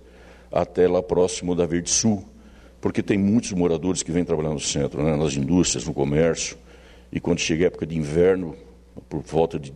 até 0.52 0.88
lá 0.88 1.02
próximo 1.02 1.56
da 1.56 1.66
Verde 1.66 1.90
Sul, 1.90 2.24
porque 2.80 3.02
tem 3.02 3.18
muitos 3.18 3.52
moradores 3.52 4.04
que 4.04 4.12
vêm 4.12 4.24
trabalhar 4.24 4.52
no 4.52 4.60
centro, 4.60 5.04
né, 5.04 5.16
nas 5.16 5.36
indústrias, 5.36 5.86
no 5.86 5.94
comércio, 5.94 6.58
e 7.12 7.20
quando 7.20 7.40
chega 7.40 7.66
a 7.66 7.68
época 7.68 7.86
de 7.86 7.98
inverno, 7.98 8.56
por 9.10 9.22
volta 9.22 9.60
de 9.60 9.74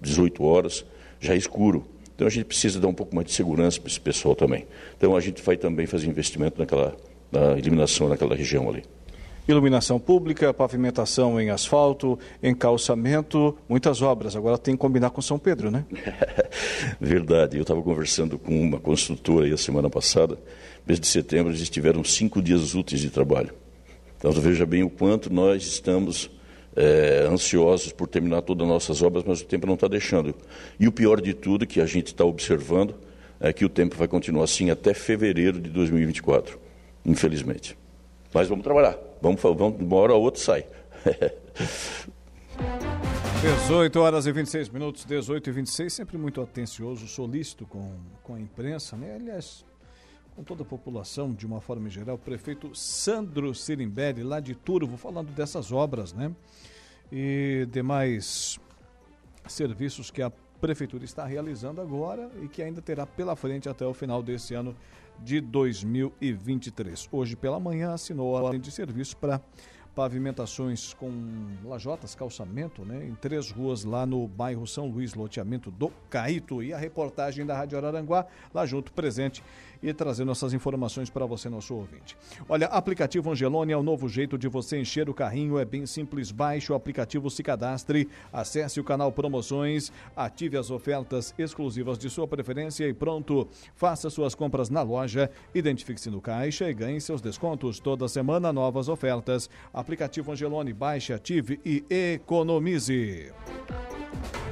18 0.00 0.42
horas, 0.42 0.84
já 1.20 1.34
é 1.34 1.36
escuro. 1.36 1.86
Então 2.20 2.28
a 2.28 2.30
gente 2.30 2.44
precisa 2.44 2.78
dar 2.78 2.86
um 2.86 2.92
pouco 2.92 3.14
mais 3.14 3.28
de 3.28 3.32
segurança 3.32 3.80
para 3.80 3.88
esse 3.88 3.98
pessoal 3.98 4.36
também. 4.36 4.66
Então 4.94 5.16
a 5.16 5.20
gente 5.20 5.40
vai 5.40 5.56
também 5.56 5.86
fazer 5.86 6.06
investimento 6.06 6.58
naquela 6.58 6.94
na 7.32 7.56
eliminação 7.56 8.10
naquela 8.10 8.36
região 8.36 8.68
ali. 8.68 8.84
Iluminação 9.48 9.98
pública, 9.98 10.52
pavimentação 10.52 11.40
em 11.40 11.48
asfalto, 11.48 12.18
encalçamento, 12.42 13.56
muitas 13.66 14.02
obras. 14.02 14.36
Agora 14.36 14.58
tem 14.58 14.74
que 14.74 14.78
combinar 14.78 15.08
com 15.08 15.22
São 15.22 15.38
Pedro, 15.38 15.70
né? 15.70 15.86
Verdade. 17.00 17.56
Eu 17.56 17.62
estava 17.62 17.80
conversando 17.80 18.38
com 18.38 18.60
uma 18.60 18.78
construtora 18.78 19.46
aí 19.46 19.52
a 19.54 19.56
semana 19.56 19.88
passada. 19.88 20.36
Mês 20.86 21.00
de 21.00 21.06
setembro 21.06 21.50
eles 21.50 21.70
tiveram 21.70 22.04
cinco 22.04 22.42
dias 22.42 22.74
úteis 22.74 23.00
de 23.00 23.08
trabalho. 23.08 23.54
Então 24.18 24.30
veja 24.30 24.66
bem 24.66 24.82
o 24.82 24.90
quanto 24.90 25.32
nós 25.32 25.62
estamos 25.62 26.30
é, 26.76 27.26
ansiosos 27.28 27.92
por 27.92 28.06
terminar 28.08 28.42
todas 28.42 28.64
as 28.64 28.68
nossas 28.68 29.02
obras, 29.02 29.24
mas 29.26 29.40
o 29.40 29.46
tempo 29.46 29.66
não 29.66 29.74
está 29.74 29.88
deixando. 29.88 30.34
E 30.78 30.86
o 30.86 30.92
pior 30.92 31.20
de 31.20 31.34
tudo 31.34 31.66
que 31.66 31.80
a 31.80 31.86
gente 31.86 32.08
está 32.08 32.24
observando 32.24 32.94
é 33.38 33.52
que 33.52 33.64
o 33.64 33.68
tempo 33.68 33.96
vai 33.96 34.06
continuar 34.06 34.44
assim 34.44 34.70
até 34.70 34.94
fevereiro 34.94 35.60
de 35.60 35.70
2024, 35.70 36.58
infelizmente. 37.04 37.76
Mas 38.32 38.48
vamos 38.48 38.62
trabalhar, 38.62 38.98
vamos, 39.20 39.40
vamos 39.42 39.80
uma 39.80 39.96
hora 39.96 40.14
ou 40.14 40.22
outra 40.22 40.40
sai. 40.40 40.64
18 43.40 43.98
horas 43.98 44.26
e 44.26 44.32
26 44.32 44.68
minutos, 44.68 45.04
18 45.06 45.48
e 45.48 45.52
26, 45.52 45.90
sempre 45.90 46.18
muito 46.18 46.42
atencioso, 46.42 47.08
solícito 47.08 47.64
com, 47.64 47.94
com 48.22 48.34
a 48.34 48.40
imprensa, 48.40 48.98
né? 48.98 49.14
Aliás, 49.14 49.64
com 50.34 50.42
toda 50.42 50.62
a 50.62 50.66
população, 50.66 51.32
de 51.32 51.46
uma 51.46 51.60
forma 51.60 51.88
geral, 51.88 52.16
o 52.16 52.18
prefeito 52.18 52.74
Sandro 52.74 53.54
Sirimbelli, 53.54 54.22
lá 54.22 54.40
de 54.40 54.54
Turvo, 54.54 54.96
falando 54.96 55.30
dessas 55.32 55.72
obras, 55.72 56.12
né? 56.12 56.34
E 57.12 57.66
demais 57.70 58.58
serviços 59.48 60.10
que 60.10 60.22
a 60.22 60.30
prefeitura 60.60 61.04
está 61.04 61.24
realizando 61.24 61.80
agora 61.80 62.30
e 62.42 62.48
que 62.48 62.62
ainda 62.62 62.82
terá 62.82 63.06
pela 63.06 63.34
frente 63.34 63.68
até 63.68 63.86
o 63.86 63.94
final 63.94 64.22
desse 64.22 64.54
ano 64.54 64.76
de 65.18 65.40
2023. 65.40 67.08
Hoje 67.10 67.34
pela 67.34 67.58
manhã 67.58 67.92
assinou 67.92 68.36
a 68.36 68.42
ordem 68.42 68.60
de 68.60 68.70
serviço 68.70 69.16
para 69.16 69.40
pavimentações 69.94 70.94
com 70.94 71.10
lajotas, 71.64 72.14
calçamento, 72.14 72.84
né, 72.84 73.04
em 73.06 73.14
três 73.14 73.50
ruas 73.50 73.84
lá 73.84 74.06
no 74.06 74.26
bairro 74.28 74.66
São 74.66 74.86
Luís, 74.86 75.14
loteamento 75.14 75.70
do 75.70 75.90
Caíto. 76.08 76.62
E 76.62 76.72
a 76.72 76.78
reportagem 76.78 77.44
da 77.44 77.56
Rádio 77.56 77.76
Araranguá, 77.76 78.26
lá 78.54 78.64
junto, 78.64 78.92
presente 78.92 79.42
e 79.82 79.92
trazendo 79.92 80.32
essas 80.32 80.52
informações 80.52 81.10
para 81.10 81.26
você, 81.26 81.48
nosso 81.48 81.74
ouvinte. 81.74 82.16
Olha, 82.48 82.66
aplicativo 82.66 83.30
Angelone 83.30 83.72
é 83.72 83.76
o 83.76 83.82
novo 83.82 84.08
jeito 84.08 84.36
de 84.36 84.48
você 84.48 84.78
encher 84.80 85.08
o 85.08 85.14
carrinho, 85.14 85.58
é 85.58 85.64
bem 85.64 85.86
simples. 85.86 86.30
Baixe 86.30 86.72
o 86.72 86.74
aplicativo, 86.74 87.30
se 87.30 87.42
cadastre, 87.42 88.08
acesse 88.32 88.80
o 88.80 88.84
canal 88.84 89.12
Promoções, 89.12 89.92
ative 90.16 90.56
as 90.56 90.70
ofertas 90.70 91.34
exclusivas 91.38 91.98
de 91.98 92.08
sua 92.10 92.26
preferência 92.26 92.86
e 92.86 92.92
pronto. 92.92 93.48
Faça 93.74 94.10
suas 94.10 94.34
compras 94.34 94.70
na 94.70 94.82
loja, 94.82 95.30
identifique-se 95.54 96.10
no 96.10 96.20
caixa 96.20 96.68
e 96.68 96.74
ganhe 96.74 97.00
seus 97.00 97.20
descontos. 97.20 97.78
Toda 97.78 98.08
semana, 98.08 98.52
novas 98.52 98.88
ofertas. 98.88 99.48
Aplicativo 99.72 100.32
Angelone, 100.32 100.72
baixe, 100.72 101.12
ative 101.12 101.60
e 101.64 101.84
economize. 101.90 103.32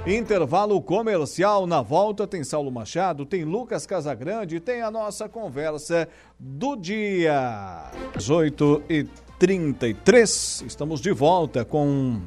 Intervalo 0.06 0.80
comercial 0.80 1.66
na 1.66 1.82
volta 1.82 2.26
tem 2.26 2.42
Saulo 2.42 2.70
Machado, 2.70 3.26
tem 3.26 3.44
Lucas 3.44 3.84
Casagrande, 3.84 4.58
tem 4.58 4.80
a 4.80 4.90
nossa 4.90 5.17
conversa 5.26 6.06
do 6.38 6.76
dia. 6.76 7.90
18 8.14 8.82
e 8.90 9.06
33 9.38 10.64
estamos 10.66 11.00
de 11.00 11.12
volta 11.12 11.64
com 11.64 12.20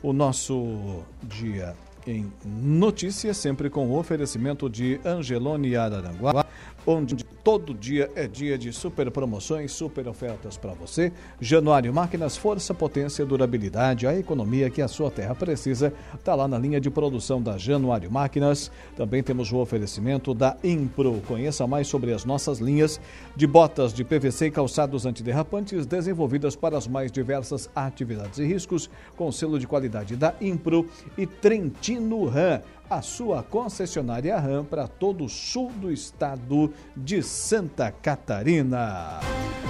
o 0.00 0.12
nosso 0.12 1.02
dia 1.24 1.74
em 2.06 2.32
notícias, 2.44 3.36
sempre 3.36 3.68
com 3.68 3.88
o 3.88 3.98
oferecimento 3.98 4.68
de 4.70 5.00
Angelone 5.04 5.76
Araranguá 5.76 6.46
onde 6.86 7.16
todo 7.44 7.74
dia 7.74 8.10
é 8.14 8.26
dia 8.26 8.58
de 8.58 8.72
super 8.72 9.10
promoções, 9.10 9.72
super 9.72 10.06
ofertas 10.08 10.56
para 10.56 10.72
você. 10.72 11.12
Januário 11.40 11.92
Máquinas, 11.92 12.36
força, 12.36 12.74
potência, 12.74 13.24
durabilidade, 13.24 14.06
a 14.06 14.16
economia 14.16 14.70
que 14.70 14.82
a 14.82 14.88
sua 14.88 15.10
terra 15.10 15.34
precisa, 15.34 15.92
está 16.14 16.34
lá 16.34 16.46
na 16.46 16.58
linha 16.58 16.80
de 16.80 16.90
produção 16.90 17.40
da 17.42 17.56
Januário 17.56 18.10
Máquinas. 18.10 18.70
Também 18.96 19.22
temos 19.22 19.50
o 19.52 19.58
oferecimento 19.58 20.34
da 20.34 20.56
Impro. 20.62 21.22
Conheça 21.26 21.66
mais 21.66 21.86
sobre 21.86 22.12
as 22.12 22.24
nossas 22.24 22.58
linhas 22.58 23.00
de 23.34 23.46
botas 23.46 23.92
de 23.92 24.04
PVC 24.04 24.46
e 24.46 24.50
calçados 24.50 25.06
antiderrapantes 25.06 25.86
desenvolvidas 25.86 26.54
para 26.54 26.76
as 26.76 26.86
mais 26.86 27.10
diversas 27.10 27.70
atividades 27.74 28.38
e 28.38 28.44
riscos, 28.44 28.90
com 29.16 29.30
selo 29.32 29.58
de 29.58 29.66
qualidade 29.66 30.16
da 30.16 30.34
Impro 30.40 30.86
e 31.16 31.26
Trentino 31.26 32.24
Ram 32.26 32.60
a 32.90 33.00
sua 33.00 33.40
concessionária 33.44 34.36
RAM 34.36 34.64
para 34.64 34.88
todo 34.88 35.24
o 35.24 35.28
sul 35.28 35.70
do 35.80 35.92
estado 35.92 36.72
de 36.96 37.22
Santa 37.22 37.92
Catarina. 37.92 39.20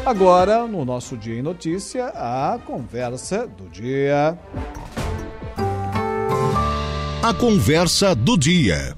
Agora, 0.07 0.67
no 0.67 0.87
nosso 0.87 1.19
Dia 1.19 1.39
em 1.39 1.43
Notícia, 1.43 2.07
a 2.15 2.59
conversa 2.65 3.47
do 3.47 3.69
dia. 3.69 4.39
A 7.23 7.35
conversa 7.35 8.15
do 8.15 8.39
dia. 8.39 8.97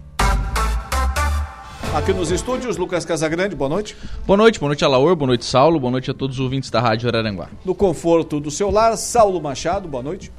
Aqui 1.93 2.13
nos 2.15 2.31
estúdios, 2.31 2.77
Lucas 2.77 3.05
Casagrande, 3.05 3.57
boa 3.57 3.69
noite. 3.69 3.97
Boa 4.25 4.37
noite, 4.37 4.61
boa 4.61 4.69
noite, 4.69 4.85
Alaor, 4.85 5.17
boa 5.17 5.27
noite, 5.27 5.45
Saulo, 5.45 5.81
boa 5.81 5.91
noite 5.91 6.13
a 6.13 6.15
todos 6.15 6.37
os 6.37 6.41
ouvintes 6.41 6.71
da 6.71 6.81
Rádio 6.81 7.09
Araranguá. 7.09 7.49
No 7.65 7.75
conforto 7.75 8.39
do 8.39 8.53
seu 8.53 8.71
lar, 8.71 8.97
Saulo 8.97 9.43
Machado, 9.43 9.89
boa 9.89 10.03
noite. 10.03 10.33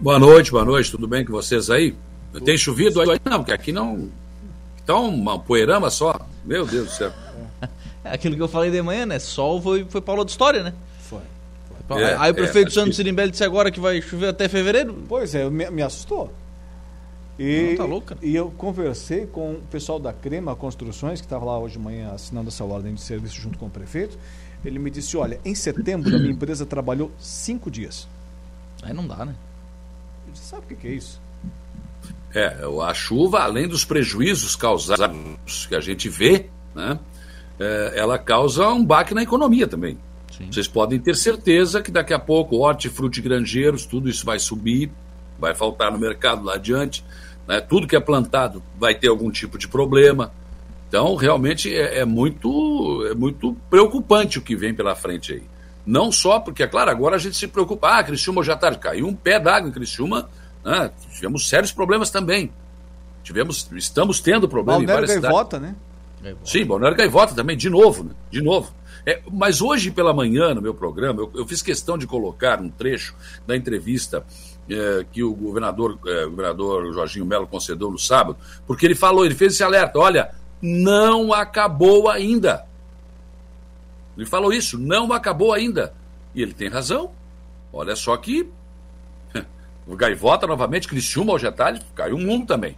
Boa 0.00 0.18
noite, 0.18 0.50
boa 0.50 0.64
noite, 0.64 0.90
tudo 0.90 1.06
bem 1.06 1.22
com 1.22 1.32
vocês 1.32 1.68
aí? 1.68 1.94
Tem 2.40 2.56
chovido 2.56 3.00
aí? 3.00 3.20
Não, 3.24 3.38
porque 3.38 3.52
aqui 3.52 3.72
não. 3.72 4.08
Tá 4.86 4.96
uma 4.96 5.38
poeirama 5.38 5.90
só. 5.90 6.14
Meu 6.44 6.66
Deus 6.66 6.86
do 6.88 6.92
céu. 6.92 7.12
É 8.04 8.12
aquilo 8.12 8.36
que 8.36 8.42
eu 8.42 8.48
falei 8.48 8.70
de 8.70 8.82
manhã, 8.82 9.06
né? 9.06 9.18
Sol 9.18 9.62
foi, 9.62 9.86
foi 9.88 10.00
Paulo 10.02 10.24
de 10.26 10.30
História, 10.30 10.62
né? 10.62 10.74
Foi. 11.00 11.22
foi. 11.88 12.02
É, 12.02 12.14
aí 12.18 12.30
o 12.30 12.34
prefeito 12.34 12.68
é, 12.68 12.70
Santos 12.70 12.90
que... 12.90 12.96
Sirimbelli 12.96 13.30
disse 13.30 13.42
agora 13.42 13.70
que 13.70 13.80
vai 13.80 14.02
chover 14.02 14.28
até 14.28 14.46
fevereiro. 14.46 15.02
Pois 15.08 15.34
é, 15.34 15.48
me, 15.48 15.70
me 15.70 15.80
assustou. 15.80 16.30
E, 17.38 17.70
não, 17.70 17.76
tá 17.76 17.84
louca. 17.84 18.18
e 18.22 18.36
eu 18.36 18.50
conversei 18.50 19.26
com 19.26 19.54
o 19.54 19.62
pessoal 19.70 19.98
da 19.98 20.12
Crema 20.12 20.54
Construções, 20.54 21.20
que 21.20 21.26
estava 21.26 21.46
lá 21.46 21.58
hoje 21.58 21.78
de 21.78 21.80
manhã 21.80 22.12
assinando 22.12 22.48
essa 22.48 22.62
ordem 22.62 22.94
de 22.94 23.00
serviço 23.00 23.40
junto 23.40 23.58
com 23.58 23.66
o 23.66 23.70
prefeito. 23.70 24.18
Ele 24.62 24.78
me 24.78 24.90
disse: 24.90 25.16
Olha, 25.16 25.40
em 25.44 25.54
setembro 25.54 26.14
a 26.14 26.18
minha 26.18 26.32
empresa 26.32 26.66
trabalhou 26.66 27.10
cinco 27.18 27.70
dias. 27.70 28.06
Aí 28.82 28.92
não 28.92 29.06
dá, 29.06 29.24
né? 29.24 29.34
Eu 30.26 30.32
disse, 30.34 30.44
Sabe 30.44 30.64
o 30.64 30.68
que, 30.68 30.76
que 30.76 30.88
é 30.88 30.90
isso? 30.90 31.23
É, 32.34 32.56
a 32.82 32.92
chuva, 32.92 33.40
além 33.40 33.68
dos 33.68 33.84
prejuízos 33.84 34.56
causados 34.56 35.66
que 35.66 35.74
a 35.76 35.80
gente 35.80 36.08
vê, 36.08 36.46
né, 36.74 36.98
é, 37.58 37.92
ela 37.94 38.18
causa 38.18 38.68
um 38.70 38.84
baque 38.84 39.14
na 39.14 39.22
economia 39.22 39.68
também. 39.68 39.96
Sim. 40.36 40.50
Vocês 40.50 40.66
podem 40.66 40.98
ter 40.98 41.14
certeza 41.14 41.80
que 41.80 41.92
daqui 41.92 42.12
a 42.12 42.18
pouco 42.18 42.56
hortifruti 42.56 43.20
granjeiros, 43.20 43.86
tudo 43.86 44.08
isso 44.08 44.26
vai 44.26 44.40
subir, 44.40 44.90
vai 45.38 45.54
faltar 45.54 45.92
no 45.92 45.98
mercado 45.98 46.44
lá 46.44 46.54
adiante. 46.54 47.04
Né? 47.46 47.60
Tudo 47.60 47.86
que 47.86 47.94
é 47.94 48.00
plantado 48.00 48.62
vai 48.78 48.94
ter 48.94 49.08
algum 49.08 49.30
tipo 49.30 49.56
de 49.56 49.68
problema. 49.68 50.32
Então, 50.88 51.14
realmente 51.14 51.72
é, 51.72 52.00
é, 52.00 52.04
muito, 52.04 53.06
é 53.10 53.14
muito 53.14 53.56
preocupante 53.70 54.38
o 54.38 54.42
que 54.42 54.56
vem 54.56 54.74
pela 54.74 54.94
frente 54.94 55.32
aí. 55.32 55.42
Não 55.86 56.10
só 56.10 56.40
porque, 56.40 56.62
é 56.62 56.66
claro, 56.66 56.90
agora 56.90 57.16
a 57.16 57.18
gente 57.18 57.36
se 57.36 57.46
preocupa. 57.46 57.98
Ah, 57.98 58.02
Criciúma 58.02 58.42
já 58.42 58.54
está. 58.54 58.74
Caiu 58.74 59.06
um 59.06 59.14
pé 59.14 59.38
d'água 59.38 59.68
em 59.68 59.72
Criciúma. 59.72 60.28
Né? 60.64 60.90
Tivemos 61.12 61.48
sérios 61.48 61.72
problemas 61.72 62.10
também. 62.10 62.52
Tivemos, 63.22 63.68
estamos 63.72 64.20
tendo 64.20 64.48
problemas 64.48 64.82
em 64.82 64.86
várias 64.86 65.18
Gaivota, 65.18 65.56
cidades. 65.56 65.76
né? 66.22 66.36
Sim, 66.44 66.64
Balneário 66.64 66.96
Gaivota 66.96 67.34
também, 67.34 67.56
de 67.56 67.68
novo, 67.68 68.04
né? 68.04 68.10
De 68.30 68.42
novo. 68.42 68.72
É, 69.06 69.20
mas 69.30 69.60
hoje 69.60 69.90
pela 69.90 70.14
manhã, 70.14 70.54
no 70.54 70.62
meu 70.62 70.72
programa, 70.72 71.20
eu, 71.20 71.30
eu, 71.34 71.46
fiz 71.46 71.60
questão 71.60 71.98
de 71.98 72.06
colocar 72.06 72.60
um 72.60 72.70
trecho 72.70 73.14
da 73.46 73.54
entrevista 73.54 74.24
é, 74.68 75.04
que 75.12 75.22
o 75.22 75.34
governador, 75.34 75.98
é, 76.06 76.24
o 76.24 76.30
governador 76.30 76.92
Jorginho 76.92 77.26
Melo 77.26 77.46
concedeu 77.46 77.90
no 77.90 77.98
sábado, 77.98 78.38
porque 78.66 78.86
ele 78.86 78.94
falou, 78.94 79.26
ele 79.26 79.34
fez 79.34 79.52
esse 79.54 79.62
alerta: 79.62 79.98
olha, 79.98 80.30
não 80.62 81.34
acabou 81.34 82.08
ainda. 82.08 82.64
Ele 84.16 84.26
falou 84.26 84.52
isso, 84.52 84.78
não 84.78 85.12
acabou 85.12 85.52
ainda. 85.52 85.92
E 86.34 86.40
ele 86.40 86.54
tem 86.54 86.68
razão. 86.68 87.10
Olha 87.72 87.94
só 87.96 88.16
que 88.16 88.48
o 89.86 89.96
Gaivota 89.96 90.46
novamente, 90.46 90.88
Criciúma, 90.88 91.32
Algetalho, 91.32 91.80
caiu 91.94 92.16
um 92.16 92.24
mundo 92.24 92.46
também. 92.46 92.76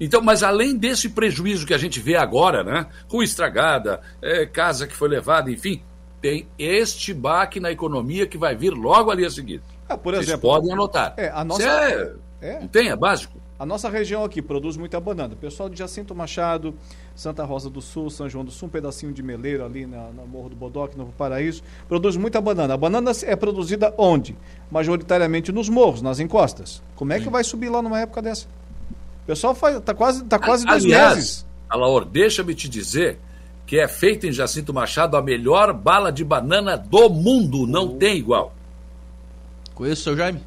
Então, 0.00 0.20
mas 0.20 0.42
além 0.42 0.76
desse 0.76 1.08
prejuízo 1.08 1.66
que 1.66 1.74
a 1.74 1.78
gente 1.78 2.00
vê 2.00 2.16
agora, 2.16 2.64
né? 2.64 2.86
Rua 3.08 3.24
estragada, 3.24 4.00
é, 4.20 4.44
casa 4.44 4.86
que 4.86 4.94
foi 4.94 5.08
levada, 5.08 5.50
enfim, 5.50 5.82
tem 6.20 6.48
este 6.58 7.14
baque 7.14 7.60
na 7.60 7.70
economia 7.70 8.26
que 8.26 8.38
vai 8.38 8.56
vir 8.56 8.72
logo 8.72 9.10
ali 9.10 9.24
a 9.24 9.30
seguir. 9.30 9.62
Ah, 9.88 9.96
por 9.96 10.14
Vocês 10.14 10.28
exemplo, 10.28 10.50
podem 10.50 10.72
anotar. 10.72 11.14
É, 11.16 11.28
a 11.28 11.44
nossa... 11.44 11.62
É, 11.62 12.12
é. 12.40 12.60
Não 12.60 12.68
tem, 12.68 12.88
é 12.88 12.96
básico. 12.96 13.40
A 13.56 13.64
nossa 13.64 13.88
região 13.88 14.24
aqui 14.24 14.42
produz 14.42 14.76
muita 14.76 14.98
banana. 14.98 15.34
O 15.34 15.36
pessoal 15.36 15.68
de 15.68 15.78
Jacinto 15.78 16.12
Machado, 16.12 16.74
Santa 17.14 17.44
Rosa 17.44 17.70
do 17.70 17.80
Sul, 17.80 18.10
São 18.10 18.28
João 18.28 18.44
do 18.44 18.50
Sul, 18.50 18.66
um 18.66 18.70
pedacinho 18.70 19.12
de 19.12 19.22
Meleiro 19.22 19.64
ali 19.64 19.86
na, 19.86 20.10
na 20.10 20.24
Morro 20.24 20.48
do 20.48 20.56
Bodoque, 20.56 20.98
Novo 20.98 21.12
Paraíso, 21.16 21.62
produz 21.88 22.16
muita 22.16 22.40
banana. 22.40 22.74
A 22.74 22.76
banana 22.76 23.12
é 23.22 23.36
produzida 23.36 23.94
onde? 23.96 24.36
Majoritariamente 24.70 25.52
nos 25.52 25.68
morros, 25.68 26.02
nas 26.02 26.18
encostas. 26.18 26.82
Como 26.96 27.12
é 27.12 27.20
que 27.20 27.30
vai 27.30 27.44
subir 27.44 27.68
lá 27.68 27.80
numa 27.80 28.00
época 28.00 28.20
dessa? 28.20 28.46
O 29.22 29.26
pessoal 29.26 29.54
faz, 29.54 29.80
tá 29.80 29.94
quase, 29.94 30.24
tá 30.24 30.38
quase 30.38 30.66
dois 30.66 30.84
Aliás, 30.84 31.14
meses. 31.14 31.46
Alaor, 31.70 32.04
deixa-me 32.04 32.54
te 32.56 32.68
dizer 32.68 33.18
que 33.66 33.78
é 33.78 33.86
feita 33.86 34.26
em 34.26 34.32
Jacinto 34.32 34.74
Machado 34.74 35.16
a 35.16 35.22
melhor 35.22 35.72
bala 35.72 36.10
de 36.10 36.24
banana 36.24 36.76
do 36.76 37.08
mundo. 37.08 37.68
Não 37.68 37.86
oh. 37.86 37.92
tem 37.92 38.18
igual. 38.18 38.52
Conheço 39.74 40.02
o 40.02 40.04
seu 40.04 40.16
Jaime? 40.16 40.40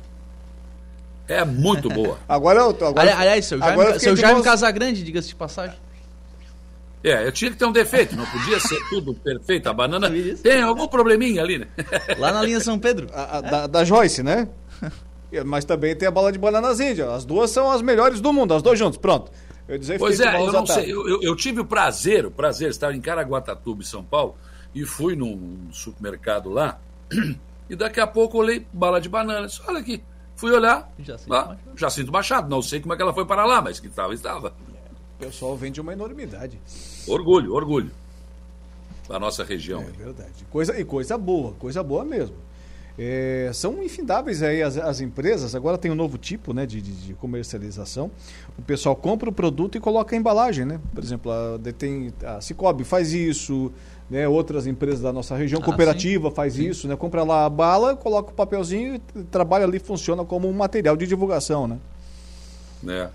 É 1.27 1.43
muito 1.43 1.89
boa. 1.89 2.17
agora 2.27 2.61
eu 2.61 2.73
tô. 2.73 2.85
Agora, 2.87 3.17
aliás, 3.17 3.45
seu 3.45 3.59
Jaime, 3.59 3.99
seu 3.99 4.15
Jaime 4.15 4.41
Casagrande, 4.41 5.03
diga-se 5.03 5.29
de 5.29 5.35
passagem. 5.35 5.77
É, 7.03 7.25
eu 7.25 7.31
tinha 7.31 7.51
que 7.51 7.57
ter 7.57 7.65
um 7.65 7.71
defeito, 7.71 8.15
não 8.15 8.25
podia 8.25 8.59
ser 8.59 8.79
tudo 8.89 9.13
perfeito. 9.13 9.69
A 9.69 9.73
banana 9.73 10.09
tem 10.41 10.61
algum 10.61 10.87
probleminha 10.87 11.41
ali, 11.41 11.59
né? 11.59 11.67
Lá 12.17 12.31
na 12.31 12.41
linha 12.41 12.59
São 12.59 12.79
Pedro. 12.79 13.07
A, 13.13 13.37
a, 13.37 13.41
da, 13.41 13.67
da 13.67 13.83
Joyce, 13.85 14.23
né? 14.23 14.49
Mas 15.45 15.63
também 15.63 15.95
tem 15.95 16.07
a 16.07 16.11
bala 16.11 16.31
de 16.31 16.39
bananas 16.39 16.79
índia. 16.79 17.11
As 17.11 17.23
duas 17.23 17.51
são 17.51 17.69
as 17.71 17.81
melhores 17.81 18.19
do 18.19 18.33
mundo, 18.33 18.53
as 18.53 18.63
duas 18.63 18.79
juntas. 18.79 18.97
Pronto. 18.97 19.31
Eu 19.67 19.77
dizer, 19.77 19.99
pois 19.99 20.19
é, 20.19 20.35
eu 20.35 20.51
não 20.51 20.65
sei. 20.65 20.91
Eu, 20.91 21.07
eu, 21.07 21.21
eu, 21.21 21.35
tive 21.35 21.59
o 21.59 21.65
prazer, 21.65 22.25
o 22.25 22.31
prazer, 22.31 22.69
estar 22.69 22.93
em 22.95 23.01
Caraguatatuba, 23.01 23.83
São 23.83 24.03
Paulo, 24.03 24.35
e 24.73 24.85
fui 24.85 25.15
num 25.15 25.67
supermercado 25.71 26.49
lá, 26.49 26.79
e 27.69 27.75
daqui 27.75 27.99
a 27.99 28.07
pouco 28.07 28.37
olhei 28.37 28.65
bala 28.71 29.01
de 29.01 29.09
bananas. 29.09 29.61
Olha 29.67 29.79
aqui. 29.79 30.01
Fui 30.37 30.51
olhar. 30.51 30.89
Jacinto, 30.99 31.29
lá, 31.29 31.47
Machado. 31.47 31.59
Jacinto 31.75 32.11
Machado. 32.11 32.49
Não 32.49 32.61
sei 32.61 32.79
como 32.79 32.93
é 32.93 32.95
que 32.95 33.01
ela 33.01 33.13
foi 33.13 33.25
para 33.25 33.43
lá, 33.43 33.59
mas 33.59 33.79
que 33.79 33.87
estava, 33.87 34.13
estava. 34.13 34.53
O 35.15 35.19
pessoal 35.19 35.57
vende 35.57 35.81
uma 35.81 35.91
enormidade. 35.91 36.59
Orgulho, 37.07 37.53
orgulho. 37.53 37.91
Da 39.09 39.19
nossa 39.19 39.43
região. 39.43 39.81
É 39.81 39.91
verdade. 39.91 40.45
Coisa, 40.51 40.79
e 40.79 40.85
coisa 40.85 41.17
boa, 41.17 41.53
coisa 41.53 41.81
boa 41.81 42.05
mesmo. 42.05 42.35
É, 42.99 43.51
são 43.53 43.83
infindáveis 43.83 44.41
aí 44.41 44.63
as, 44.63 44.75
as, 44.75 45.01
empresas, 45.01 45.53
agora 45.53 45.77
tem 45.77 45.91
um 45.91 45.95
novo 45.95 46.17
tipo 46.17 46.51
né, 46.51 46.65
de, 46.65 46.81
de, 46.81 46.91
de, 46.91 47.13
comercialização. 47.13 48.09
O 48.57 48.61
pessoal 48.63 48.95
compra 48.95 49.29
o 49.29 49.31
produto 49.31 49.77
e 49.77 49.79
coloca 49.79 50.15
a 50.15 50.17
embalagem, 50.17 50.65
né? 50.65 50.79
Por 50.95 51.03
exemplo, 51.03 51.31
a, 51.31 51.59
tem, 51.77 52.11
a 52.23 52.41
Cicobi 52.41 52.83
faz 52.83 53.13
isso, 53.13 53.71
né, 54.09 54.27
outras 54.27 54.65
empresas 54.67 55.01
da 55.01 55.11
nossa 55.11 55.35
região, 55.35 55.59
ah, 55.61 55.65
cooperativa 55.65 56.29
sim. 56.29 56.35
faz 56.35 56.53
sim. 56.53 56.67
isso, 56.67 56.87
né? 56.87 56.95
Compra 56.95 57.23
lá 57.23 57.45
a 57.45 57.49
bala, 57.49 57.95
coloca 57.95 58.31
o 58.31 58.33
papelzinho 58.33 59.01
e 59.15 59.23
trabalha 59.23 59.65
ali, 59.65 59.79
funciona 59.79 60.23
como 60.23 60.47
um 60.47 60.53
material 60.53 60.95
de 60.95 61.05
divulgação, 61.05 61.67
né? 61.67 61.77
É. 62.87 63.09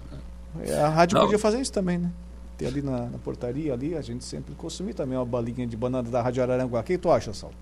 é 0.67 0.81
a 0.81 0.89
rádio 0.89 1.17
Não. 1.17 1.25
podia 1.25 1.39
fazer 1.39 1.61
isso 1.61 1.73
também, 1.73 1.99
né? 1.99 2.11
Ter 2.59 2.67
ali 2.67 2.83
na, 2.83 3.07
na, 3.07 3.19
portaria 3.19 3.73
ali, 3.73 3.97
a 3.97 4.03
gente 4.03 4.25
sempre 4.25 4.55
consumir 4.55 4.93
também 4.93 5.17
uma 5.17 5.25
balinha 5.25 5.67
de 5.67 5.77
banana 5.77 6.09
da 6.11 6.21
Rádio 6.21 6.43
Araranguá. 6.43 6.81
O 6.81 6.83
que 6.83 6.99
tu 6.99 7.11
acha, 7.11 7.33
Saulo? 7.33 7.55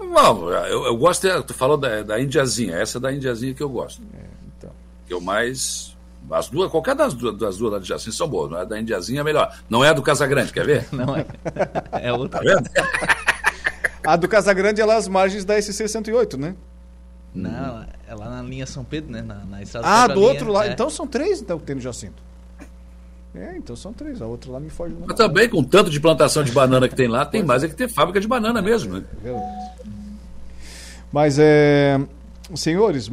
Não, 0.00 0.50
eu, 0.50 0.86
eu 0.86 0.96
gosto, 0.96 1.28
de, 1.28 1.42
tu 1.44 1.54
falou 1.54 1.76
da, 1.76 2.02
da 2.02 2.20
Indiazinha, 2.20 2.74
essa 2.74 2.98
é 2.98 3.00
da 3.00 3.12
Indiazinha 3.12 3.54
que 3.54 3.62
eu 3.62 3.68
gosto. 3.68 4.02
É, 4.14 4.24
então. 4.58 4.70
Que 5.06 5.14
eu 5.14 5.20
mais. 5.20 5.96
As 6.30 6.48
duas, 6.48 6.70
qualquer 6.70 6.94
das 6.94 7.14
duas, 7.14 7.36
das 7.36 7.56
duas 7.56 7.72
da 7.72 7.78
Indiazinha 7.78 8.12
são 8.12 8.28
boas, 8.28 8.50
não 8.50 8.58
é 8.60 8.66
da 8.66 8.80
Indiazinha 8.80 9.20
é 9.20 9.24
melhor. 9.24 9.56
Não 9.68 9.84
é 9.84 9.88
a 9.88 9.92
do 9.92 10.02
Casagrande, 10.02 10.52
quer 10.52 10.64
ver? 10.66 10.86
Não 10.92 11.16
é. 11.16 11.24
É 12.02 12.12
outra. 12.12 12.40
Tá 12.40 12.44
vendo? 12.44 12.70
a 14.06 14.16
do 14.16 14.28
Casagrande 14.28 14.80
é 14.80 14.84
lá 14.84 14.96
às 14.96 15.08
margens 15.08 15.44
da 15.44 15.60
SC 15.60 15.88
108, 15.88 16.36
né? 16.38 16.54
Não, 17.34 17.84
é 18.08 18.14
lá 18.14 18.28
na 18.28 18.42
linha 18.42 18.66
São 18.66 18.84
Pedro, 18.84 19.12
né? 19.12 19.22
Na, 19.22 19.44
na 19.44 19.62
estrada 19.62 19.86
Ah, 19.86 20.06
do 20.08 20.14
linha, 20.20 20.28
outro 20.28 20.50
lado. 20.52 20.68
É. 20.68 20.72
Então 20.72 20.90
são 20.90 21.06
três 21.06 21.40
então, 21.40 21.58
que 21.58 21.64
tem 21.64 21.76
no 21.76 21.80
Jacinto. 21.80 22.22
É, 23.34 23.56
então 23.56 23.76
são 23.76 23.92
três. 23.92 24.20
A 24.20 24.26
outra 24.26 24.50
lá 24.50 24.58
me 24.60 24.70
foge. 24.70 24.94
Mas 25.06 25.16
também, 25.16 25.48
com 25.48 25.62
tanto 25.62 25.90
de 25.90 26.00
plantação 26.00 26.42
de 26.42 26.50
banana 26.50 26.88
que 26.88 26.96
tem 26.96 27.06
lá, 27.06 27.24
tem 27.24 27.44
mais 27.44 27.62
é 27.62 27.68
que 27.68 27.74
ter 27.74 27.88
fábrica 27.88 28.20
de 28.20 28.26
banana 28.26 28.60
mesmo, 28.60 28.94
né? 28.94 29.04
É 29.20 29.24
verdade. 29.24 29.70
Mas 31.12 31.38
é. 31.38 32.00
Senhores, 32.54 33.10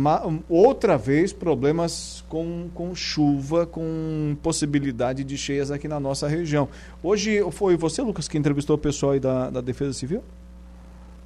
outra 0.49 0.97
vez 0.97 1.31
problemas 1.31 2.23
com, 2.27 2.69
com 2.73 2.95
chuva, 2.95 3.65
com 3.65 4.35
possibilidade 4.41 5.23
de 5.23 5.37
cheias 5.37 5.71
aqui 5.71 5.87
na 5.87 5.99
nossa 5.99 6.27
região. 6.27 6.67
Hoje 7.03 7.39
foi 7.51 7.77
você, 7.77 8.01
Lucas, 8.01 8.27
que 8.27 8.37
entrevistou 8.37 8.75
o 8.75 8.79
pessoal 8.79 9.13
aí 9.13 9.19
da, 9.19 9.49
da 9.49 9.61
Defesa 9.61 9.93
Civil? 9.93 10.23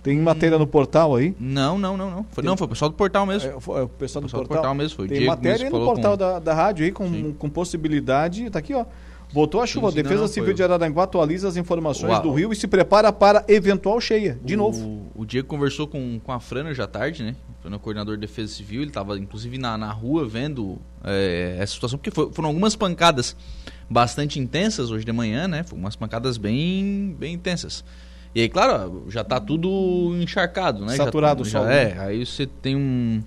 Tem 0.04 0.20
hum. 0.20 0.24
matéria 0.24 0.58
no 0.58 0.66
portal 0.66 1.16
aí? 1.16 1.36
Não, 1.40 1.78
não, 1.78 1.96
não, 1.96 2.10
não. 2.10 2.26
Foi, 2.32 2.44
não, 2.44 2.58
foi 2.58 2.66
o 2.66 2.70
pessoal 2.70 2.90
do 2.90 2.96
portal 2.96 3.26
mesmo. 3.26 3.50
É, 3.50 3.60
foi, 3.60 3.80
é, 3.80 3.84
o 3.84 3.90
pessoal, 3.90 4.22
do, 4.22 4.26
pessoal 4.26 4.44
do 4.44 4.48
portal. 4.48 4.64
portal. 4.64 4.76
mesmo. 4.76 4.96
Foi 4.98 5.08
Tem 5.08 5.20
Diego 5.20 5.32
matéria 5.32 5.70
no 5.70 5.86
portal 5.86 6.12
com... 6.12 6.18
da, 6.18 6.40
da 6.40 6.54
rádio 6.54 6.86
aí 6.86 6.92
com, 6.92 7.34
com 7.34 7.50
possibilidade. 7.50 8.50
Tá 8.50 8.60
aqui, 8.60 8.74
ó 8.74 8.86
Botou 9.34 9.62
a 9.62 9.66
chuva. 9.66 9.90
A 9.90 9.92
Defesa 9.92 10.28
Civil 10.28 10.54
de 10.54 10.64
Araranguá 10.64 11.04
atualiza 11.04 11.48
as 11.48 11.56
informações 11.56 12.12
Uau. 12.12 12.22
do 12.22 12.32
rio 12.32 12.52
e 12.52 12.56
se 12.56 12.68
prepara 12.68 13.12
para 13.12 13.44
eventual 13.48 14.00
cheia, 14.02 14.40
de 14.44 14.56
o, 14.56 14.58
novo. 14.58 15.12
O 15.16 15.26
Diego 15.26 15.48
conversou 15.48 15.88
com, 15.88 16.20
com 16.20 16.32
a 16.32 16.40
Fran 16.40 16.66
hoje 16.66 16.82
à 16.82 16.88
tarde, 16.88 17.24
né? 17.24 17.36
Foi 17.62 17.70
no 17.70 17.80
coordenador 17.80 18.16
de 18.16 18.22
Defesa 18.22 18.54
Civil, 18.54 18.82
ele 18.82 18.90
estava 18.90 19.18
inclusive 19.18 19.58
na, 19.58 19.78
na 19.78 19.92
rua 19.92 20.28
vendo 20.28 20.80
é, 21.04 21.58
essa 21.60 21.74
situação, 21.74 21.98
porque 21.98 22.12
foi, 22.12 22.32
foram 22.34 22.50
algumas 22.50 22.76
pancadas 22.76 23.36
bastante 23.90 24.40
intensas 24.40 24.90
hoje 24.90 25.06
de 25.06 25.12
manhã, 25.12 25.48
né? 25.48 25.64
Foram 25.64 25.84
umas 25.84 25.96
pancadas 25.96 26.38
bem, 26.38 27.16
bem 27.20 27.36
intensas. 27.36 27.84
E 28.34 28.42
aí, 28.42 28.50
claro, 28.50 29.06
já 29.10 29.22
está 29.22 29.40
tudo 29.40 30.16
encharcado, 30.22 30.86
né? 30.86 30.96
Saturado 30.96 31.44
já, 31.44 31.60
o 31.60 31.64
sol. 31.64 31.70
Já, 31.70 31.74
é, 31.74 32.00
aí 32.00 32.26
você 32.26 32.48
tem 32.48 32.76
um 32.76 33.22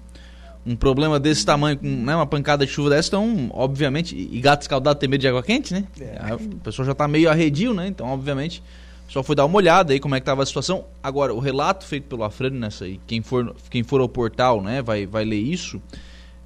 um 0.67 0.75
problema 0.75 1.21
desse 1.21 1.45
tamanho, 1.45 1.79
com 1.79 1.87
né, 1.87 2.17
uma 2.17 2.27
pancada 2.27 2.65
de 2.65 2.73
chuva 2.73 2.91
dessa, 2.91 3.09
então, 3.09 3.51
obviamente, 3.53 4.17
e 4.17 4.41
gato 4.41 4.63
escaldado 4.63 4.99
tem 4.99 5.09
medo 5.09 5.21
de 5.21 5.29
água 5.29 5.43
quente, 5.43 5.75
né? 5.75 5.85
É. 6.01 6.35
O 6.35 6.57
pessoal 6.61 6.87
já 6.87 6.93
está 6.93 7.07
meio 7.07 7.31
arredio, 7.31 7.75
né? 7.75 7.87
Então, 7.87 8.07
obviamente, 8.07 8.63
só 9.09 9.23
foi 9.23 9.37
dar 9.37 9.45
uma 9.45 9.57
olhada 9.57 9.93
aí 9.93 10.01
como 10.01 10.15
é 10.15 10.21
que 10.21 10.23
estava 10.23 10.43
a 10.43 10.47
situação. 10.47 10.87
Agora, 11.03 11.35
o 11.35 11.39
relato 11.39 11.85
feito 11.85 12.05
pelo 12.05 12.25
Afrânio 12.25 12.59
nessa 12.59 12.87
aí, 12.87 12.99
quem 13.07 13.21
for, 13.21 13.55
quem 13.69 13.83
for 13.83 14.01
ao 14.01 14.09
portal, 14.09 14.63
né, 14.63 14.81
vai, 14.81 15.07
vai 15.07 15.25
ler 15.25 15.41
isso, 15.41 15.81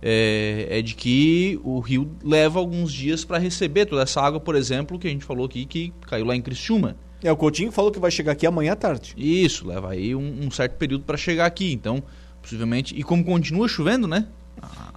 é, 0.03 0.67
é 0.69 0.83
de 0.83 0.95
que 0.95 1.61
o 1.63 1.79
rio 1.79 2.11
leva 2.23 2.59
alguns 2.59 2.93
dias 2.93 3.25
para 3.25 3.39
receber 3.39 3.87
toda 3.87 4.03
essa 4.03 4.21
água, 4.21 4.41
por 4.41 4.57
exemplo, 4.57 4.99
que 4.99 5.07
a 5.07 5.11
gente 5.11 5.25
falou 5.25 5.47
aqui, 5.47 5.65
que 5.65 5.93
caiu 6.07 6.27
lá 6.27 6.35
em 6.35 6.43
Criciúma. 6.43 6.97
É, 7.23 7.33
o 7.33 7.37
Coutinho 7.37 7.73
falou 7.73 7.91
que 7.91 7.99
vai 7.99 8.11
chegar 8.11 8.33
aqui 8.33 8.47
amanhã 8.47 8.73
à 8.73 8.77
tarde. 8.77 9.15
Isso, 9.17 9.67
leva 9.67 9.91
aí 9.91 10.15
um, 10.15 10.47
um 10.47 10.51
certo 10.51 10.75
período 10.75 11.05
para 11.05 11.17
chegar 11.17 11.47
aqui. 11.47 11.73
Então, 11.73 12.03
possivelmente. 12.49 12.99
E 12.99 13.03
como 13.03 13.25
continua 13.25 13.69
chovendo, 13.69 14.09
né? 14.09 14.27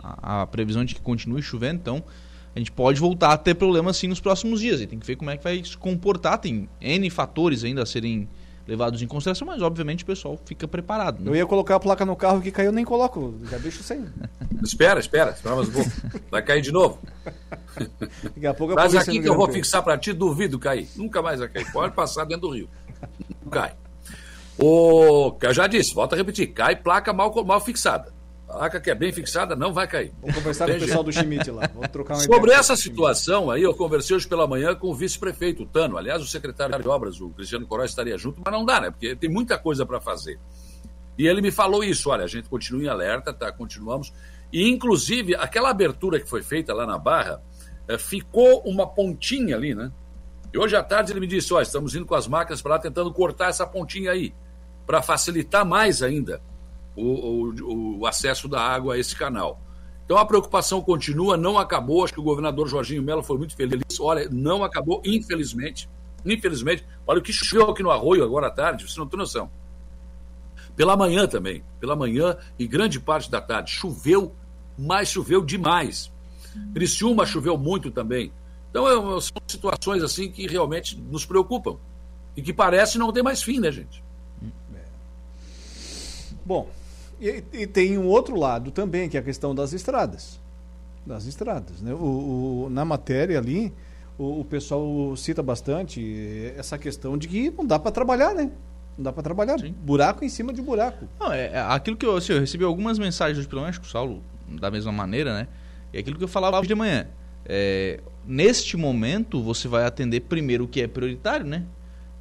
A, 0.04 0.41
a, 0.41 0.47
previsão 0.47 0.86
de 0.86 0.95
que 0.95 1.02
continue 1.02 1.41
chovendo, 1.41 1.80
então 1.80 2.04
a 2.56 2.60
gente 2.60 2.72
pode 2.72 2.99
voltar 2.99 3.34
a 3.34 3.38
ter 3.38 3.54
problemas 3.54 3.97
sim 3.97 4.08
nos 4.08 4.20
próximos 4.20 4.60
dias. 4.62 4.82
E 4.82 4.88
tem 4.88 4.97
que 4.97 5.06
ver 5.06 5.16
como 5.16 5.30
é 5.30 5.38
que 5.38 5.43
vai 5.43 5.64
se 5.64 5.78
comportar. 5.78 6.38
Tem 6.39 6.68
N 6.80 7.10
fatores 7.10 7.64
ainda 7.64 7.84
a 7.84 7.86
serem 7.86 8.28
levados 8.68 9.02
em 9.02 9.08
consideração, 9.08 9.45
mas 9.45 9.62
obviamente 9.62 10.04
o 10.04 10.08
pessoal 10.08 10.39
fica 10.45 10.68
preparado. 10.68 11.22
Né? 11.22 11.32
Eu 11.32 11.36
ia 11.36 11.45
colocar 11.45 11.76
a 11.76 11.80
placa 11.80 12.06
no 12.06 12.16
carro 12.16 12.41
que 12.41 12.52
caiu, 12.52 12.72
nem 12.72 12.86
coloco, 12.86 13.36
já 13.49 13.58
deixo 13.58 13.84
sem. 13.84 14.06
espera, 14.64 14.99
espera, 14.99 15.32
espera, 15.32 15.56
mas 15.56 15.68
vou. 15.68 15.86
Vai 16.30 16.41
cair 16.41 16.62
de 16.62 16.72
novo. 16.72 16.99
Daqui 18.24 18.47
a 18.47 18.54
pouco 18.54 18.74
a 18.74 18.76
Mas 18.76 18.95
aqui 18.95 19.20
que 19.20 19.28
eu 19.28 19.36
vou 19.36 19.49
fixar 19.52 19.84
para 19.84 19.97
ti, 19.97 20.14
duvido 20.14 20.58
cair. 20.58 20.88
Nunca 20.95 21.22
mais 21.22 21.39
vai 21.39 21.49
cair. 21.49 21.72
Pode 21.72 21.93
passar 21.93 22.26
dentro 22.26 22.47
do 22.47 22.54
rio. 22.54 22.70
Não 23.43 23.52
cai. 23.52 23.74
O, 24.62 25.36
eu 25.41 25.53
já 25.53 25.66
disse, 25.66 25.93
volta 25.93 26.16
a 26.16 26.18
repetir, 26.18 26.53
cai 26.53 26.76
placa 26.76 27.12
mal, 27.12 27.34
mal 27.43 27.59
fixada. 27.59 28.14
Placa 28.45 28.80
que 28.80 28.91
é 28.91 28.95
bem 28.95 29.12
fixada 29.12 29.55
não 29.55 29.74
vai 29.74 29.88
cair. 29.88 30.14
Vou 30.22 30.32
conversar 30.32 30.68
com 30.68 30.76
o 30.76 30.80
pessoal 30.80 31.03
do 31.03 31.12
Schmidt 31.12 31.49
lá. 31.49 31.68
Vou 31.74 31.88
trocar 31.88 32.16
uma 32.16 32.24
Sobre 32.24 32.51
essa 32.51 32.76
situação 32.76 33.49
aí, 33.49 33.64
eu 33.64 33.74
conversei 33.74 34.16
hoje 34.16 34.28
pela 34.28 34.45
manhã 34.45 34.76
com 34.76 34.89
o 34.89 34.93
vice-prefeito, 34.93 35.64
o 35.64 35.66
Tano. 35.66 35.97
Aliás, 35.97 36.22
o 36.22 36.28
secretário 36.28 36.78
de 36.80 36.88
obras, 36.88 37.20
o 37.20 37.30
Cristiano 37.30 37.66
Corói, 37.66 37.86
estaria 37.86 38.16
junto, 38.20 38.39
mas 38.43 38.53
não 38.53 38.64
dá, 38.64 38.82
né? 38.82 38.91
Porque 38.91 39.16
tem 39.16 39.30
muita 39.30 39.57
coisa 39.57 39.84
para 39.84 39.99
fazer. 39.99 40.38
E 41.18 41.26
ele 41.26 41.41
me 41.41 41.49
falou 41.49 41.84
isso: 41.84 42.12
olha, 42.12 42.24
a 42.24 42.28
gente 42.28 42.47
continua 42.47 42.84
em 42.84 42.88
alerta, 42.88 43.34
tá? 43.34 43.51
Continuamos. 43.51 44.14
E, 44.53 44.70
inclusive, 44.70 45.34
aquela 45.34 45.72
abertura 45.72 46.20
que 46.20 46.30
foi 46.30 46.43
feita 46.43 46.72
lá 46.72 46.86
na 46.86 46.99
Barra, 46.99 47.41
é, 47.88 47.97
ficou 47.97 48.62
uma 48.64 48.86
pontinha 48.86 49.55
ali, 49.55 49.74
né? 49.74 49.91
E 50.53 50.59
hoje 50.59 50.76
à 50.76 50.84
tarde 50.84 51.14
ele 51.14 51.22
me 51.22 51.28
disse: 51.28 51.51
olha, 51.51 51.64
estamos 51.64 51.95
indo 51.95 52.05
com 52.05 52.16
as 52.16 52.28
máquinas 52.28 52.62
para 52.62 52.74
lá 52.74 52.80
tentando 52.80 53.12
cortar 53.12 53.49
essa 53.49 53.66
pontinha 53.66 54.12
aí 54.12 54.32
para 54.92 55.02
facilitar 55.02 55.66
mais 55.66 56.04
ainda 56.04 56.42
o, 56.98 57.06
o, 57.06 58.00
o, 58.00 58.06
acesso 58.06 58.50
da 58.50 58.60
água 58.60 58.96
a 58.96 58.98
esse 58.98 59.16
canal. 59.16 59.58
Então 60.04 60.18
a 60.18 60.26
preocupação 60.26 60.82
continua, 60.82 61.38
não 61.38 61.58
acabou. 61.58 62.04
Acho 62.04 62.14
que 62.14 62.20
o 62.20 62.24
governador 62.24 62.68
Jorginho 62.68 63.02
Mello 63.02 63.24
foi 63.24 63.38
muito 63.38 63.56
feliz. 63.56 63.82
Olha, 64.02 64.28
não 64.30 64.66
acabou, 64.66 65.02
infelizmente. 65.06 65.89
Infelizmente. 66.26 66.86
Olha 67.08 67.20
o 67.20 67.22
que 67.22 67.32
choveu 67.32 67.70
aqui 67.70 67.82
no 67.82 67.89
Arroio 67.89 68.22
agora 68.22 68.48
à 68.48 68.52
tarde, 68.52 68.86
você 68.86 69.00
não 69.00 69.08
tem 69.08 69.18
noção. 69.18 69.50
Pela 70.76 70.98
manhã 70.98 71.26
também. 71.26 71.64
Pela 71.80 71.96
manhã 71.96 72.36
e 72.60 72.68
grande 72.68 73.00
parte 73.00 73.32
da 73.32 73.39
tarde. 73.39 73.72
Choveu, 73.72 74.36
mas 74.78 75.08
choveu 75.08 75.42
demais. 75.42 76.12
Criciúma 76.74 77.26
choveu 77.26 77.58
muito 77.58 77.89
também. 77.92 78.34
Então 78.70 78.86
é, 78.89 79.22
são 79.22 79.42
situações 79.48 80.04
assim 80.04 80.30
que 80.30 80.46
realmente 80.48 80.98
nos 80.98 81.26
preocupam. 81.26 81.78
E 82.36 82.42
que 82.42 82.52
parece 82.52 82.98
não 82.98 83.14
ter 83.14 83.24
mais 83.24 83.42
fim, 83.42 83.58
né, 83.62 83.72
gente? 83.72 84.04
Bom, 86.46 86.68
e, 87.20 87.44
e, 87.54 87.68
tem 87.68 87.98
um 87.98 88.08
outro 88.08 88.36
lado 88.36 88.72
também, 88.72 89.08
que 89.08 89.16
é 89.16 89.20
a 89.20 89.24
questão 89.24 89.54
das 89.54 89.74
estradas. 89.74 90.39
Das 91.06 91.26
estradas. 91.26 91.82
Né? 91.82 91.94
O, 91.94 92.66
o 92.66 92.70
na 92.72 92.84
matéria 92.84 93.38
ali, 93.38 93.72
o, 94.18 94.42
o, 94.42 94.46
pessoal 94.46 95.16
cita 95.16 95.44
bastante 95.44 96.52
essa 96.58 96.78
questão 96.78 97.18
de 97.18 97.28
que 97.28 97.52
não 97.52 97.66
dá 97.66 97.78
para 97.78 97.92
trabalhar, 97.92 98.34
né? 98.34 98.52
Não 98.98 99.04
dá 99.04 99.14
para 99.14 99.24
trabalhar. 99.24 99.60
Sim. 99.60 99.74
Buraco 99.84 100.26
em 100.26 100.30
cima 100.30 100.52
de 100.52 100.62
buraco. 100.62 101.08
Não, 101.20 101.32
é, 101.32 101.48
é 101.54 101.60
aquilo 101.60 101.96
que 101.96 102.06
eu, 102.06 102.18
assim, 102.18 102.34
eu 102.34 102.39
recebi 102.39 102.64
algumas 102.64 102.98
mensagens 102.98 103.38
hoje 103.38 103.48
pelo 103.48 103.62
menos 103.62 103.78
com 103.78 103.86
o 103.86 103.88
Saulo, 103.88 104.24
da 104.48 104.72
mesma 104.72 104.92
maneira, 104.92 105.34
né? 105.34 105.48
É 105.94 106.00
aquilo 106.00 106.18
que 106.18 106.24
eu 106.24 106.28
falava 106.28 106.60
hoje 106.60 106.68
de 106.68 106.76
manhã. 106.76 107.08
É, 107.46 108.00
neste 108.26 108.78
momento, 108.78 109.42
você 109.42 109.68
vai 109.68 109.86
atender 109.86 110.22
primeiro 110.22 110.64
o 110.64 110.68
que 110.68 110.82
é 110.82 110.88
prioritário, 110.88 111.46
né? 111.46 111.66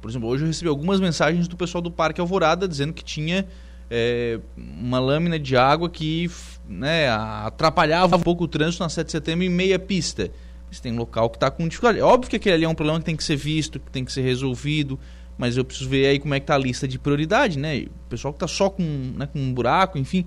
Por 0.01 0.09
exemplo, 0.09 0.27
hoje 0.27 0.43
eu 0.43 0.47
recebi 0.47 0.67
algumas 0.67 0.99
mensagens 0.99 1.47
do 1.47 1.55
pessoal 1.55 1.81
do 1.81 1.91
Parque 1.91 2.19
Alvorada 2.19 2.67
dizendo 2.67 2.91
que 2.91 3.03
tinha 3.03 3.47
é, 3.93 4.39
uma 4.55 4.99
lâmina 4.99 5.37
de 5.37 5.57
água 5.57 5.89
que 5.89 6.31
né, 6.65 7.09
atrapalhava 7.09 8.15
um 8.15 8.21
pouco 8.21 8.45
o 8.45 8.47
trânsito 8.47 8.81
na 8.81 8.87
7 8.87 9.05
de 9.05 9.11
setembro 9.11 9.43
em 9.43 9.49
meia 9.49 9.77
pista. 9.77 10.31
Você 10.71 10.81
tem 10.81 10.93
um 10.93 10.97
local 10.97 11.29
que 11.29 11.35
está 11.35 11.51
com 11.51 11.67
dificuldade. 11.67 11.99
É 11.99 12.03
óbvio 12.03 12.29
que 12.29 12.37
aquele 12.37 12.55
ali 12.55 12.63
é 12.63 12.69
um 12.69 12.73
problema 12.73 12.99
que 12.99 13.05
tem 13.05 13.17
que 13.17 13.23
ser 13.25 13.35
visto, 13.35 13.81
que 13.81 13.91
tem 13.91 14.05
que 14.05 14.13
ser 14.13 14.21
resolvido, 14.21 14.97
mas 15.37 15.57
eu 15.57 15.65
preciso 15.65 15.89
ver 15.89 16.07
aí 16.07 16.19
como 16.19 16.33
é 16.33 16.39
que 16.39 16.45
está 16.45 16.55
a 16.55 16.57
lista 16.57 16.87
de 16.87 16.97
prioridade, 16.97 17.59
né? 17.59 17.79
O 17.79 18.09
pessoal 18.09 18.33
que 18.33 18.37
está 18.37 18.47
só 18.47 18.69
com, 18.69 18.83
né, 19.17 19.27
com 19.27 19.37
um 19.37 19.53
buraco, 19.53 19.97
enfim, 19.97 20.23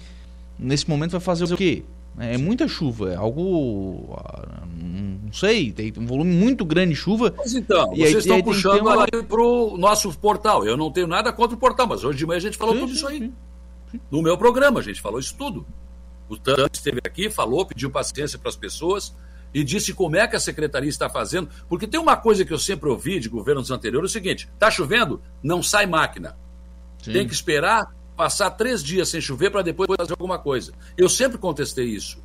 nesse 0.58 0.86
momento 0.86 1.12
vai 1.12 1.20
fazer 1.20 1.44
o 1.44 1.56
quê? 1.56 1.82
É 2.18 2.36
muita 2.36 2.68
chuva, 2.68 3.12
é 3.12 3.16
algo. 3.16 4.14
Ah, 4.14 4.62
não 5.24 5.32
sei, 5.32 5.72
tem 5.72 5.92
um 5.98 6.06
volume 6.06 6.32
muito 6.32 6.64
grande 6.64 6.90
de 6.90 6.96
chuva. 6.96 7.32
Mas 7.38 7.54
então, 7.54 7.92
e 7.94 8.00
vocês 8.00 8.14
aí, 8.14 8.20
estão 8.20 8.42
puxando 8.42 8.82
uma... 8.82 8.92
ela 8.92 9.06
para 9.06 9.42
o 9.42 9.78
nosso 9.78 10.16
portal. 10.18 10.66
Eu 10.66 10.76
não 10.76 10.92
tenho 10.92 11.06
nada 11.06 11.32
contra 11.32 11.56
o 11.56 11.58
portal, 11.58 11.86
mas 11.88 12.04
hoje 12.04 12.18
de 12.18 12.26
manhã 12.26 12.36
a 12.36 12.42
gente 12.42 12.58
falou 12.58 12.74
sim, 12.74 12.80
tudo 12.80 12.90
sim, 12.90 12.96
isso 12.96 13.06
aí. 13.08 13.18
Sim. 13.18 13.32
No 14.11 14.22
meu 14.22 14.36
programa, 14.36 14.80
a 14.80 14.82
gente 14.82 15.01
falou 15.01 15.18
isso 15.18 15.36
tudo. 15.36 15.66
O 16.28 16.36
Tano 16.36 16.68
esteve 16.72 17.01
aqui, 17.05 17.30
falou, 17.30 17.66
pediu 17.66 17.90
paciência 17.90 18.38
para 18.38 18.49
as 18.49 18.57
pessoas 18.57 19.14
e 19.53 19.62
disse 19.62 19.92
como 19.92 20.16
é 20.16 20.26
que 20.26 20.34
a 20.34 20.40
secretaria 20.40 20.88
está 20.88 21.09
fazendo. 21.09 21.49
Porque 21.68 21.86
tem 21.86 22.01
uma 22.01 22.16
coisa 22.16 22.45
que 22.45 22.53
eu 22.53 22.59
sempre 22.59 22.88
ouvi 22.88 23.20
de 23.20 23.28
governos 23.28 23.70
anteriores: 23.70 24.11
é 24.11 24.11
o 24.11 24.12
seguinte, 24.12 24.49
está 24.55 24.70
chovendo, 24.70 25.22
não 25.42 25.62
sai 25.62 25.86
máquina. 25.86 26.36
Sim. 27.03 27.12
Tem 27.12 27.28
que 27.28 27.34
esperar 27.34 27.95
passar 28.16 28.51
três 28.51 28.82
dias 28.82 29.09
sem 29.09 29.20
chover 29.20 29.51
para 29.51 29.62
depois 29.62 29.88
fazer 29.97 30.12
alguma 30.12 30.38
coisa. 30.38 30.72
Eu 30.97 31.09
sempre 31.09 31.36
contestei 31.36 31.86
isso. 31.86 32.23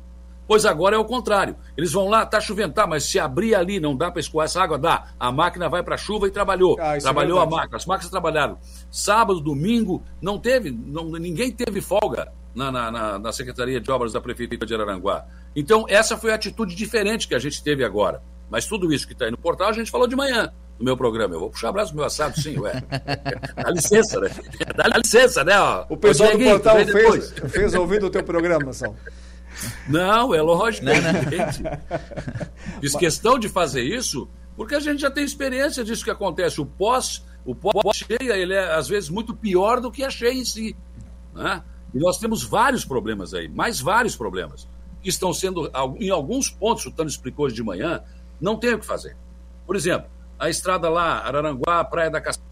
Pois 0.50 0.66
agora 0.66 0.96
é 0.96 0.98
o 0.98 1.04
contrário. 1.04 1.54
Eles 1.76 1.92
vão 1.92 2.08
lá, 2.08 2.26
tá 2.26 2.40
chovendo, 2.40 2.74
tá, 2.74 2.84
mas 2.84 3.04
se 3.04 3.20
abrir 3.20 3.54
ali 3.54 3.78
não 3.78 3.96
dá 3.96 4.10
para 4.10 4.18
escoar 4.18 4.46
essa 4.46 4.60
água? 4.60 4.76
Dá. 4.76 5.06
A 5.16 5.30
máquina 5.30 5.68
vai 5.68 5.80
para 5.80 5.94
a 5.94 5.96
chuva 5.96 6.26
e 6.26 6.30
trabalhou. 6.32 6.76
Ah, 6.80 6.96
é 6.96 6.98
trabalhou 6.98 7.38
é 7.38 7.42
a 7.44 7.46
máquina. 7.46 7.76
As 7.76 7.86
máquinas 7.86 8.10
trabalharam. 8.10 8.58
Sábado, 8.90 9.40
domingo, 9.40 10.02
não 10.20 10.40
teve, 10.40 10.72
não, 10.72 11.04
ninguém 11.04 11.52
teve 11.52 11.80
folga 11.80 12.32
na, 12.52 12.72
na, 12.72 13.16
na, 13.20 13.30
Secretaria 13.30 13.80
de 13.80 13.88
Obras 13.92 14.12
da 14.12 14.20
Prefeitura 14.20 14.66
de 14.66 14.74
Araranguá. 14.74 15.24
Então, 15.54 15.84
essa 15.88 16.16
foi 16.16 16.32
a 16.32 16.34
atitude 16.34 16.74
diferente 16.74 17.28
que 17.28 17.34
a 17.36 17.38
gente 17.38 17.62
teve 17.62 17.84
agora. 17.84 18.20
Mas 18.50 18.66
tudo 18.66 18.92
isso 18.92 19.06
que 19.06 19.12
está 19.12 19.26
aí 19.26 19.30
no 19.30 19.38
portal, 19.38 19.68
a 19.68 19.72
gente 19.72 19.88
falou 19.88 20.08
de 20.08 20.16
manhã 20.16 20.52
no 20.80 20.84
meu 20.84 20.96
programa. 20.96 21.32
Eu 21.32 21.38
vou 21.38 21.50
puxar 21.50 21.68
abraço 21.68 21.92
pro 21.92 21.98
meu 21.98 22.06
assado, 22.06 22.40
sim, 22.40 22.58
ué. 22.58 22.72
Dá 23.54 23.70
licença, 23.70 24.18
né? 24.18 24.30
Dá 24.74 24.98
licença, 24.98 25.44
né? 25.44 25.60
Ó. 25.60 25.86
O 25.90 25.96
pessoal 25.96 26.36
do 26.36 26.42
portal 26.42 26.76
fez, 26.86 27.30
fez 27.52 27.72
ouvindo 27.74 28.06
o 28.06 28.10
teu 28.10 28.24
programa, 28.24 28.72
Sal. 28.72 28.96
Não, 29.88 30.34
é 30.34 30.40
lógico, 30.40 30.86
não, 30.86 30.94
não. 30.94 32.80
Fiz 32.80 32.94
questão 32.96 33.38
de 33.38 33.48
fazer 33.48 33.82
isso 33.82 34.28
porque 34.60 34.74
a 34.74 34.80
gente 34.80 35.00
já 35.00 35.10
tem 35.10 35.24
experiência 35.24 35.82
disso 35.82 36.04
que 36.04 36.10
acontece. 36.10 36.60
O 36.60 36.66
pós, 36.66 37.24
o 37.46 37.54
pós 37.54 37.96
cheia, 37.96 38.36
ele 38.36 38.52
é 38.52 38.74
às 38.74 38.88
vezes 38.88 39.08
muito 39.08 39.34
pior 39.34 39.80
do 39.80 39.90
que 39.90 40.04
a 40.04 40.10
cheia 40.10 40.34
em 40.34 40.44
si. 40.44 40.76
Né? 41.34 41.62
E 41.94 41.98
nós 41.98 42.18
temos 42.18 42.42
vários 42.42 42.84
problemas 42.84 43.32
aí, 43.32 43.48
mais 43.48 43.80
vários 43.80 44.14
problemas, 44.14 44.68
que 45.02 45.08
estão 45.08 45.32
sendo, 45.32 45.70
em 45.98 46.10
alguns 46.10 46.50
pontos, 46.50 46.84
o 46.84 46.92
Tano 46.92 47.08
explicou 47.08 47.46
hoje 47.46 47.54
de 47.54 47.62
manhã, 47.62 48.02
não 48.38 48.54
tem 48.54 48.74
o 48.74 48.78
que 48.78 48.84
fazer. 48.84 49.16
Por 49.66 49.76
exemplo, 49.76 50.10
a 50.38 50.50
estrada 50.50 50.90
lá, 50.90 51.20
Araranguá, 51.20 51.82
Praia 51.84 52.10
da 52.10 52.20
Castanha, 52.20 52.46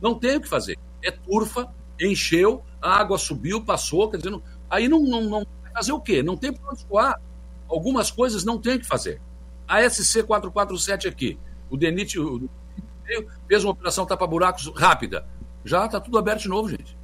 não 0.00 0.14
tem 0.14 0.36
o 0.36 0.40
que 0.40 0.48
fazer. 0.48 0.78
É 1.02 1.10
turfa, 1.10 1.68
encheu, 2.00 2.64
a 2.80 3.00
água 3.00 3.18
subiu, 3.18 3.62
passou, 3.62 4.10
quer 4.10 4.16
dizer, 4.16 4.30
não, 4.30 4.42
aí 4.70 4.88
não, 4.88 5.02
não, 5.02 5.20
não 5.22 5.46
fazer 5.74 5.92
o 5.92 6.00
quê? 6.00 6.22
Não 6.22 6.36
tem 6.36 6.52
para 6.52 6.70
onde 6.70 6.78
escoar. 6.78 7.20
Algumas 7.68 8.10
coisas 8.10 8.44
não 8.44 8.58
tem 8.58 8.78
que 8.78 8.86
fazer. 8.86 9.20
A 9.66 9.88
SC 9.88 10.22
447 10.22 11.08
aqui, 11.08 11.38
o 11.70 11.76
DENIT 11.76 12.18
fez 13.48 13.64
uma 13.64 13.72
operação 13.72 14.06
tapa-buracos 14.06 14.72
rápida. 14.76 15.26
Já 15.64 15.86
está 15.86 16.00
tudo 16.00 16.18
aberto 16.18 16.42
de 16.42 16.48
novo, 16.48 16.68
gente. 16.68 16.96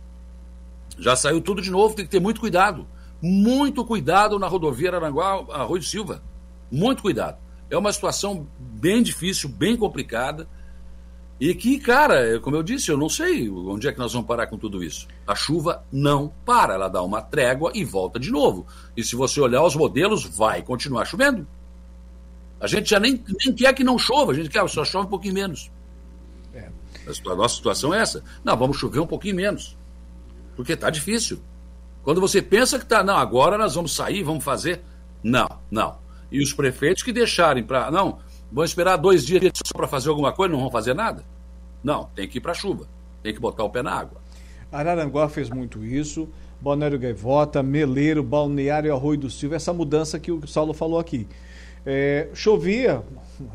Já 0.99 1.17
saiu 1.17 1.41
tudo 1.41 1.63
de 1.63 1.71
novo, 1.71 1.95
tem 1.95 2.05
que 2.05 2.11
ter 2.11 2.21
muito 2.21 2.41
cuidado. 2.41 2.87
Muito 3.23 3.85
cuidado 3.85 4.39
na 4.39 4.47
rodovia 4.47 4.95
Aranguá, 4.95 5.45
Arroio 5.51 5.81
de 5.81 5.89
Silva. 5.89 6.23
Muito 6.71 7.03
cuidado. 7.03 7.39
É 7.69 7.77
uma 7.77 7.93
situação 7.93 8.47
bem 8.59 9.03
difícil, 9.03 9.49
bem 9.49 9.77
complicada. 9.77 10.49
E 11.41 11.55
que, 11.55 11.79
cara, 11.81 12.39
como 12.41 12.55
eu 12.55 12.63
disse, 12.63 12.91
eu 12.91 12.99
não 12.99 13.09
sei 13.09 13.49
onde 13.49 13.89
é 13.89 13.93
que 13.93 13.99
nós 13.99 14.13
vamos 14.13 14.29
parar 14.29 14.47
com 14.47 14.59
tudo 14.59 14.85
isso. 14.85 15.09
A 15.27 15.35
chuva 15.35 15.83
não 15.91 16.31
para, 16.45 16.75
ela 16.75 16.89
dá 16.89 17.03
uma 17.03 17.23
trégua 17.23 17.73
e 17.75 17.83
volta 17.83 18.21
de 18.21 18.31
novo. 18.31 18.67
E 18.95 19.03
se 19.03 19.17
você 19.17 19.41
olhar 19.41 19.65
os 19.65 19.75
modelos, 19.75 20.25
vai 20.25 20.63
continuar 20.63 21.07
chovendo. 21.07 21.47
A 22.61 22.67
gente 22.67 22.91
já 22.91 23.01
nem, 23.01 23.25
nem 23.43 23.55
quer 23.55 23.73
que 23.73 23.83
não 23.83 23.99
chova, 23.99 24.33
a 24.33 24.35
gente 24.35 24.51
quer 24.51 24.69
só 24.69 24.85
chove 24.85 25.07
um 25.07 25.11
pouquinho 25.11 25.33
menos. 25.33 25.71
É. 26.53 26.69
A 27.07 27.35
nossa 27.35 27.57
situação 27.57 27.95
é 27.95 28.03
essa. 28.03 28.23
Não, 28.45 28.55
vamos 28.55 28.77
chover 28.77 29.01
um 29.01 29.07
pouquinho 29.07 29.37
menos. 29.37 29.79
Porque 30.55 30.75
está 30.75 30.91
difícil. 30.91 31.41
Quando 32.03 32.21
você 32.21 32.43
pensa 32.43 32.79
que 32.79 32.85
está, 32.85 33.03
não, 33.03 33.17
agora 33.17 33.57
nós 33.57 33.75
vamos 33.75 33.95
sair, 33.95 34.23
vamos 34.23 34.45
fazer. 34.45 34.83
Não, 35.23 35.49
não. 35.71 35.97
E 36.31 36.43
os 36.43 36.53
prefeitos 36.53 37.03
que 37.03 37.13
deixarem 37.13 37.65
para. 37.65 37.91
Não, 37.91 38.19
vão 38.51 38.65
esperar 38.65 38.97
dois 38.97 39.25
dias 39.25 39.43
só 39.65 39.77
para 39.77 39.87
fazer 39.87 40.09
alguma 40.09 40.33
coisa, 40.33 40.53
não 40.53 40.61
vão 40.61 40.71
fazer 40.71 40.95
nada? 40.95 41.25
Não, 41.83 42.05
tem 42.15 42.29
que 42.29 42.39
ir 42.39 42.41
para 42.41 42.53
a 42.53 42.55
chuva, 42.55 42.87
tem 43.23 43.33
que 43.33 43.41
botar 43.41 43.65
o 43.65 43.71
pé 43.71 43.83
na 43.83 43.93
água. 43.93 44.21
Araranguá 44.71 45.29
fez 45.29 45.51
muito 45.51 45.85
isso, 45.85 46.29
Balneário 46.61 46.99
Gaivota, 46.99 47.63
Meleiro, 47.63 48.23
Balneário 48.23 48.95
Arroio 48.95 49.19
do 49.19 49.31
Silva, 49.31 49.57
essa 49.57 49.73
mudança 49.73 50.19
que 50.19 50.31
o 50.31 50.47
Saulo 50.47 50.73
falou 50.73 50.99
aqui. 50.99 51.27
É, 51.85 52.29
chovia, 52.35 53.03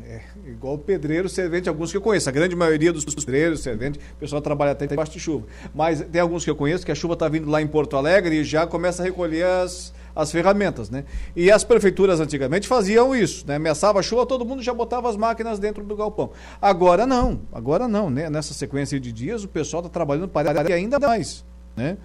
é, 0.02 0.20
igual 0.46 0.76
pedreiro, 0.76 1.28
servente, 1.28 1.68
alguns 1.68 1.92
que 1.92 1.96
eu 1.96 2.00
conheço. 2.00 2.28
A 2.28 2.32
grande 2.32 2.56
maioria 2.56 2.92
dos 2.92 3.04
pedreiros, 3.04 3.60
servente, 3.60 3.98
o 3.98 4.16
pessoal 4.16 4.42
trabalha 4.42 4.72
até 4.72 4.86
debaixo 4.86 5.12
de 5.12 5.20
chuva. 5.20 5.46
Mas 5.72 6.00
tem 6.00 6.20
alguns 6.20 6.44
que 6.44 6.50
eu 6.50 6.56
conheço 6.56 6.84
que 6.84 6.90
a 6.90 6.94
chuva 6.94 7.14
está 7.14 7.28
vindo 7.28 7.48
lá 7.48 7.62
em 7.62 7.66
Porto 7.68 7.96
Alegre 7.96 8.40
e 8.40 8.44
já 8.44 8.66
começa 8.66 9.02
a 9.02 9.04
recolher 9.04 9.44
as, 9.44 9.94
as 10.16 10.32
ferramentas, 10.32 10.88
né? 10.88 11.04
E 11.36 11.50
as 11.50 11.62
prefeituras 11.62 12.18
antigamente 12.18 12.66
faziam 12.66 13.14
isso, 13.14 13.46
né? 13.46 13.56
Ameaçava 13.56 14.00
a 14.00 14.02
chuva, 14.02 14.24
todo 14.24 14.46
mundo 14.46 14.62
já 14.62 14.72
botava 14.72 15.10
as 15.10 15.16
máquinas 15.16 15.58
dentro 15.58 15.84
do 15.84 15.94
galpão. 15.94 16.30
Agora 16.60 17.06
não, 17.06 17.42
agora 17.52 17.86
não, 17.86 18.08
né? 18.08 18.30
Nessa 18.30 18.54
sequência 18.54 18.98
de 18.98 19.12
dias 19.12 19.44
o 19.44 19.48
pessoal 19.48 19.82
está 19.82 19.90
trabalhando 19.90 20.28
para 20.28 20.74
ainda 20.74 20.98
mais, 20.98 21.44
né? 21.76 21.98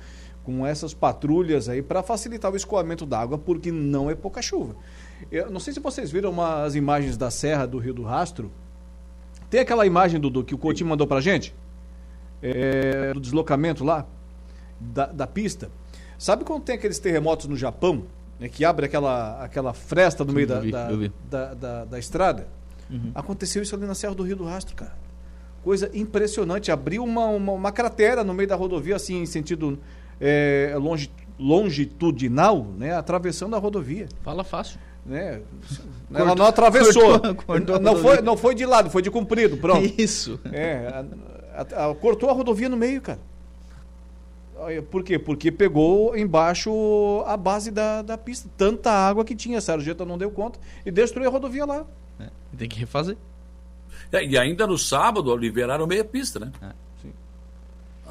Com 0.44 0.68
essas 0.68 0.94
patrulhas 0.94 1.70
aí 1.70 1.82
para 1.82 2.04
facilitar 2.04 2.52
o 2.52 2.58
escoamento 2.58 3.06
d'água, 3.06 3.38
porque 3.38 3.72
não 3.72 4.10
é 4.10 4.16
pouca 4.16 4.42
chuva. 4.42 4.76
Eu 5.32 5.50
não 5.50 5.60
sei 5.62 5.74
se 5.74 5.80
vocês 5.80 6.12
viram 6.12 6.32
umas 6.32 6.76
imagens 6.76 7.16
da 7.16 7.32
Serra 7.32 7.66
do 7.66 7.78
Rio 7.78 7.94
do 7.94 8.04
Rastro. 8.04 8.52
Tem 9.50 9.62
aquela 9.62 9.86
imagem, 9.86 10.20
Dudu, 10.20 10.44
que 10.44 10.56
o 10.56 10.58
Coutinho 10.58 10.90
mandou 10.90 11.08
pra 11.08 11.22
gente? 11.22 11.56
É, 12.42 13.14
do 13.14 13.22
deslocamento 13.22 13.86
lá, 13.86 14.06
da, 14.80 15.06
da 15.06 15.28
pista. 15.28 15.70
Sabe 16.22 16.46
quando 16.46 16.62
tem 16.62 16.76
aqueles 16.76 17.00
terremotos 17.00 17.48
no 17.48 17.58
Japão, 17.58 18.04
né, 18.40 18.48
que 18.48 18.64
abre 18.64 18.86
aquela, 18.86 19.44
aquela 19.44 19.74
fresta 19.74 20.24
no 20.24 20.32
meio 20.32 20.46
da, 20.46 20.60
vi, 20.60 20.72
da, 20.72 20.88
da, 21.28 21.54
da, 21.56 21.86
da, 21.86 21.98
estrada? 21.98 22.48
Uhum. 22.92 23.10
Aconteceu 23.16 23.64
isso 23.64 23.74
ali 23.76 23.88
na 23.88 23.96
Serra 23.96 24.14
do 24.14 24.22
Rio 24.22 24.36
do 24.36 24.44
Rastro, 24.44 24.76
cara. 24.76 24.94
Coisa 25.64 25.90
impressionante. 25.96 26.72
Abriu 26.72 27.04
uma, 27.04 27.26
uma, 27.26 27.54
uma 27.54 27.72
cratera 27.72 28.24
no 28.24 28.36
meio 28.36 28.48
da 28.48 28.56
rodovia, 28.56 28.98
assim, 28.98 29.20
em 29.20 29.26
sentido 29.26 29.80
é, 30.20 30.76
longe, 30.78 31.10
longitudinal, 31.40 32.68
né, 32.78 32.94
atravessando 32.94 33.56
a 33.56 33.58
rodovia. 33.58 34.08
Fala 34.22 34.44
fácil. 34.44 34.80
Né? 35.04 35.42
Cortou, 36.08 36.28
ela 36.28 36.36
não 36.36 36.46
atravessou. 36.46 37.20
Cortou, 37.20 37.36
cortou 37.36 37.80
não, 37.80 37.96
foi, 37.96 38.22
não 38.22 38.38
foi 38.38 38.54
de 38.54 38.68
lado, 38.68 38.92
foi 38.92 39.02
de 39.02 39.10
comprido, 39.10 39.58
pronto. 39.58 39.92
Isso. 40.00 40.40
É, 40.54 41.04
a, 41.56 41.90
a, 41.90 41.96
cortou 41.96 42.30
a 42.30 42.34
rodovia 42.34 42.70
no 42.70 42.78
meio, 42.78 43.02
cara. 43.02 43.31
Por 44.90 45.04
quê? 45.04 45.18
Porque 45.18 45.52
pegou 45.52 46.16
embaixo 46.16 47.24
a 47.26 47.36
base 47.36 47.72
da, 47.72 48.02
da 48.02 48.18
pista. 48.18 48.50
Tanta 48.58 48.92
água 48.92 49.26
que 49.26 49.36
tinha, 49.36 49.58
a 49.58 49.62
sarjeta 49.62 50.06
não 50.06 50.18
deu 50.18 50.32
conta 50.32 50.60
e 50.86 50.92
destruiu 50.92 51.30
a 51.30 51.32
rodovia 51.32 51.66
lá. 51.66 51.86
É, 52.20 52.30
tem 52.58 52.70
que 52.70 52.80
refazer. 52.80 53.18
É, 54.12 54.24
e 54.24 54.38
ainda 54.38 54.68
no 54.68 54.78
sábado 54.78 55.36
liberaram 55.36 55.88
meia 55.88 56.04
pista, 56.04 56.40
né? 56.40 56.52
É. 56.62 56.72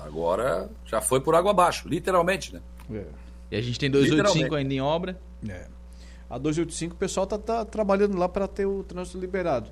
Agora 0.04 0.70
já 0.86 1.00
foi 1.00 1.20
por 1.20 1.34
água 1.34 1.50
abaixo, 1.50 1.88
literalmente, 1.88 2.54
né? 2.54 2.60
É. 2.92 3.04
E 3.50 3.56
a 3.56 3.60
gente 3.60 3.78
tem 3.78 3.90
285 3.90 4.54
ainda 4.54 4.74
em 4.74 4.80
obra. 4.80 5.20
É 5.48 5.66
a 6.30 6.38
285, 6.38 6.94
o 6.94 6.96
pessoal 6.96 7.24
está 7.24 7.36
tá 7.36 7.64
trabalhando 7.64 8.16
lá 8.16 8.28
para 8.28 8.46
ter 8.46 8.64
o 8.64 8.84
trânsito 8.84 9.18
liberado. 9.18 9.68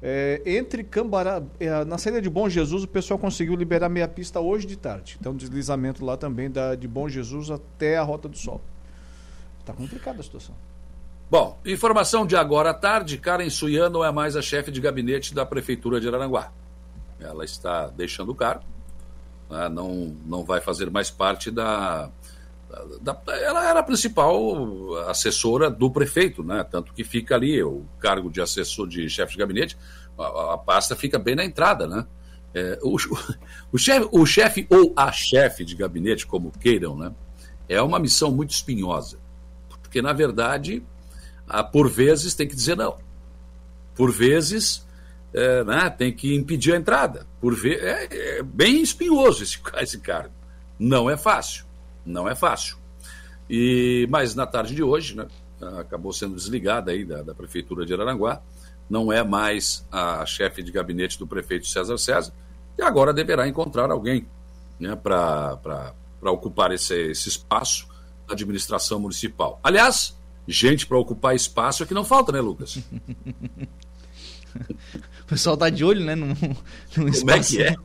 É, 0.00 0.40
entre 0.46 0.84
Cambará, 0.84 1.42
é, 1.58 1.84
na 1.84 1.98
saída 1.98 2.22
de 2.22 2.30
Bom 2.30 2.48
Jesus, 2.48 2.84
o 2.84 2.88
pessoal 2.88 3.18
conseguiu 3.18 3.56
liberar 3.56 3.88
meia 3.88 4.06
pista 4.06 4.40
hoje 4.40 4.66
de 4.66 4.76
tarde. 4.76 5.16
Então, 5.20 5.34
deslizamento 5.34 6.04
lá 6.04 6.16
também 6.16 6.50
da, 6.50 6.74
de 6.74 6.86
Bom 6.86 7.08
Jesus 7.08 7.50
até 7.50 7.98
a 7.98 8.02
Rota 8.02 8.28
do 8.28 8.38
Sol. 8.38 8.60
Está 9.60 9.72
complicada 9.72 10.20
a 10.20 10.22
situação. 10.22 10.54
Bom, 11.30 11.58
informação 11.66 12.26
de 12.26 12.36
agora 12.36 12.70
à 12.70 12.74
tarde: 12.74 13.18
Karen 13.18 13.50
Suyan 13.50 13.90
não 13.90 14.04
é 14.04 14.10
mais 14.10 14.36
a 14.36 14.40
chefe 14.40 14.70
de 14.70 14.80
gabinete 14.80 15.34
da 15.34 15.44
Prefeitura 15.44 16.00
de 16.00 16.08
Araranguá. 16.08 16.52
Ela 17.20 17.44
está 17.44 17.88
deixando 17.88 18.30
o 18.30 18.34
cargo, 18.34 18.64
né, 19.50 19.68
não, 19.68 20.16
não 20.24 20.44
vai 20.44 20.60
fazer 20.60 20.90
mais 20.90 21.10
parte 21.10 21.50
da, 21.50 22.08
da, 23.00 23.20
ela 23.28 23.68
era 23.68 23.80
a 23.80 23.82
principal 23.82 24.96
assessora 25.08 25.70
do 25.70 25.90
prefeito, 25.90 26.42
né? 26.42 26.64
Tanto 26.64 26.92
que 26.92 27.02
fica 27.02 27.34
ali 27.34 27.62
o 27.62 27.84
cargo 27.98 28.30
de 28.30 28.40
assessor 28.40 28.86
de 28.86 29.08
chefe 29.08 29.32
de 29.32 29.38
gabinete, 29.38 29.76
a, 30.18 30.54
a 30.54 30.58
pasta 30.58 30.94
fica 30.94 31.18
bem 31.18 31.34
na 31.34 31.44
entrada, 31.44 31.86
né? 31.86 32.06
É, 32.54 32.78
o, 32.82 32.96
o, 33.72 33.78
chefe, 33.78 34.08
o 34.12 34.26
chefe 34.26 34.66
ou 34.70 34.92
a 34.96 35.10
chefe 35.12 35.64
de 35.64 35.74
gabinete, 35.74 36.26
como 36.26 36.50
queiram, 36.50 36.96
né? 36.96 37.14
É 37.68 37.80
uma 37.82 37.98
missão 37.98 38.30
muito 38.30 38.50
espinhosa, 38.50 39.18
porque 39.68 40.00
na 40.00 40.12
verdade, 40.12 40.82
a, 41.46 41.62
por 41.62 41.88
vezes 41.88 42.34
tem 42.34 42.48
que 42.48 42.56
dizer 42.56 42.76
não, 42.76 42.98
por 43.94 44.10
vezes 44.10 44.86
é, 45.34 45.64
né, 45.64 45.90
tem 45.90 46.12
que 46.12 46.34
impedir 46.34 46.72
a 46.72 46.76
entrada, 46.76 47.26
por 47.40 47.54
ve 47.54 47.74
é, 47.74 48.38
é 48.38 48.42
bem 48.42 48.80
espinhoso 48.80 49.42
esse, 49.42 49.58
esse 49.80 49.98
cargo, 49.98 50.34
não 50.78 51.10
é 51.10 51.16
fácil. 51.16 51.67
Não 52.08 52.28
é 52.28 52.34
fácil. 52.34 52.76
E, 53.48 54.06
mas 54.10 54.34
na 54.34 54.46
tarde 54.46 54.74
de 54.74 54.82
hoje, 54.82 55.14
né, 55.16 55.26
acabou 55.78 56.12
sendo 56.12 56.34
desligada 56.34 56.90
aí 56.90 57.04
da, 57.04 57.22
da 57.22 57.34
Prefeitura 57.34 57.84
de 57.84 57.92
Araranguá, 57.92 58.42
não 58.88 59.12
é 59.12 59.22
mais 59.22 59.86
a 59.92 60.24
chefe 60.24 60.62
de 60.62 60.72
gabinete 60.72 61.18
do 61.18 61.26
prefeito 61.26 61.66
César 61.66 61.98
César, 61.98 62.32
e 62.76 62.82
agora 62.82 63.12
deverá 63.12 63.46
encontrar 63.46 63.90
alguém 63.90 64.26
né, 64.80 64.96
para 64.96 65.60
ocupar 66.22 66.72
esse, 66.72 66.94
esse 66.94 67.28
espaço 67.28 67.88
da 68.26 68.34
administração 68.34 68.98
municipal. 69.00 69.60
Aliás, 69.62 70.16
gente 70.46 70.86
para 70.86 70.98
ocupar 70.98 71.34
espaço 71.34 71.82
é 71.82 71.86
que 71.86 71.94
não 71.94 72.04
falta, 72.04 72.32
né, 72.32 72.40
Lucas? 72.40 72.78
O 75.28 75.32
pessoal 75.36 75.58
tá 75.58 75.68
de 75.68 75.84
olho, 75.84 76.02
né? 76.02 76.14
No, 76.14 76.28
no 76.96 77.12
Como 77.12 77.30
é 77.30 77.38
que 77.38 77.62
é? 77.62 77.76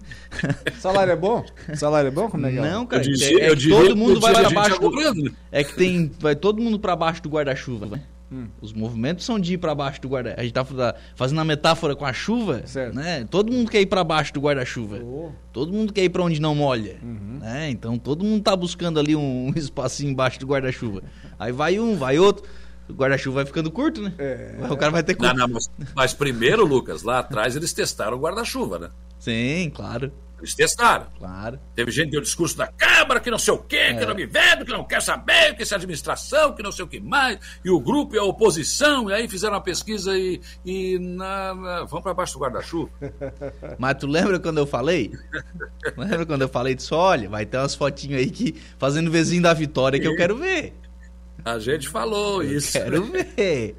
Salário 0.80 1.12
é 1.12 1.16
bom? 1.16 1.46
Salário 1.76 2.08
é 2.08 2.12
bom? 2.12 2.30
Como 2.30 2.48
é 2.48 2.52
que 2.52 2.58
é? 2.58 2.62
Não, 2.62 2.86
cara. 2.86 3.04
Eu 3.06 3.40
é, 3.40 3.52
é 3.52 3.56
que 3.56 3.68
todo 3.68 3.98
mundo 3.98 4.22
vai 4.22 4.34
para 4.34 4.50
baixo. 4.50 4.80
Do, 4.80 5.36
é 5.52 5.62
que 5.62 5.76
tem. 5.76 6.10
Vai 6.20 6.38
todo 6.38 6.62
mundo 6.62 6.80
para 6.80 6.96
baixo 6.96 7.22
do 7.22 7.28
guarda-chuva, 7.28 7.86
né? 7.86 8.02
Hum. 8.32 8.48
Os 8.62 8.72
movimentos 8.72 9.26
são 9.26 9.38
de 9.38 9.56
ir 9.56 9.58
para 9.58 9.76
baixo 9.76 10.02
do 10.02 10.08
guarda. 10.08 10.36
A 10.38 10.42
gente 10.42 10.54
tá 10.54 10.66
fazendo 11.16 11.42
a 11.42 11.44
metáfora 11.44 11.98
com 11.98 12.06
a 12.06 12.14
chuva, 12.14 12.66
certo. 12.66 12.96
né? 12.96 13.28
Todo 13.30 13.52
mundo 13.52 13.70
quer 13.70 13.82
ir 13.82 13.88
para 13.88 14.06
baixo 14.06 14.34
do 14.34 14.40
guarda-chuva. 14.40 15.02
Oh. 15.04 15.30
Todo 15.52 15.74
mundo 15.74 15.92
quer 15.92 16.06
ir 16.06 16.10
para 16.10 16.24
onde 16.24 16.40
não 16.40 16.56
molha, 16.56 16.96
uhum. 17.04 17.40
né? 17.42 17.70
Então 17.70 17.98
todo 18.00 18.24
mundo 18.24 18.42
tá 18.42 18.56
buscando 18.56 19.00
ali 19.00 19.18
um, 19.18 19.52
um 19.52 19.54
espacinho 19.56 20.12
embaixo 20.12 20.40
do 20.40 20.48
guarda-chuva. 20.48 21.04
Aí 21.38 21.52
vai 21.52 21.78
um, 21.78 21.98
vai 21.98 22.18
outro 22.18 22.44
o 22.90 22.94
guarda-chuva 22.94 23.36
vai 23.36 23.46
ficando 23.46 23.72
curto, 23.72 24.02
né? 24.02 24.14
É. 24.18 24.56
O 24.70 24.78
cara 24.78 24.92
vai 24.92 25.04
ter 25.04 25.16
curto. 25.16 25.36
Não, 25.36 25.48
não, 25.48 25.54
mas, 25.54 25.72
mas, 25.96 26.14
primeiro, 26.14 26.66
Lucas, 26.66 27.04
lá 27.04 27.20
atrás 27.20 27.56
eles 27.56 27.74
testaram 27.74 28.18
o 28.18 28.20
guarda-chuva, 28.20 28.80
né? 28.80 28.90
Sim, 29.20 29.72
claro. 29.74 30.12
Eles 30.44 30.54
testaram. 30.54 31.08
Claro. 31.18 31.58
Teve 31.74 31.90
gente 31.90 32.08
que 32.08 32.12
deu 32.12 32.22
discurso 32.22 32.58
da 32.58 32.68
Câmara 32.68 33.22
que 33.22 33.32
não 33.32 33.40
sei 33.40 33.54
o 33.54 33.60
quê, 33.60 33.78
é. 33.78 33.94
que 33.94 34.06
não 34.06 34.14
me 34.14 34.26
vendo, 34.26 34.66
que 34.66 34.72
não 34.74 34.84
quer 34.84 35.02
saber, 35.02 35.56
que 35.56 35.64
essa 35.64 35.78
administração, 35.78 36.54
que 36.54 36.62
não 36.62 36.72
sei 36.72 36.84
o 36.84 36.88
que 36.88 37.00
mais, 37.00 37.40
e 37.64 37.70
o 37.70 37.80
grupo 37.80 38.14
e 38.14 38.20
a 38.20 38.24
oposição, 38.24 39.10
e 39.10 39.14
aí 39.14 39.30
fizeram 39.30 39.54
uma 39.54 39.62
pesquisa 39.62 40.18
e, 40.18 40.42
e 40.66 41.00
na, 41.00 41.56
na, 41.56 41.84
vamos 41.86 42.04
para 42.04 42.14
baixo 42.14 42.34
do 42.34 42.40
guarda-chuva. 42.40 42.92
Mas 43.80 43.96
tu 43.96 44.06
lembra 44.06 44.38
quando 44.38 44.58
eu 44.58 44.68
falei? 44.68 45.14
lembra 45.96 46.26
quando 46.26 46.42
eu 46.42 46.50
falei 46.50 46.76
disso? 46.76 46.94
Olha, 46.94 47.30
vai 47.30 47.46
ter 47.46 47.58
umas 47.58 47.74
fotinhas 47.74 48.20
aí 48.20 48.30
que 48.30 48.62
fazendo 48.78 49.10
vizinho 49.10 49.42
da 49.42 49.54
vitória 49.54 49.98
que 49.98 50.08
eu 50.08 50.18
quero 50.18 50.36
ver. 50.36 50.74
A 51.44 51.60
gente 51.60 51.90
falou 51.90 52.44
Eu 52.44 52.58
isso. 52.58 52.74
Quero 52.74 53.04
ver. 53.06 53.76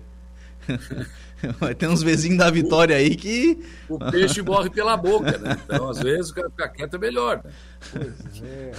Vai 1.61 1.75
ter 1.75 1.89
uns 1.89 2.03
vizinhos 2.03 2.39
da 2.39 2.51
Vitória 2.51 2.97
aí 2.97 3.17
que. 3.17 3.59
O 3.89 3.99
peixe 3.99 4.41
morre 4.43 4.71
pela 4.71 4.97
boca, 4.97 5.37
né? 5.39 5.59
Então, 5.65 5.91
às 5.91 5.99
vezes, 5.99 6.31
o 6.31 6.35
cara 6.35 6.51
ficar 6.51 6.69
quieto 6.69 6.97
é 6.97 6.99
melhor. 6.99 7.43
Né? 7.45 7.51
Pois 7.93 8.43
é. 8.43 8.73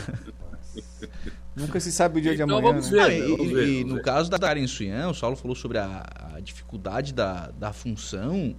Nunca 1.56 1.80
se 1.80 1.92
sabe 1.92 2.20
o 2.20 2.22
dia 2.22 2.34
então, 2.34 2.48
de 2.48 2.54
amanhã. 2.54 2.72
Vamos 2.74 2.92
né? 2.92 3.08
ver, 3.08 3.22
né? 3.22 3.28
vamos 3.28 3.52
e, 3.52 3.54
ver, 3.54 3.68
e 3.68 3.84
no 3.84 3.96
ver. 3.96 4.02
caso 4.02 4.30
da 4.30 4.38
Karen 4.38 4.68
Suyan, 4.68 5.10
o 5.10 5.14
Saulo 5.14 5.36
falou 5.36 5.56
sobre 5.56 5.78
a, 5.78 6.06
a 6.36 6.40
dificuldade 6.40 7.14
da, 7.14 7.52
da 7.52 7.72
função. 7.72 8.56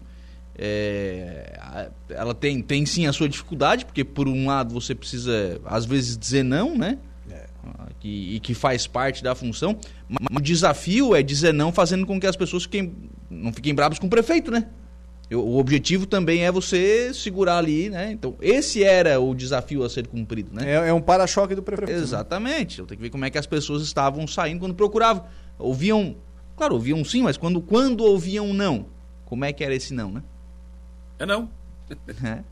É, 0.59 1.91
ela 2.09 2.35
tem, 2.35 2.63
tem 2.63 2.87
sim 2.87 3.07
a 3.07 3.13
sua 3.13 3.29
dificuldade, 3.29 3.85
porque 3.85 4.03
por 4.03 4.27
um 4.27 4.47
lado 4.47 4.73
você 4.73 4.95
precisa, 4.95 5.61
às 5.67 5.85
vezes, 5.85 6.17
dizer 6.17 6.43
não, 6.43 6.77
né? 6.77 6.99
Que, 7.99 8.37
e 8.37 8.41
que 8.41 8.55
faz 8.55 8.87
parte 8.87 9.23
da 9.23 9.35
função. 9.35 9.79
Mas 10.09 10.37
o 10.37 10.41
desafio 10.41 11.15
é 11.15 11.23
dizer 11.23 11.53
não, 11.53 11.73
fazendo 11.73 12.07
com 12.07 12.21
que 12.21 12.27
as 12.27 12.37
pessoas 12.37 12.65
fiquem 12.65 12.93
não 13.31 13.53
fiquem 13.53 13.75
bravos 13.75 13.99
com 13.99 14.07
o 14.07 14.11
prefeito, 14.11 14.51
né? 14.51 14.69
O 15.33 15.59
objetivo 15.59 16.07
também 16.07 16.45
é 16.45 16.53
você 16.53 17.13
segurar 17.13 17.59
ali, 17.59 17.91
né? 17.91 18.13
Então, 18.13 18.37
esse 18.41 18.85
era 18.85 19.19
o 19.19 19.35
desafio 19.35 19.83
a 19.83 19.91
ser 19.91 20.07
cumprido, 20.07 20.53
né? 20.55 20.71
É, 20.71 20.89
é 20.89 20.93
um 20.93 21.01
para-choque 21.01 21.53
do 21.53 21.65
prefeito. 21.65 21.91
Né? 21.91 21.99
Exatamente. 21.99 22.79
Eu 22.79 22.87
tenho 22.87 22.97
que 22.97 23.03
ver 23.03 23.11
como 23.11 23.25
é 23.25 23.31
que 23.31 23.37
as 23.37 23.47
pessoas 23.47 23.83
estavam 23.83 24.25
saindo 24.29 24.61
quando 24.61 24.75
procuravam. 24.75 25.25
Ouviam, 25.59 26.15
claro, 26.57 26.75
ouviam 26.75 27.05
sim, 27.05 27.23
mas 27.23 27.37
quando, 27.37 27.61
quando 27.61 28.05
ouviam 28.05 28.55
não, 28.55 28.87
como 29.25 29.45
é 29.45 29.53
que 29.53 29.65
era 29.65 29.75
esse 29.75 29.93
não, 29.93 30.13
né? 30.13 30.23
É 31.19 31.27
não. 31.27 31.51
É. 32.25 32.43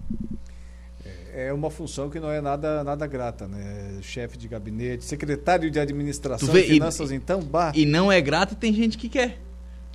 É 1.37 1.53
uma 1.53 1.69
função 1.69 2.09
que 2.09 2.21
não 2.21 2.31
é 2.31 2.41
nada, 2.41 2.85
nada 2.85 3.09
grata, 3.09 3.49
né? 3.49 3.99
Chefe 4.01 4.39
de 4.39 4.47
gabinete, 4.47 5.05
secretário 5.05 5.69
de 5.69 5.81
administração 5.81 6.49
vê, 6.53 6.61
e 6.61 6.69
finanças, 6.69 7.11
e, 7.11 7.17
então, 7.17 7.41
bah. 7.41 7.73
E 7.75 7.85
não 7.85 8.11
é 8.11 8.21
grata 8.21 8.55
tem 8.55 8.73
gente 8.73 8.97
que 8.97 9.09
quer. 9.09 9.41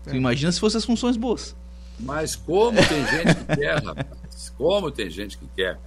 É. 0.06 0.14
imagina 0.14 0.52
se 0.52 0.60
fossem 0.60 0.80
as 0.80 0.84
funções 0.84 1.16
boas. 1.16 1.56
Mas 1.98 2.36
como 2.36 2.76
tem 2.76 3.08
gente 3.08 3.36
que 3.36 3.56
quer, 3.56 3.82
rapaz. 3.82 4.54
Como 4.58 4.92
tem 4.92 5.10
gente 5.10 5.38
que 5.38 5.48
quer. 5.56 5.80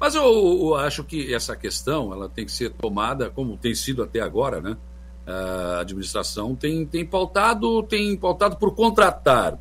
Mas 0.00 0.16
eu, 0.16 0.24
eu, 0.24 0.74
acho 0.74 1.04
que 1.04 1.32
essa 1.32 1.54
questão 1.54 2.12
ela 2.12 2.28
tem 2.28 2.44
que 2.44 2.50
ser 2.50 2.70
tomada, 2.70 3.30
como 3.30 3.56
tem 3.56 3.74
sido 3.74 4.02
até 4.02 4.20
agora, 4.20 4.60
né? 4.60 4.76
A 5.24 5.80
administração 5.80 6.56
tem, 6.56 6.84
tem 6.84 7.06
pautado, 7.06 7.82
tem 7.84 8.16
pautado 8.16 8.56
por 8.56 8.74
contratar 8.74 9.56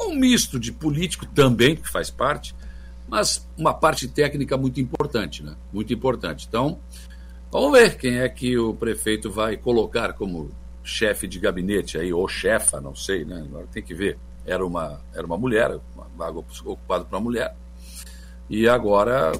um 0.00 0.14
misto 0.14 0.58
de 0.58 0.72
político 0.72 1.26
também, 1.26 1.76
que 1.76 1.88
faz 1.88 2.10
parte, 2.10 2.54
mas 3.08 3.46
uma 3.56 3.74
parte 3.74 4.08
técnica 4.08 4.56
muito 4.56 4.80
importante, 4.80 5.42
né? 5.42 5.54
Muito 5.72 5.92
importante. 5.92 6.46
Então, 6.48 6.78
vamos 7.50 7.72
ver 7.72 7.96
quem 7.96 8.18
é 8.18 8.28
que 8.28 8.58
o 8.58 8.74
prefeito 8.74 9.30
vai 9.30 9.56
colocar 9.56 10.12
como 10.12 10.50
chefe 10.82 11.26
de 11.26 11.38
gabinete 11.38 11.98
aí, 11.98 12.12
ou 12.12 12.26
chefa, 12.28 12.80
não 12.80 12.94
sei, 12.94 13.24
né? 13.24 13.44
Agora 13.46 13.66
tem 13.72 13.82
que 13.82 13.94
ver 13.94 14.18
era 14.46 14.64
uma, 14.64 15.00
era 15.12 15.26
uma 15.26 15.36
mulher, 15.36 15.78
uma 15.94 16.06
vaga 16.16 16.38
ocupada 16.38 17.04
por 17.04 17.16
uma 17.16 17.20
mulher. 17.20 17.54
E 18.48 18.68
agora 18.68 19.32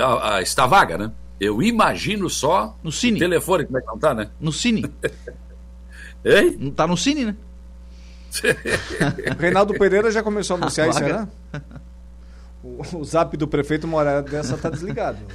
a, 0.00 0.36
a, 0.36 0.42
está 0.42 0.66
vaga, 0.66 0.96
né? 0.96 1.12
Eu 1.38 1.62
imagino 1.62 2.30
só. 2.30 2.74
No 2.82 2.90
Cine. 2.90 3.18
telefone, 3.18 3.66
como 3.66 3.76
é 3.76 3.80
que 3.82 3.86
não 3.86 3.98
tá, 3.98 4.14
né? 4.14 4.30
No 4.40 4.50
Cine. 4.50 4.90
Hein? 6.24 6.56
Não 6.58 6.70
tá 6.70 6.86
no 6.86 6.96
Cine, 6.96 7.26
né? 7.26 7.36
Reinaldo 9.38 9.74
Pereira 9.74 10.10
já 10.10 10.22
começou 10.22 10.56
a 10.56 10.58
anunciar 10.58 10.88
isso, 10.88 11.00
né? 11.00 11.28
O, 12.66 12.98
o 12.98 13.04
zap 13.04 13.36
do 13.36 13.46
prefeito 13.46 13.86
Moreira 13.86 14.22
dessa 14.22 14.56
tá 14.56 14.68
desligado. 14.68 15.18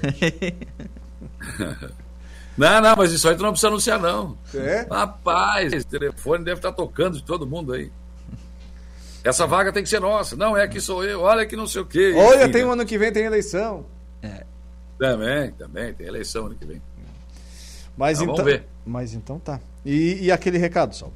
Não, 2.58 2.82
não, 2.82 2.96
mas 2.98 3.14
isso 3.14 3.28
aí 3.30 3.36
tu 3.36 3.42
não 3.42 3.52
precisa 3.52 3.70
anunciar, 3.70 3.98
não. 3.98 4.38
É? 4.54 4.86
Rapaz, 4.92 5.72
o 5.72 5.88
telefone 5.88 6.44
deve 6.44 6.58
estar 6.58 6.74
tocando 6.74 7.18
de 7.18 7.24
todo 7.24 7.48
mundo 7.48 7.74
aí. 7.74 7.90
Essa 9.24 9.48
vaga 9.48 9.72
tem 9.72 9.82
que 9.82 9.90
ser 9.90 10.02
nossa. 10.02 10.36
Não, 10.36 10.58
é 10.58 10.68
que 10.68 10.82
sou 10.82 11.04
eu. 11.04 11.22
Olha 11.22 11.46
que 11.46 11.56
não 11.56 11.66
sei 11.66 11.82
o 11.82 11.86
quê. 11.86 12.14
Olha, 12.16 12.52
tem 12.52 12.66
um 12.66 12.72
ano 12.72 12.86
que 12.86 12.98
vem, 12.98 13.12
tem 13.12 13.24
eleição. 13.24 13.86
É. 14.22 14.46
Também, 15.00 15.52
também, 15.54 15.94
tem 15.94 16.06
eleição 16.06 16.48
ano 16.48 16.56
que 16.56 16.66
vem. 16.66 16.82
Mas 17.96 18.22
então, 18.22 18.36
vamos 18.36 18.52
ver. 18.52 18.68
Mas 18.86 19.14
então 19.14 19.40
tá. 19.40 19.60
E, 19.86 20.26
e 20.26 20.32
aquele 20.32 20.58
recado, 20.58 20.96
Sal? 20.96 21.14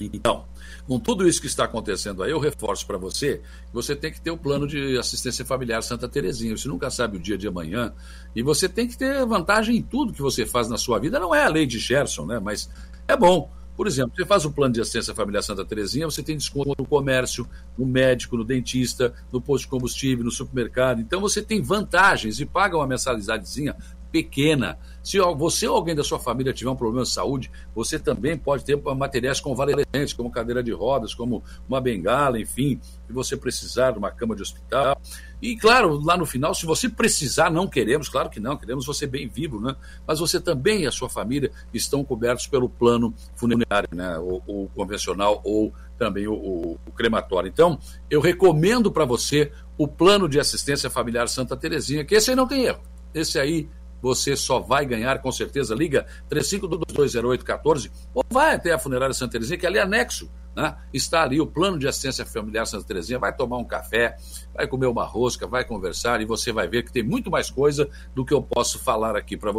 Então, 0.00 0.44
com 0.86 0.98
tudo 0.98 1.26
isso 1.26 1.40
que 1.40 1.46
está 1.46 1.64
acontecendo 1.64 2.22
aí, 2.22 2.30
eu 2.30 2.38
reforço 2.38 2.86
para 2.86 2.98
você 2.98 3.38
que 3.38 3.74
você 3.74 3.94
tem 3.94 4.12
que 4.12 4.20
ter 4.20 4.30
o 4.30 4.36
plano 4.36 4.66
de 4.66 4.98
assistência 4.98 5.44
familiar 5.44 5.82
Santa 5.82 6.08
Terezinha. 6.08 6.56
Você 6.56 6.68
nunca 6.68 6.90
sabe 6.90 7.16
o 7.16 7.20
dia 7.20 7.38
de 7.38 7.46
amanhã. 7.46 7.92
E 8.34 8.42
você 8.42 8.68
tem 8.68 8.86
que 8.86 8.96
ter 8.96 9.24
vantagem 9.26 9.76
em 9.76 9.82
tudo 9.82 10.12
que 10.12 10.22
você 10.22 10.44
faz 10.46 10.68
na 10.68 10.76
sua 10.76 10.98
vida. 10.98 11.18
Não 11.18 11.34
é 11.34 11.44
a 11.44 11.48
lei 11.48 11.66
de 11.66 11.78
Gerson, 11.78 12.26
né? 12.26 12.38
Mas 12.38 12.70
é 13.06 13.16
bom. 13.16 13.50
Por 13.76 13.86
exemplo, 13.86 14.12
você 14.14 14.26
faz 14.26 14.44
o 14.44 14.52
plano 14.52 14.74
de 14.74 14.80
assistência 14.80 15.14
familiar 15.14 15.42
Santa 15.42 15.64
Terezinha, 15.64 16.04
você 16.04 16.22
tem 16.22 16.36
desconto 16.36 16.74
no 16.78 16.86
comércio, 16.86 17.48
no 17.76 17.86
médico, 17.86 18.36
no 18.36 18.44
dentista, 18.44 19.14
no 19.32 19.40
posto 19.40 19.64
de 19.64 19.70
combustível, 19.70 20.24
no 20.24 20.30
supermercado. 20.30 21.00
Então 21.00 21.20
você 21.20 21.42
tem 21.42 21.62
vantagens 21.62 22.38
e 22.38 22.44
paga 22.44 22.76
uma 22.76 22.86
mensalidadezinha 22.86 23.74
pequena. 24.12 24.78
Se 25.02 25.18
você 25.18 25.66
ou 25.66 25.74
alguém 25.74 25.96
da 25.96 26.04
sua 26.04 26.18
família 26.18 26.52
tiver 26.52 26.70
um 26.70 26.76
problema 26.76 27.02
de 27.02 27.10
saúde, 27.10 27.50
você 27.74 27.98
também 27.98 28.36
pode 28.36 28.64
ter 28.64 28.76
materiais 28.76 29.40
convalescentes, 29.40 30.12
como 30.12 30.30
cadeira 30.30 30.62
de 30.62 30.70
rodas, 30.70 31.14
como 31.14 31.42
uma 31.68 31.80
bengala, 31.80 32.38
enfim, 32.38 32.78
se 33.06 33.12
você 33.12 33.36
precisar 33.36 33.92
de 33.92 33.98
uma 33.98 34.12
cama 34.12 34.36
de 34.36 34.42
hospital. 34.42 35.00
E 35.40 35.56
claro, 35.56 35.98
lá 36.04 36.16
no 36.16 36.24
final, 36.24 36.54
se 36.54 36.64
você 36.64 36.88
precisar, 36.88 37.50
não 37.50 37.66
queremos, 37.66 38.08
claro 38.08 38.30
que 38.30 38.38
não, 38.38 38.56
queremos 38.56 38.86
você 38.86 39.06
bem 39.06 39.26
vivo, 39.26 39.60
né? 39.60 39.74
Mas 40.06 40.20
você 40.20 40.38
também 40.38 40.82
e 40.82 40.86
a 40.86 40.92
sua 40.92 41.08
família 41.08 41.50
estão 41.74 42.04
cobertos 42.04 42.46
pelo 42.46 42.68
plano 42.68 43.12
funerário, 43.34 43.88
né? 43.92 44.18
O, 44.18 44.68
convencional 44.72 45.40
ou 45.42 45.72
também 45.98 46.28
o, 46.28 46.34
o, 46.34 46.78
o 46.86 46.92
crematório. 46.92 47.48
Então, 47.48 47.78
eu 48.08 48.20
recomendo 48.20 48.92
para 48.92 49.04
você 49.04 49.50
o 49.76 49.88
plano 49.88 50.28
de 50.28 50.38
assistência 50.38 50.88
familiar 50.88 51.28
Santa 51.28 51.56
Terezinha, 51.56 52.04
que 52.04 52.14
esse 52.14 52.30
aí 52.30 52.36
não 52.36 52.46
tem 52.46 52.64
erro. 52.64 52.82
Esse 53.12 53.38
aí 53.38 53.68
você 54.02 54.34
só 54.34 54.58
vai 54.58 54.84
ganhar, 54.84 55.20
com 55.20 55.30
certeza. 55.30 55.74
Liga 55.74 56.06
35220814 56.28 57.90
ou 58.12 58.24
vai 58.28 58.56
até 58.56 58.72
a 58.72 58.78
Funerária 58.78 59.14
Santa 59.14 59.32
Terezinha, 59.32 59.56
que 59.56 59.64
é 59.64 59.68
ali 59.68 59.78
anexo. 59.78 60.28
Né? 60.54 60.76
Está 60.92 61.22
ali 61.22 61.40
o 61.40 61.46
plano 61.46 61.78
de 61.78 61.86
assistência 61.86 62.26
familiar 62.26 62.66
Santa 62.66 62.84
Terezinha. 62.84 63.18
Vai 63.18 63.34
tomar 63.34 63.58
um 63.58 63.64
café, 63.64 64.16
vai 64.52 64.66
comer 64.66 64.86
uma 64.86 65.04
rosca, 65.04 65.46
vai 65.46 65.64
conversar 65.64 66.20
e 66.20 66.24
você 66.24 66.52
vai 66.52 66.66
ver 66.66 66.82
que 66.82 66.92
tem 66.92 67.04
muito 67.04 67.30
mais 67.30 67.48
coisa 67.48 67.88
do 68.12 68.24
que 68.24 68.34
eu 68.34 68.42
posso 68.42 68.80
falar 68.80 69.16
aqui 69.16 69.36
para 69.36 69.52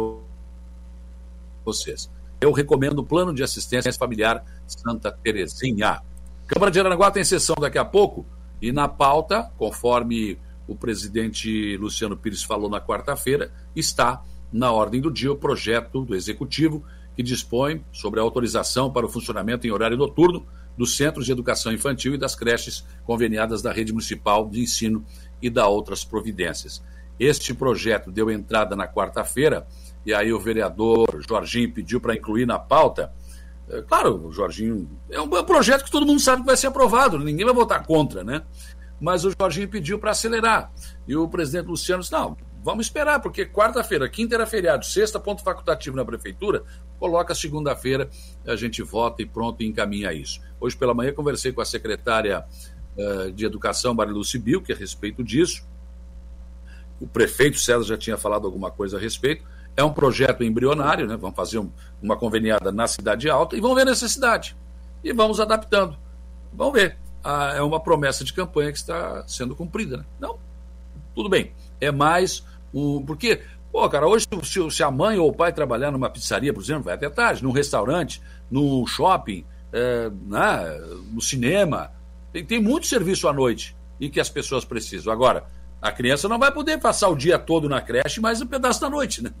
vocês. 1.64 2.10
Eu 2.40 2.52
recomendo 2.52 2.98
o 2.98 3.04
plano 3.04 3.32
de 3.32 3.42
assistência 3.42 3.92
familiar 3.94 4.44
Santa 4.66 5.10
Terezinha. 5.10 6.02
Câmara 6.46 6.70
de 6.70 6.78
Aranaguá 6.78 7.10
tem 7.10 7.24
sessão 7.24 7.56
daqui 7.58 7.78
a 7.78 7.84
pouco 7.84 8.26
e 8.60 8.70
na 8.70 8.86
pauta, 8.86 9.50
conforme 9.56 10.38
o 10.66 10.74
presidente 10.74 11.76
Luciano 11.76 12.16
Pires 12.16 12.42
falou 12.42 12.68
na 12.68 12.80
quarta-feira, 12.80 13.50
está 13.74 14.22
na 14.54 14.70
ordem 14.70 15.00
do 15.00 15.10
dia 15.10 15.32
o 15.32 15.36
projeto 15.36 16.04
do 16.04 16.14
Executivo 16.14 16.84
que 17.16 17.24
dispõe 17.24 17.84
sobre 17.92 18.20
a 18.20 18.22
autorização 18.22 18.88
para 18.88 19.04
o 19.04 19.08
funcionamento 19.08 19.66
em 19.66 19.72
horário 19.72 19.96
noturno 19.96 20.46
dos 20.78 20.96
centros 20.96 21.26
de 21.26 21.32
educação 21.32 21.72
infantil 21.72 22.14
e 22.14 22.18
das 22.18 22.36
creches 22.36 22.84
conveniadas 23.04 23.60
da 23.62 23.72
rede 23.72 23.92
municipal 23.92 24.48
de 24.48 24.60
ensino 24.60 25.04
e 25.42 25.50
da 25.50 25.66
outras 25.66 26.04
providências. 26.04 26.80
Este 27.18 27.52
projeto 27.52 28.12
deu 28.12 28.30
entrada 28.30 28.76
na 28.76 28.86
quarta-feira 28.86 29.66
e 30.06 30.14
aí 30.14 30.32
o 30.32 30.38
vereador 30.38 31.20
Jorginho 31.28 31.72
pediu 31.72 32.00
para 32.00 32.14
incluir 32.14 32.46
na 32.46 32.58
pauta. 32.58 33.12
É, 33.68 33.82
claro, 33.82 34.28
o 34.28 34.32
Jorginho 34.32 34.88
é 35.10 35.20
um 35.20 35.28
projeto 35.44 35.84
que 35.84 35.90
todo 35.90 36.06
mundo 36.06 36.20
sabe 36.20 36.42
que 36.42 36.46
vai 36.46 36.56
ser 36.56 36.68
aprovado, 36.68 37.18
ninguém 37.18 37.44
vai 37.44 37.54
votar 37.54 37.84
contra, 37.84 38.22
né? 38.22 38.42
Mas 39.00 39.24
o 39.24 39.32
Jorginho 39.36 39.68
pediu 39.68 39.98
para 39.98 40.12
acelerar. 40.12 40.70
E 41.08 41.16
o 41.16 41.28
presidente 41.28 41.66
Luciano 41.66 42.02
disse: 42.02 42.12
não, 42.12 42.36
Vamos 42.64 42.86
esperar, 42.86 43.20
porque 43.20 43.44
quarta-feira, 43.44 44.08
quinta 44.08 44.34
era 44.34 44.46
feriado, 44.46 44.86
sexta, 44.86 45.20
ponto 45.20 45.42
facultativo 45.42 45.94
na 45.94 46.02
prefeitura, 46.02 46.62
coloca 46.98 47.34
segunda-feira, 47.34 48.08
a 48.46 48.56
gente 48.56 48.82
vota 48.82 49.20
e 49.20 49.26
pronto, 49.26 49.62
e 49.62 49.66
encaminha 49.66 50.14
isso. 50.14 50.40
Hoje 50.58 50.74
pela 50.74 50.94
manhã 50.94 51.12
conversei 51.12 51.52
com 51.52 51.60
a 51.60 51.64
secretária 51.66 52.42
uh, 52.96 53.30
de 53.32 53.44
Educação, 53.44 53.92
Marilu 53.92 54.24
Sibil, 54.24 54.62
que 54.62 54.72
é 54.72 54.74
a 54.74 54.78
respeito 54.78 55.22
disso. 55.22 55.62
O 56.98 57.06
prefeito 57.06 57.58
César 57.58 57.84
já 57.84 57.98
tinha 57.98 58.16
falado 58.16 58.46
alguma 58.46 58.70
coisa 58.70 58.96
a 58.96 59.00
respeito. 59.00 59.44
É 59.76 59.84
um 59.84 59.92
projeto 59.92 60.42
embrionário, 60.42 61.06
né? 61.06 61.18
Vamos 61.18 61.36
fazer 61.36 61.58
um, 61.58 61.70
uma 62.00 62.16
conveniada 62.16 62.72
na 62.72 62.86
cidade 62.86 63.28
alta 63.28 63.56
e 63.56 63.60
vamos 63.60 63.76
ver 63.76 63.82
a 63.82 63.90
necessidade. 63.90 64.56
E 65.02 65.12
vamos 65.12 65.38
adaptando. 65.38 65.98
Vamos 66.50 66.72
ver. 66.72 66.96
Ah, 67.22 67.52
é 67.54 67.60
uma 67.60 67.78
promessa 67.78 68.24
de 68.24 68.32
campanha 68.32 68.72
que 68.72 68.78
está 68.78 69.22
sendo 69.28 69.54
cumprida. 69.54 69.98
Né? 69.98 70.04
Não, 70.18 70.38
tudo 71.14 71.28
bem. 71.28 71.52
É 71.78 71.92
mais 71.92 72.42
porque, 73.06 73.40
pô, 73.70 73.88
cara, 73.88 74.06
hoje 74.06 74.26
se, 74.42 74.70
se, 74.70 74.82
a 74.82 74.90
mãe 74.90 75.18
ou 75.18 75.28
o 75.28 75.32
pai 75.32 75.52
trabalhar 75.52 75.92
numa 75.92 76.10
pizzaria, 76.10 76.52
por 76.52 76.62
exemplo, 76.62 76.84
vai 76.84 76.94
até 76.94 77.08
tarde, 77.08 77.42
num 77.42 77.52
restaurante, 77.52 78.20
no 78.50 78.84
shopping, 78.86 79.44
é, 79.72 80.10
né, 80.26 80.80
no 81.12 81.20
cinema, 81.20 81.92
tem, 82.32 82.44
tem 82.44 82.60
muito 82.60 82.86
serviço 82.86 83.28
à 83.28 83.32
noite 83.32 83.76
e 84.00 84.10
que 84.10 84.18
as 84.18 84.28
pessoas 84.28 84.64
precisam. 84.64 85.12
Agora, 85.12 85.44
a 85.80 85.92
criança 85.92 86.28
não 86.28 86.38
vai 86.38 86.50
poder 86.50 86.78
passar 86.80 87.08
o 87.08 87.16
dia 87.16 87.38
todo 87.38 87.68
na 87.68 87.80
creche, 87.80 88.20
mais 88.20 88.40
um 88.40 88.46
pedaço 88.46 88.80
da 88.80 88.90
noite, 88.90 89.22
né? 89.22 89.32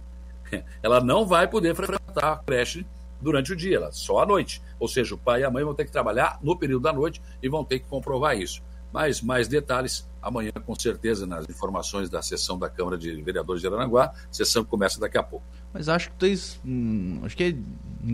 Ela 0.82 1.00
não 1.00 1.26
vai 1.26 1.48
poder 1.48 1.74
frequentar 1.74 2.32
a 2.32 2.36
creche 2.36 2.86
durante 3.20 3.52
o 3.52 3.56
dia, 3.56 3.78
ela, 3.78 3.90
só 3.90 4.18
à 4.18 4.26
noite. 4.26 4.60
Ou 4.78 4.86
seja, 4.86 5.14
o 5.14 5.18
pai 5.18 5.40
e 5.40 5.44
a 5.44 5.50
mãe 5.50 5.64
vão 5.64 5.74
ter 5.74 5.86
que 5.86 5.90
trabalhar 5.90 6.38
no 6.42 6.58
período 6.58 6.82
da 6.82 6.92
noite 6.92 7.22
e 7.42 7.48
vão 7.48 7.64
ter 7.64 7.78
que 7.78 7.86
comprovar 7.88 8.36
isso. 8.36 8.62
Mas 8.94 9.20
mais 9.20 9.48
detalhes 9.48 10.08
amanhã, 10.22 10.52
com 10.64 10.78
certeza, 10.78 11.26
nas 11.26 11.48
informações 11.48 12.08
da 12.08 12.22
sessão 12.22 12.56
da 12.56 12.70
Câmara 12.70 12.96
de 12.96 13.20
Vereadores 13.22 13.60
de 13.60 13.66
Aranaguá. 13.66 14.04
A 14.04 14.14
sessão 14.30 14.64
começa 14.64 15.00
daqui 15.00 15.18
a 15.18 15.22
pouco. 15.22 15.44
Mas 15.72 15.88
acho 15.88 16.10
que 16.10 16.16
tens. 16.16 16.60
Hum, 16.64 17.20
acho 17.24 17.36
que. 17.36 17.58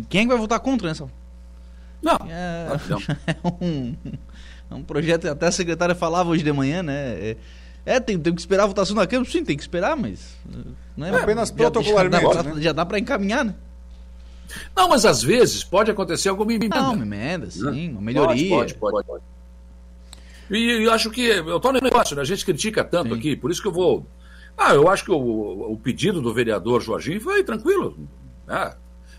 Quem 0.09 0.27
vai 0.27 0.39
votar 0.39 0.59
contra, 0.59 0.89
né, 0.89 0.95
Sal? 0.95 1.11
Não. 2.03 2.17
É, 2.27 2.81
não. 2.89 2.99
é, 3.29 3.37
um, 3.63 3.95
é 4.71 4.75
um 4.75 4.83
projeto, 4.83 5.29
até 5.29 5.49
a 5.49 5.53
secretária 5.53 5.95
falava 5.95 6.31
hoje 6.31 6.43
de 6.43 6.51
manhã, 6.51 6.83
né? 6.83 7.13
É, 7.13 7.37
é 7.85 8.01
tem, 8.01 8.19
tem 8.19 8.35
que 8.35 8.41
esperar 8.41 8.63
a 8.65 8.67
votação 8.67 8.97
da 8.97 9.07
Câmara? 9.07 9.31
Sim, 9.31 9.45
tem 9.45 9.59
que 9.59 9.63
esperar, 9.63 9.95
mas. 9.99 10.35
Não 10.97 11.07
é, 11.07 11.11
é 11.11 11.15
apenas 11.15 11.51
protocolarmente. 11.51 12.25
Já, 12.25 12.61
já 12.61 12.73
dá 12.73 12.87
para 12.87 12.99
encaminhar, 12.99 13.45
né? 13.45 13.55
Não, 14.75 14.89
mas 14.89 15.05
às 15.05 15.23
vezes 15.23 15.63
pode 15.63 15.91
acontecer 15.91 16.31
alguma 16.31 16.55
emenda. 16.55 16.81
Não, 16.81 16.95
uma 16.95 17.05
emenda, 17.05 17.51
sim, 17.51 17.91
uma 17.91 18.01
melhoria. 18.01 18.49
Pode, 18.57 18.75
pode, 18.77 18.93
pode. 18.93 19.07
pode. 19.07 19.40
E 20.51 20.85
eu 20.85 20.93
acho 20.93 21.11
que. 21.11 21.23
Eu 21.23 21.57
estou 21.57 21.73
no 21.73 21.81
negócio, 21.81 22.17
né? 22.17 22.23
A 22.23 22.25
gente 22.25 22.45
critica 22.45 22.83
tanto 22.83 23.11
sim. 23.11 23.19
aqui, 23.19 23.37
por 23.37 23.51
isso 23.51 23.63
que 23.63 23.69
eu 23.69 23.73
vou. 23.73 24.07
Ah, 24.59 24.75
eu 24.75 24.89
acho 24.89 25.05
que 25.05 25.11
o, 25.11 25.73
o 25.73 25.79
pedido 25.79 26.21
do 26.21 26.35
vereador 26.35 26.83
Jorginho 26.83 27.21
foi 27.21 27.43
tranquilo. 27.45 27.97
Né? 28.47 28.75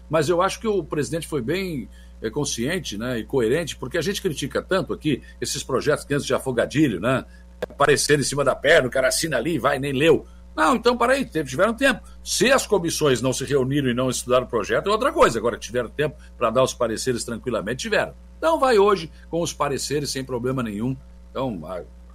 Mas 0.09 0.29
eu 0.29 0.41
acho 0.41 0.59
que 0.59 0.67
o 0.67 0.83
presidente 0.83 1.27
foi 1.27 1.41
bem 1.41 1.89
é, 2.21 2.29
consciente 2.29 2.97
né, 2.97 3.19
e 3.19 3.23
coerente, 3.23 3.75
porque 3.75 3.97
a 3.97 4.01
gente 4.01 4.21
critica 4.21 4.61
tanto 4.61 4.93
aqui 4.93 5.23
esses 5.39 5.63
projetos 5.63 6.05
que 6.05 6.13
antes 6.13 6.27
de 6.27 6.33
afogadilho, 6.33 6.99
né? 6.99 7.25
Aparecer 7.67 8.19
em 8.19 8.23
cima 8.23 8.43
da 8.43 8.55
perna, 8.55 8.87
o 8.87 8.91
cara 8.91 9.07
assina 9.07 9.37
ali, 9.37 9.57
vai, 9.57 9.79
nem 9.79 9.93
leu. 9.93 10.25
Não, 10.55 10.75
então 10.75 10.97
para 10.97 11.13
aí, 11.13 11.25
tiveram 11.25 11.73
tempo. 11.73 12.01
Se 12.23 12.51
as 12.51 12.67
comissões 12.67 13.21
não 13.21 13.31
se 13.31 13.45
reuniram 13.45 13.89
e 13.89 13.93
não 13.93 14.09
estudaram 14.09 14.45
o 14.45 14.49
projeto, 14.49 14.89
é 14.89 14.91
outra 14.91 15.11
coisa. 15.11 15.39
Agora, 15.39 15.57
tiveram 15.57 15.89
tempo 15.89 16.17
para 16.37 16.49
dar 16.49 16.63
os 16.63 16.73
pareceres 16.73 17.23
tranquilamente, 17.23 17.83
tiveram. 17.83 18.13
Então 18.37 18.59
vai 18.59 18.77
hoje 18.77 19.09
com 19.29 19.41
os 19.41 19.53
pareceres 19.53 20.09
sem 20.11 20.23
problema 20.23 20.61
nenhum. 20.61 20.95
Então, 21.31 21.59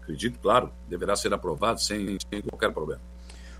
acredito, 0.01 0.39
claro, 0.39 0.71
deverá 0.89 1.17
ser 1.17 1.35
aprovado 1.35 1.81
sem, 1.81 2.17
sem 2.31 2.43
qualquer 2.43 2.73
problema. 2.73 3.01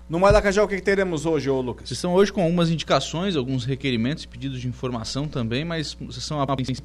No 0.09 0.21
Maracajá, 0.21 0.63
o 0.63 0.67
que, 0.69 0.77
que 0.77 0.81
teremos 0.81 1.25
hoje, 1.25 1.49
ô 1.49 1.59
Lucas? 1.59 1.89
Vocês 1.89 1.97
estão 1.97 2.13
hoje 2.13 2.31
com 2.31 2.41
algumas 2.41 2.69
indicações, 2.69 3.35
alguns 3.35 3.65
requerimentos, 3.65 4.25
pedidos 4.25 4.61
de 4.61 4.65
informação 4.65 5.27
também, 5.27 5.65
mas 5.65 5.95
vocês 5.95 6.23
são 6.23 6.37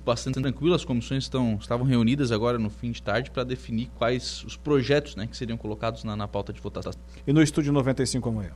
bastante 0.04 0.40
tranquilos. 0.40 0.74
As 0.74 0.84
comissões 0.84 1.22
estão, 1.22 1.56
estavam 1.60 1.86
reunidas 1.86 2.32
agora 2.32 2.58
no 2.58 2.68
fim 2.68 2.90
de 2.90 3.00
tarde 3.00 3.30
para 3.30 3.44
definir 3.44 3.88
quais 3.96 4.42
os 4.42 4.56
projetos 4.56 5.14
né, 5.14 5.28
que 5.28 5.36
seriam 5.36 5.56
colocados 5.56 6.02
na, 6.02 6.16
na 6.16 6.26
pauta 6.26 6.52
de 6.52 6.60
votação. 6.60 6.92
E 7.24 7.32
no 7.32 7.40
estúdio 7.40 7.72
95 7.72 8.28
amanhã? 8.28 8.50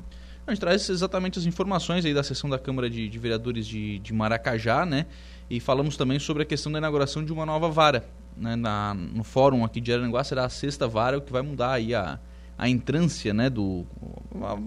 A 0.45 0.51
gente 0.51 0.61
traz 0.61 0.89
exatamente 0.89 1.39
as 1.39 1.45
informações 1.45 2.05
aí 2.05 2.13
da 2.13 2.25
sessão 2.25 2.51
da 2.51 2.59
Câmara 2.59 2.91
de, 2.91 3.09
de 3.09 3.19
Vereadores 3.21 3.69
de, 3.69 4.01
de, 4.01 4.13
Maracajá, 4.13 4.85
né? 4.85 5.07
E 5.49 5.61
falamos 5.61 5.97
também 5.97 6.19
sobre 6.19 6.43
a 6.43 6.47
questão 6.47 6.73
da 6.73 6.79
inauguração 6.79 7.25
de 7.25 7.33
uma 7.33 7.47
nova 7.47 7.69
vara. 7.69 8.05
Né? 8.37 8.57
Na, 8.57 8.95
no 8.95 9.25
fórum 9.25 9.65
aqui 9.65 9.81
de 9.81 9.93
Aranguá 9.93 10.23
será 10.25 10.45
a 10.45 10.49
sexta 10.49 10.87
vara, 10.87 11.19
o 11.19 11.21
que 11.21 11.33
vai 11.33 11.43
mudar 11.43 11.73
aí 11.73 11.95
a 11.95 12.19
a 12.59 12.69
entrância, 12.69 13.35
né, 13.35 13.51
do... 13.51 13.85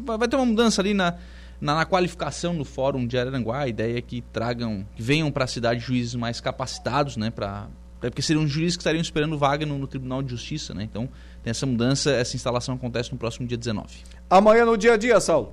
Vai 0.06 0.28
ter 0.28 0.36
uma 0.36 0.46
mudança 0.46 0.82
ali 0.82 0.94
na, 0.94 1.16
na, 1.60 1.76
na, 1.76 1.86
qualificação 1.86 2.56
do 2.56 2.64
Fórum 2.64 3.08
de 3.08 3.18
Araranguá. 3.18 3.62
A 3.62 3.68
ideia 3.68 3.98
é 3.98 4.02
que 4.02 4.22
tragam, 4.22 4.86
que 4.96 5.02
venham 5.02 5.32
para 5.32 5.46
a 5.46 5.48
cidade 5.48 5.80
juízes 5.80 6.16
mais 6.16 6.40
capacitados, 6.40 7.18
né, 7.18 7.30
para 7.32 7.68
porque 8.00 8.22
seriam 8.22 8.48
juízes 8.48 8.78
que 8.78 8.82
estariam 8.82 9.02
esperando 9.02 9.38
vaga 9.38 9.66
no, 9.66 9.78
no, 9.78 9.86
Tribunal 9.86 10.24
de 10.24 10.30
Justiça, 10.30 10.74
né? 10.74 10.84
Então, 10.84 11.10
tem 11.44 11.52
essa 11.52 11.66
mudança, 11.66 12.10
essa 12.12 12.34
instalação 12.34 12.76
acontece 12.76 13.12
no 13.12 13.18
próximo 13.18 13.46
dia 13.46 13.58
19. 13.58 13.90
Amanhã 14.30 14.64
no 14.64 14.78
dia 14.78 14.94
a 14.94 14.98
dia, 14.98 15.20
Saulo. 15.20 15.52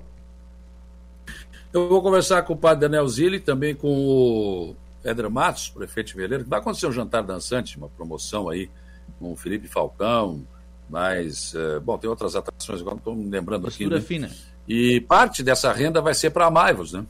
Eu 1.72 1.88
vou 1.88 2.00
conversar 2.00 2.42
com 2.42 2.52
o 2.52 2.56
padre 2.56 2.82
Daniel 2.82 3.08
Zilli, 3.08 3.40
também 3.40 3.74
com 3.74 3.88
o 3.88 4.76
Edra 5.06 5.30
Matos, 5.30 5.68
prefeito 5.68 6.08
de 6.08 6.16
Veleiro, 6.16 6.44
vai 6.46 6.58
acontecer 6.58 6.86
um 6.86 6.92
jantar 6.92 7.22
dançante, 7.22 7.78
uma 7.78 7.88
promoção 7.88 8.48
aí 8.48 8.70
com 9.18 9.32
o 9.32 9.36
Felipe 9.36 9.68
Falcão, 9.68 10.46
mas, 10.88 11.54
uh, 11.54 11.80
bom, 11.80 11.96
tem 11.96 12.08
outras 12.08 12.36
atrações, 12.36 12.80
agora 12.80 12.94
não 12.94 12.98
estou 12.98 13.14
me 13.14 13.28
lembrando 13.28 13.66
aqui. 13.66 13.86
Né? 13.86 14.00
fina. 14.00 14.30
E 14.68 15.00
parte 15.00 15.42
dessa 15.42 15.72
renda 15.72 16.00
vai 16.00 16.14
ser 16.14 16.30
para 16.30 16.46
a 16.46 16.50
Maivos, 16.50 16.92
né? 16.92 17.06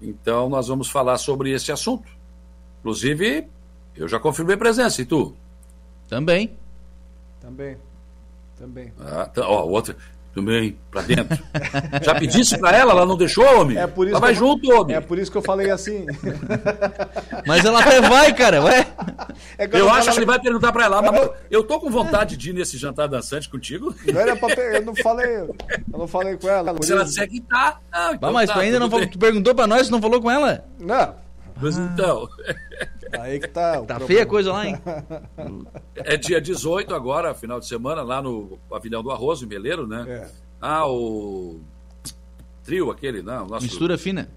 Então, 0.00 0.48
nós 0.48 0.68
vamos 0.68 0.88
falar 0.88 1.18
sobre 1.18 1.50
esse 1.52 1.72
assunto. 1.72 2.08
Inclusive, 2.80 3.48
eu 3.94 4.08
já 4.08 4.18
confirmei 4.18 4.56
presença, 4.56 5.00
e 5.02 5.06
tu? 5.06 5.34
Também. 6.08 6.56
Também. 7.40 7.76
Também. 8.58 8.92
Ah, 8.98 9.26
tá, 9.26 9.46
ó, 9.46 9.66
outra 9.66 9.96
também, 10.36 10.76
pra 10.90 11.00
dentro. 11.00 11.42
Já 12.02 12.14
pedisse 12.14 12.58
pra 12.58 12.70
ela, 12.76 12.92
ela 12.92 13.06
não 13.06 13.16
deixou, 13.16 13.42
homem? 13.58 13.78
É 13.78 13.86
por 13.86 14.06
isso 14.06 14.14
ela 14.14 14.20
vai 14.20 14.32
eu, 14.32 14.34
junto, 14.34 14.70
homem. 14.70 14.94
É 14.94 15.00
por 15.00 15.18
isso 15.18 15.32
que 15.32 15.38
eu 15.38 15.42
falei 15.42 15.70
assim. 15.70 16.04
Mas 17.46 17.64
ela 17.64 17.80
até 17.80 18.02
vai, 18.02 18.34
cara, 18.34 18.62
ué. 18.62 18.86
É 19.56 19.66
eu, 19.72 19.88
acho 19.88 20.10
que 20.10 20.18
ele 20.18 20.26
vai 20.26 20.38
perguntar 20.38 20.72
pra 20.72 20.84
ela, 20.84 21.00
mas 21.00 21.30
eu 21.50 21.64
tô 21.64 21.80
com 21.80 21.88
vontade 21.88 22.36
de 22.36 22.50
ir 22.50 22.52
nesse 22.52 22.76
jantar 22.76 23.08
dançante 23.08 23.48
contigo. 23.48 23.94
Não 24.12 24.20
era 24.20 24.36
pra 24.36 24.52
eu 24.54 24.84
não 24.84 24.94
falei, 24.94 25.36
eu 25.36 25.56
não 25.88 26.06
falei 26.06 26.36
com 26.36 26.50
ela. 26.50 26.76
Se 26.82 26.92
ela 26.92 27.04
disser 27.04 27.30
que 27.30 27.40
tá. 27.40 27.80
Ah, 27.90 28.10
então 28.12 28.30
mas 28.30 28.48
tá, 28.48 28.54
tu 28.54 28.60
ainda 28.60 28.78
não 28.78 28.90
falou, 28.90 29.06
tu 29.06 29.18
perguntou 29.18 29.54
pra 29.54 29.66
nós, 29.66 29.88
não 29.88 30.02
falou 30.02 30.20
com 30.20 30.30
ela? 30.30 30.66
Não. 30.78 31.14
Mas 31.58 31.78
então. 31.78 32.28
Aí 33.12 33.40
que 33.40 33.48
tá. 33.48 33.82
Tá 33.82 34.00
feia 34.00 34.22
a 34.22 34.26
coisa 34.26 34.52
lá, 34.52 34.66
hein? 34.66 34.80
É 35.94 36.16
dia 36.16 36.40
18 36.40 36.94
agora, 36.94 37.34
final 37.34 37.60
de 37.60 37.66
semana, 37.66 38.02
lá 38.02 38.20
no 38.20 38.58
Pavilhão 38.68 39.02
do 39.02 39.10
Arroz, 39.10 39.42
em 39.42 39.46
Meleiro, 39.46 39.86
né? 39.86 40.04
É. 40.08 40.30
Ah, 40.60 40.86
o 40.88 41.60
trio 42.64 42.90
aquele, 42.90 43.22
não. 43.22 43.46
Nosso... 43.46 43.64
Mistura 43.64 43.96
fina. 43.96 44.28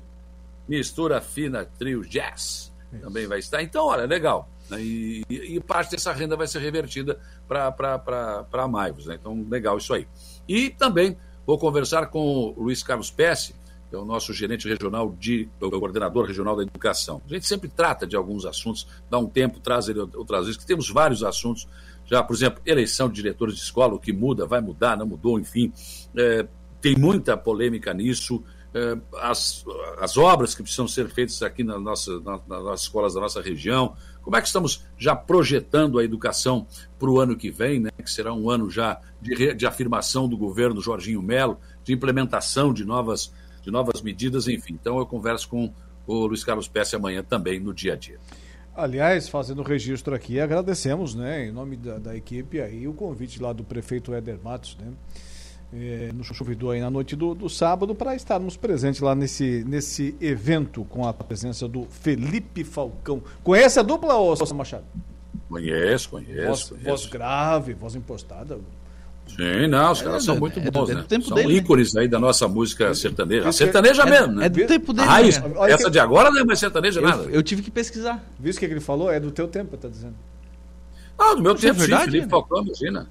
Mistura 0.67 1.19
fina, 1.19 1.65
trio 1.65 2.01
jazz. 2.03 2.71
Isso. 2.91 3.01
Também 3.01 3.27
vai 3.27 3.39
estar. 3.39 3.61
Então, 3.61 3.85
olha, 3.85 4.05
legal. 4.05 4.49
Né? 4.69 4.81
E, 4.81 5.25
e, 5.29 5.59
parte 5.59 5.91
dessa 5.91 6.13
renda 6.13 6.35
vai 6.35 6.47
ser 6.47 6.59
revertida 6.59 7.19
para 7.47 8.45
a 8.51 8.67
Maivos. 8.67 9.07
Né? 9.07 9.17
Então, 9.19 9.45
legal 9.49 9.77
isso 9.77 9.93
aí. 9.93 10.07
E 10.47 10.69
também 10.69 11.17
vou 11.45 11.57
conversar 11.57 12.07
com 12.07 12.19
o 12.19 12.63
Luiz 12.63 12.83
Carlos 12.83 13.09
Pesce, 13.09 13.55
que 13.89 13.95
é 13.95 13.99
o 13.99 14.05
nosso 14.05 14.31
gerente 14.33 14.67
regional, 14.67 15.15
de, 15.19 15.49
o 15.59 15.69
coordenador 15.71 16.25
regional 16.25 16.55
da 16.55 16.61
educação. 16.61 17.21
A 17.25 17.33
gente 17.33 17.47
sempre 17.47 17.67
trata 17.67 18.05
de 18.05 18.15
alguns 18.15 18.45
assuntos, 18.45 18.87
dá 19.09 19.17
um 19.17 19.25
tempo, 19.25 19.59
traz 19.59 19.89
ele 19.89 19.99
outras 19.99 20.45
vezes, 20.45 20.57
que 20.57 20.65
temos 20.65 20.89
vários 20.89 21.23
assuntos, 21.23 21.67
já, 22.05 22.23
por 22.23 22.35
exemplo, 22.35 22.61
eleição 22.65 23.07
de 23.07 23.15
diretores 23.15 23.55
de 23.55 23.61
escola, 23.61 23.95
o 23.95 23.99
que 23.99 24.13
muda, 24.13 24.45
vai 24.45 24.61
mudar, 24.61 24.97
não 24.97 25.07
mudou, 25.07 25.39
enfim. 25.39 25.71
É, 26.15 26.47
tem 26.81 26.95
muita 26.95 27.35
polêmica 27.35 27.93
nisso. 27.93 28.43
É, 28.73 28.97
as, 29.21 29.65
as 29.99 30.17
obras 30.17 30.53
que 30.53 30.61
precisam 30.61 30.87
ser 30.87 31.09
feitas 31.09 31.41
aqui 31.41 31.63
na 31.63 31.79
nossa, 31.79 32.19
na, 32.19 32.39
nas 32.47 32.81
escolas 32.81 33.13
da 33.13 33.21
nossa 33.21 33.41
região. 33.41 33.95
Como 34.21 34.35
é 34.35 34.41
que 34.41 34.47
estamos 34.47 34.83
já 34.97 35.15
projetando 35.15 35.97
a 35.97 36.03
educação 36.03 36.67
para 36.99 37.09
o 37.09 37.19
ano 37.19 37.35
que 37.35 37.49
vem, 37.49 37.79
né, 37.79 37.89
que 37.91 38.11
será 38.11 38.33
um 38.33 38.49
ano 38.49 38.69
já 38.69 38.99
de, 39.21 39.53
de 39.53 39.65
afirmação 39.65 40.27
do 40.27 40.37
governo 40.37 40.81
Jorginho 40.81 41.21
Melo, 41.21 41.59
de 41.83 41.93
implementação 41.93 42.73
de 42.73 42.85
novas 42.85 43.31
de 43.61 43.71
novas 43.71 44.01
medidas, 44.01 44.47
enfim. 44.47 44.73
Então 44.73 44.97
eu 44.97 45.05
converso 45.05 45.47
com 45.49 45.71
o 46.07 46.25
Luiz 46.25 46.43
Carlos 46.43 46.67
Pesce 46.67 46.95
amanhã 46.95 47.23
também 47.23 47.59
no 47.59 47.73
dia 47.73 47.93
a 47.93 47.95
dia. 47.95 48.17
Aliás, 48.75 49.27
fazendo 49.27 49.59
o 49.59 49.63
registro 49.63 50.15
aqui, 50.15 50.39
agradecemos, 50.39 51.13
né, 51.13 51.47
em 51.47 51.51
nome 51.51 51.75
da, 51.75 51.97
da 51.97 52.15
equipe 52.15 52.61
aí, 52.61 52.87
o 52.87 52.93
convite 52.93 53.41
lá 53.41 53.51
do 53.51 53.63
prefeito 53.63 54.13
Éder 54.13 54.39
Matos, 54.41 54.77
né, 54.79 54.93
é, 55.73 56.11
nos 56.13 56.29
convidou 56.29 56.71
aí 56.71 56.79
na 56.79 56.89
noite 56.89 57.15
do, 57.15 57.35
do 57.35 57.49
sábado 57.49 57.93
para 57.93 58.15
estarmos 58.15 58.55
presentes 58.55 59.01
lá 59.01 59.13
nesse, 59.13 59.63
nesse 59.67 60.15
evento 60.21 60.85
com 60.85 61.05
a 61.05 61.13
presença 61.13 61.67
do 61.67 61.85
Felipe 61.89 62.63
Falcão. 62.63 63.21
Conhece 63.43 63.79
a 63.79 63.83
dupla, 63.83 64.15
ô 64.15 64.33
Machado? 64.55 64.85
Conheço, 65.49 66.09
conheço. 66.09 66.47
Voz, 66.47 66.63
conheço. 66.63 66.85
voz 66.85 67.05
grave, 67.07 67.73
voz 67.73 67.95
impostada. 67.95 68.59
Sim, 69.35 69.67
não, 69.67 69.91
os 69.91 70.01
caras 70.01 70.23
é, 70.23 70.25
são 70.25 70.35
é, 70.35 70.39
muito 70.39 70.59
é 70.59 70.71
bons, 70.71 70.89
né? 70.89 71.05
são 71.21 71.35
dele, 71.35 71.57
ícones 71.57 71.93
né? 71.93 72.01
aí 72.01 72.07
da 72.07 72.19
nossa 72.19 72.47
música 72.47 72.93
sertaneja. 72.93 73.47
A 73.47 73.51
sertaneja 73.51 74.03
é, 74.03 74.09
mesmo, 74.09 74.33
né? 74.33 74.45
É 74.45 74.49
do 74.49 74.67
tempo 74.67 74.93
dele. 74.93 75.07
Raiz, 75.07 75.41
né? 75.41 75.51
essa 75.69 75.85
que... 75.85 75.91
de 75.91 75.99
agora 75.99 76.29
não 76.29 76.41
é 76.41 76.43
mais 76.43 76.59
sertaneja 76.59 76.99
eu, 76.99 77.07
nada. 77.07 77.23
Eu 77.23 77.43
tive 77.43 77.61
que 77.61 77.71
pesquisar. 77.71 78.23
Viu 78.39 78.53
o 78.53 78.55
que 78.55 78.65
ele 78.65 78.79
falou? 78.79 79.11
É 79.11 79.19
do 79.19 79.31
teu 79.31 79.47
tempo, 79.47 79.77
tá 79.77 79.87
dizendo. 79.87 80.15
Ah, 81.17 81.35
do 81.35 81.41
meu 81.41 81.53
Isso 81.53 81.61
tempo, 81.61 81.75
é 81.75 81.79
verdade, 81.79 82.05
sim, 82.05 82.11
Felipe 82.11 82.25
né? 82.25 82.31
Falcão, 82.31 82.63
imagina. 82.63 83.09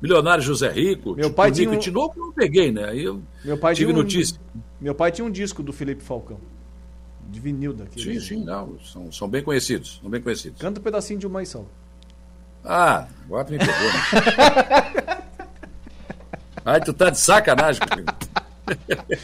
Milionário 0.00 0.42
José 0.42 0.70
Rico, 0.70 1.14
meu 1.14 1.32
pai 1.32 1.50
tinha 1.50 1.70
um... 1.70 1.78
Tinoco 1.78 2.18
eu 2.18 2.26
não 2.26 2.32
peguei, 2.32 2.70
né? 2.70 2.84
Aí 2.90 3.04
eu 3.04 3.22
meu 3.42 3.56
pai 3.56 3.74
tive 3.74 3.92
um... 3.92 3.96
notícia. 3.96 4.38
Meu 4.78 4.94
pai 4.94 5.10
tinha 5.10 5.24
um 5.24 5.30
disco 5.30 5.62
do 5.62 5.72
Felipe 5.72 6.02
Falcão. 6.02 6.38
De 7.28 7.40
vinil 7.40 7.72
daqui. 7.72 8.00
Sim, 8.00 8.20
sim, 8.20 8.44
não. 8.44 8.78
São, 8.80 9.10
são 9.10 9.28
bem 9.28 9.42
conhecidos. 9.42 9.98
São 10.00 10.10
bem 10.10 10.20
conhecidos. 10.20 10.60
Canta 10.60 10.78
um 10.78 10.82
pedacinho 10.82 11.18
de 11.18 11.26
uma 11.26 11.42
e 11.42 11.46
só. 11.46 11.64
Ah, 12.64 13.06
agora 13.24 13.44
tu 13.44 13.52
me 13.52 13.58
pegou, 13.58 13.74
né? 13.74 15.02
Ai, 16.66 16.80
tu 16.80 16.92
tá 16.92 17.10
de 17.10 17.18
sacanagem 17.18 17.80
comigo. 17.86 18.08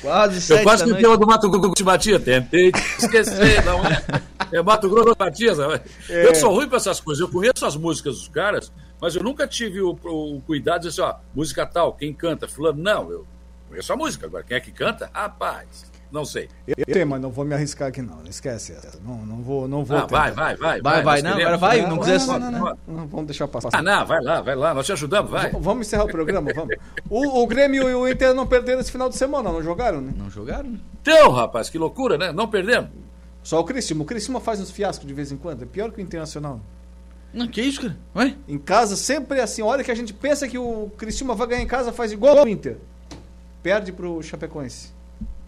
Quase 0.00 0.52
Eu 0.52 0.62
quase 0.62 0.84
que 0.84 0.92
o 0.92 0.96
tema 0.96 1.18
do 1.18 1.26
Mato 1.26 1.50
Grosso 1.50 1.74
te 1.74 1.82
batia. 1.82 2.20
Tentei 2.20 2.70
te 2.70 2.80
esquecer, 2.98 3.64
não 3.64 3.84
é? 3.84 4.00
É 4.52 4.62
Mato 4.62 4.88
Grosso 4.88 5.16
batia, 5.16 5.52
sabe? 5.52 5.80
É. 6.08 6.28
Eu 6.28 6.34
sou 6.36 6.54
ruim 6.54 6.68
pra 6.68 6.76
essas 6.76 7.00
coisas. 7.00 7.20
Eu 7.20 7.28
conheço 7.28 7.66
as 7.66 7.74
músicas 7.74 8.14
dos 8.14 8.28
caras, 8.28 8.72
mas 9.00 9.16
eu 9.16 9.24
nunca 9.24 9.44
tive 9.48 9.80
o, 9.80 9.90
o 9.90 10.40
cuidado 10.46 10.82
de 10.82 10.88
dizer 10.88 11.02
assim, 11.02 11.12
ó, 11.12 11.20
música 11.34 11.66
tal, 11.66 11.94
quem 11.94 12.14
canta? 12.14 12.46
Fulano. 12.46 12.80
Não, 12.80 13.10
eu 13.10 13.26
conheço 13.68 13.92
a 13.92 13.96
música. 13.96 14.26
Agora, 14.26 14.44
quem 14.44 14.56
é 14.56 14.60
que 14.60 14.70
canta? 14.70 15.10
Rapaz. 15.12 15.90
Não 16.12 16.26
sei. 16.26 16.46
Eu 16.66 16.84
tenho, 16.84 17.06
mas 17.06 17.22
não 17.22 17.30
vou 17.30 17.42
me 17.42 17.54
arriscar 17.54 17.88
aqui, 17.88 18.02
não. 18.02 18.22
Esquece 18.28 18.72
essa. 18.72 19.00
Não, 19.02 19.24
não 19.24 19.42
vou. 19.42 19.66
Não 19.66 19.82
vou 19.82 19.96
ah, 19.96 20.06
vai, 20.06 20.30
vai, 20.30 20.56
vai. 20.56 20.80
Vai, 20.82 21.02
vai. 21.02 21.22
Não, 21.22 21.30
agora 21.30 21.56
vai. 21.56 21.86
Não, 21.86 21.98
quiser. 21.98 22.20
Não, 22.26 22.38
não, 22.38 22.50
não, 22.50 22.78
não, 22.86 23.06
Vamos 23.06 23.26
deixar 23.26 23.48
passar. 23.48 23.70
Ah, 23.72 23.80
não, 23.80 24.04
vai 24.04 24.20
lá, 24.20 24.42
vai 24.42 24.54
lá. 24.54 24.74
Nós 24.74 24.84
te 24.84 24.92
ajudamos, 24.92 25.30
vai. 25.30 25.50
V 25.50 25.58
vamos 25.58 25.86
encerrar 25.86 26.04
o 26.04 26.08
programa, 26.08 26.52
vamos. 26.54 26.76
O, 27.08 27.42
o 27.42 27.46
Grêmio 27.46 27.88
e 27.88 27.94
o 27.94 28.06
Inter 28.06 28.34
não 28.34 28.46
perderam 28.46 28.80
esse 28.80 28.92
final 28.92 29.08
de 29.08 29.16
semana, 29.16 29.50
não 29.50 29.62
jogaram, 29.62 30.02
né? 30.02 30.12
Não 30.14 30.28
jogaram, 30.28 30.68
né? 30.68 30.78
Então, 31.00 31.30
rapaz, 31.30 31.70
que 31.70 31.78
loucura, 31.78 32.18
né? 32.18 32.30
Não 32.30 32.46
perdemos. 32.46 32.90
Só 33.42 33.58
o 33.58 33.64
Criciúma. 33.64 34.02
O 34.02 34.06
Criciúma 34.06 34.38
faz 34.38 34.60
uns 34.60 34.70
fiascos 34.70 35.06
de 35.08 35.14
vez 35.14 35.32
em 35.32 35.38
quando. 35.38 35.62
É 35.62 35.66
pior 35.66 35.90
que 35.90 35.98
o 35.98 36.02
Internacional. 36.02 36.60
Não, 37.32 37.48
que 37.48 37.62
isso, 37.62 37.80
cara? 37.80 37.96
Ué? 38.14 38.36
Em 38.46 38.58
casa, 38.58 38.96
sempre 38.96 39.38
é 39.38 39.42
assim. 39.42 39.62
A 39.62 39.64
hora 39.64 39.82
que 39.82 39.90
a 39.90 39.94
gente 39.94 40.12
pensa 40.12 40.46
que 40.46 40.58
o 40.58 40.90
Criciúma 40.98 41.34
vai 41.34 41.46
ganhar 41.46 41.62
em 41.62 41.66
casa, 41.66 41.90
faz 41.90 42.12
igual 42.12 42.44
o 42.44 42.48
Inter. 42.48 42.76
Perde 43.62 43.92
pro 43.92 44.22
Chapecoense. 44.22 44.92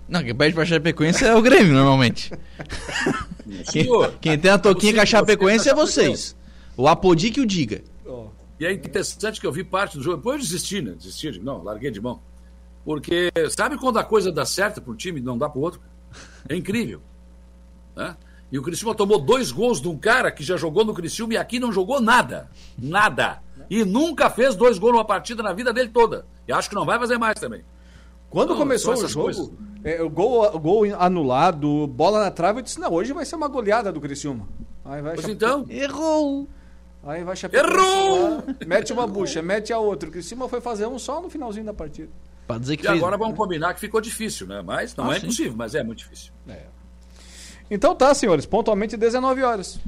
Não, 0.08 0.22
quem 0.22 0.34
pede 0.34 0.54
pra 0.54 0.64
Chapecoense 0.66 1.24
é 1.24 1.34
o 1.34 1.40
Grêmio, 1.40 1.72
normalmente. 1.72 2.30
quem, 3.72 3.86
quem, 4.20 4.38
tem 4.38 4.50
a 4.50 4.58
toquinha 4.58 4.94
com 4.94 5.00
a 5.00 5.06
Chapecoense 5.06 5.68
é 5.68 5.74
vocês. 5.74 6.36
O 6.76 6.86
Apodi 6.86 7.30
que 7.30 7.40
o 7.40 7.46
diga. 7.46 7.82
E 8.58 8.66
é 8.66 8.72
interessante 8.72 9.40
que 9.40 9.46
eu 9.46 9.52
vi 9.52 9.64
parte 9.64 9.96
do 9.96 10.02
jogo. 10.02 10.18
Depois 10.18 10.36
eu 10.36 10.42
desisti, 10.42 10.80
né? 10.80 10.92
Desisti, 10.92 11.40
não, 11.40 11.62
larguei 11.62 11.90
de 11.90 12.00
mão. 12.00 12.20
Porque 12.84 13.32
sabe 13.50 13.76
quando 13.76 13.98
a 13.98 14.04
coisa 14.04 14.30
dá 14.30 14.44
certo 14.44 14.80
pro 14.80 14.94
time 14.94 15.20
e 15.20 15.22
não 15.22 15.38
dá 15.38 15.48
pro 15.48 15.60
outro? 15.60 15.80
É 16.48 16.54
incrível. 16.54 17.00
Né? 17.96 18.16
E 18.52 18.58
o 18.58 18.62
Criciúma 18.62 18.94
tomou 18.94 19.18
dois 19.18 19.50
gols 19.50 19.80
de 19.80 19.88
um 19.88 19.98
cara 19.98 20.30
que 20.30 20.44
já 20.44 20.56
jogou 20.56 20.84
no 20.84 20.94
Criciúma 20.94 21.34
e 21.34 21.36
aqui 21.36 21.58
não 21.58 21.72
jogou 21.72 22.00
nada. 22.00 22.48
Nada. 22.78 23.42
E 23.68 23.84
nunca 23.84 24.30
fez 24.30 24.54
dois 24.54 24.78
gols 24.78 24.92
numa 24.92 25.04
partida 25.04 25.42
na 25.42 25.52
vida 25.52 25.72
dele 25.72 25.88
toda. 25.88 26.26
E 26.46 26.52
acho 26.52 26.68
que 26.68 26.74
não 26.74 26.84
vai 26.84 26.98
fazer 26.98 27.18
mais 27.18 27.40
também. 27.40 27.64
Quando 28.34 28.50
não, 28.50 28.56
começou 28.56 28.94
o 28.94 29.06
jogo, 29.06 29.56
é, 29.84 30.02
o 30.02 30.10
gol, 30.10 30.58
gol 30.58 30.84
anulado, 30.98 31.86
bola 31.86 32.18
na 32.18 32.32
trave, 32.32 32.58
eu 32.58 32.62
disse, 32.64 32.80
não, 32.80 32.92
hoje 32.92 33.12
vai 33.12 33.24
ser 33.24 33.36
uma 33.36 33.46
goleada 33.46 33.92
do 33.92 34.00
Criciúma. 34.00 34.48
Aí 34.84 35.00
vai 35.00 35.14
pois 35.14 35.28
então. 35.28 35.64
Errou! 35.68 36.48
Aí 37.04 37.22
vai 37.22 37.36
Errou! 37.52 38.42
mete 38.66 38.92
uma 38.92 39.06
bucha, 39.06 39.40
mete 39.40 39.72
a 39.72 39.78
outra. 39.78 40.08
O 40.08 40.12
Criciúma 40.12 40.48
foi 40.48 40.60
fazer 40.60 40.86
um 40.88 40.98
só 40.98 41.22
no 41.22 41.30
finalzinho 41.30 41.64
da 41.64 41.72
partida. 41.72 42.08
Pra 42.44 42.58
dizer 42.58 42.76
que 42.76 42.84
e 42.84 42.88
fez... 42.88 42.98
agora 42.98 43.16
vamos 43.16 43.36
combinar 43.36 43.72
que 43.72 43.78
ficou 43.78 44.00
difícil, 44.00 44.48
né? 44.48 44.60
Mas 44.62 44.96
não 44.96 45.08
ah, 45.08 45.14
é 45.14 45.20
sim. 45.20 45.26
impossível, 45.26 45.54
mas 45.56 45.76
é 45.76 45.84
muito 45.84 45.98
difícil. 45.98 46.32
É. 46.48 46.62
Então 47.70 47.94
tá, 47.94 48.12
senhores, 48.14 48.46
pontualmente 48.46 48.96
19 48.96 49.44
horas. 49.44 49.78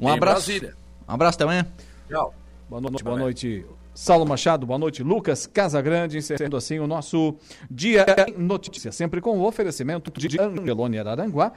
Um 0.00 0.08
em 0.08 0.12
abraço. 0.12 0.46
Brasília. 0.46 0.76
Um 1.08 1.12
abraço, 1.12 1.36
até 1.36 1.44
amanhã. 1.44 1.64
Tchau. 2.08 2.34
Boa 2.68 2.80
noite, 2.80 3.04
boa 3.04 3.16
noite. 3.16 3.64
Saulo 3.96 4.26
Machado, 4.26 4.66
boa 4.66 4.78
noite. 4.78 5.02
Lucas 5.02 5.46
Casagrande, 5.46 6.18
encerrando 6.18 6.54
assim 6.54 6.78
o 6.78 6.86
nosso 6.86 7.34
Dia 7.70 8.04
Notícia, 8.36 8.92
sempre 8.92 9.22
com 9.22 9.38
o 9.38 9.46
oferecimento 9.46 10.10
de 10.10 10.38
Angelone 10.38 10.98
Araranguá. 10.98 11.50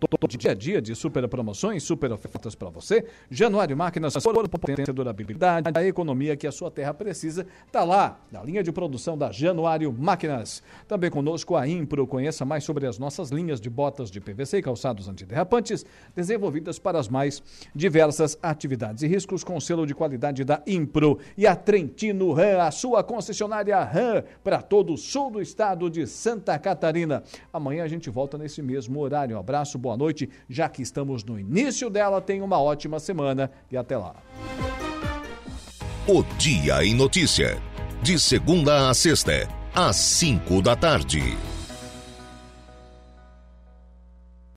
Todo 0.00 0.26
dia 0.28 0.52
a 0.52 0.54
dia 0.54 0.80
de 0.80 0.94
super 0.94 1.28
promoções, 1.28 1.82
super 1.82 2.10
ofertas 2.10 2.54
para 2.54 2.70
você. 2.70 3.04
Januário 3.30 3.76
Máquinas, 3.76 4.14
por 4.14 4.48
potência 4.48 4.90
e 4.90 4.94
durabilidade, 4.94 5.70
a 5.74 5.84
economia 5.84 6.34
que 6.36 6.46
a 6.46 6.52
sua 6.52 6.70
terra 6.70 6.94
precisa, 6.94 7.46
está 7.66 7.84
lá, 7.84 8.18
na 8.32 8.42
linha 8.42 8.62
de 8.62 8.72
produção 8.72 9.16
da 9.18 9.30
Januário 9.30 9.92
Máquinas. 9.92 10.62
Também 10.88 11.10
conosco 11.10 11.54
a 11.54 11.68
Impro, 11.68 12.06
conheça 12.06 12.46
mais 12.46 12.64
sobre 12.64 12.86
as 12.86 12.98
nossas 12.98 13.28
linhas 13.28 13.60
de 13.60 13.68
botas 13.68 14.10
de 14.10 14.22
PVC 14.22 14.58
e 14.58 14.62
calçados 14.62 15.06
antiderrapantes, 15.06 15.84
desenvolvidas 16.16 16.78
para 16.78 16.98
as 16.98 17.08
mais 17.08 17.42
diversas 17.74 18.38
atividades 18.42 19.02
e 19.02 19.06
riscos 19.06 19.44
com 19.44 19.60
selo 19.60 19.86
de 19.86 19.94
qualidade 19.94 20.44
da 20.44 20.62
Impro. 20.66 21.18
E 21.36 21.46
a 21.46 21.54
Trentino 21.74 22.32
Ram, 22.32 22.60
a 22.60 22.70
sua 22.70 23.02
concessionária 23.02 23.82
Ram 23.82 24.22
para 24.44 24.62
todo 24.62 24.92
o 24.92 24.96
sul 24.96 25.28
do 25.28 25.42
estado 25.42 25.90
de 25.90 26.06
Santa 26.06 26.56
Catarina. 26.56 27.24
Amanhã 27.52 27.82
a 27.82 27.88
gente 27.88 28.08
volta 28.08 28.38
nesse 28.38 28.62
mesmo 28.62 29.00
horário. 29.00 29.34
Um 29.34 29.40
abraço, 29.40 29.76
boa 29.76 29.96
noite. 29.96 30.30
Já 30.48 30.68
que 30.68 30.82
estamos 30.82 31.24
no 31.24 31.36
início 31.36 31.90
dela, 31.90 32.20
tenha 32.20 32.44
uma 32.44 32.62
ótima 32.62 33.00
semana 33.00 33.50
e 33.72 33.76
até 33.76 33.98
lá. 33.98 34.14
O 36.06 36.22
Dia 36.38 36.84
em 36.84 36.94
Notícia. 36.94 37.60
De 38.04 38.20
segunda 38.20 38.88
a 38.88 38.94
sexta, 38.94 39.48
às 39.74 39.96
cinco 39.96 40.62
da 40.62 40.76
tarde. 40.76 41.53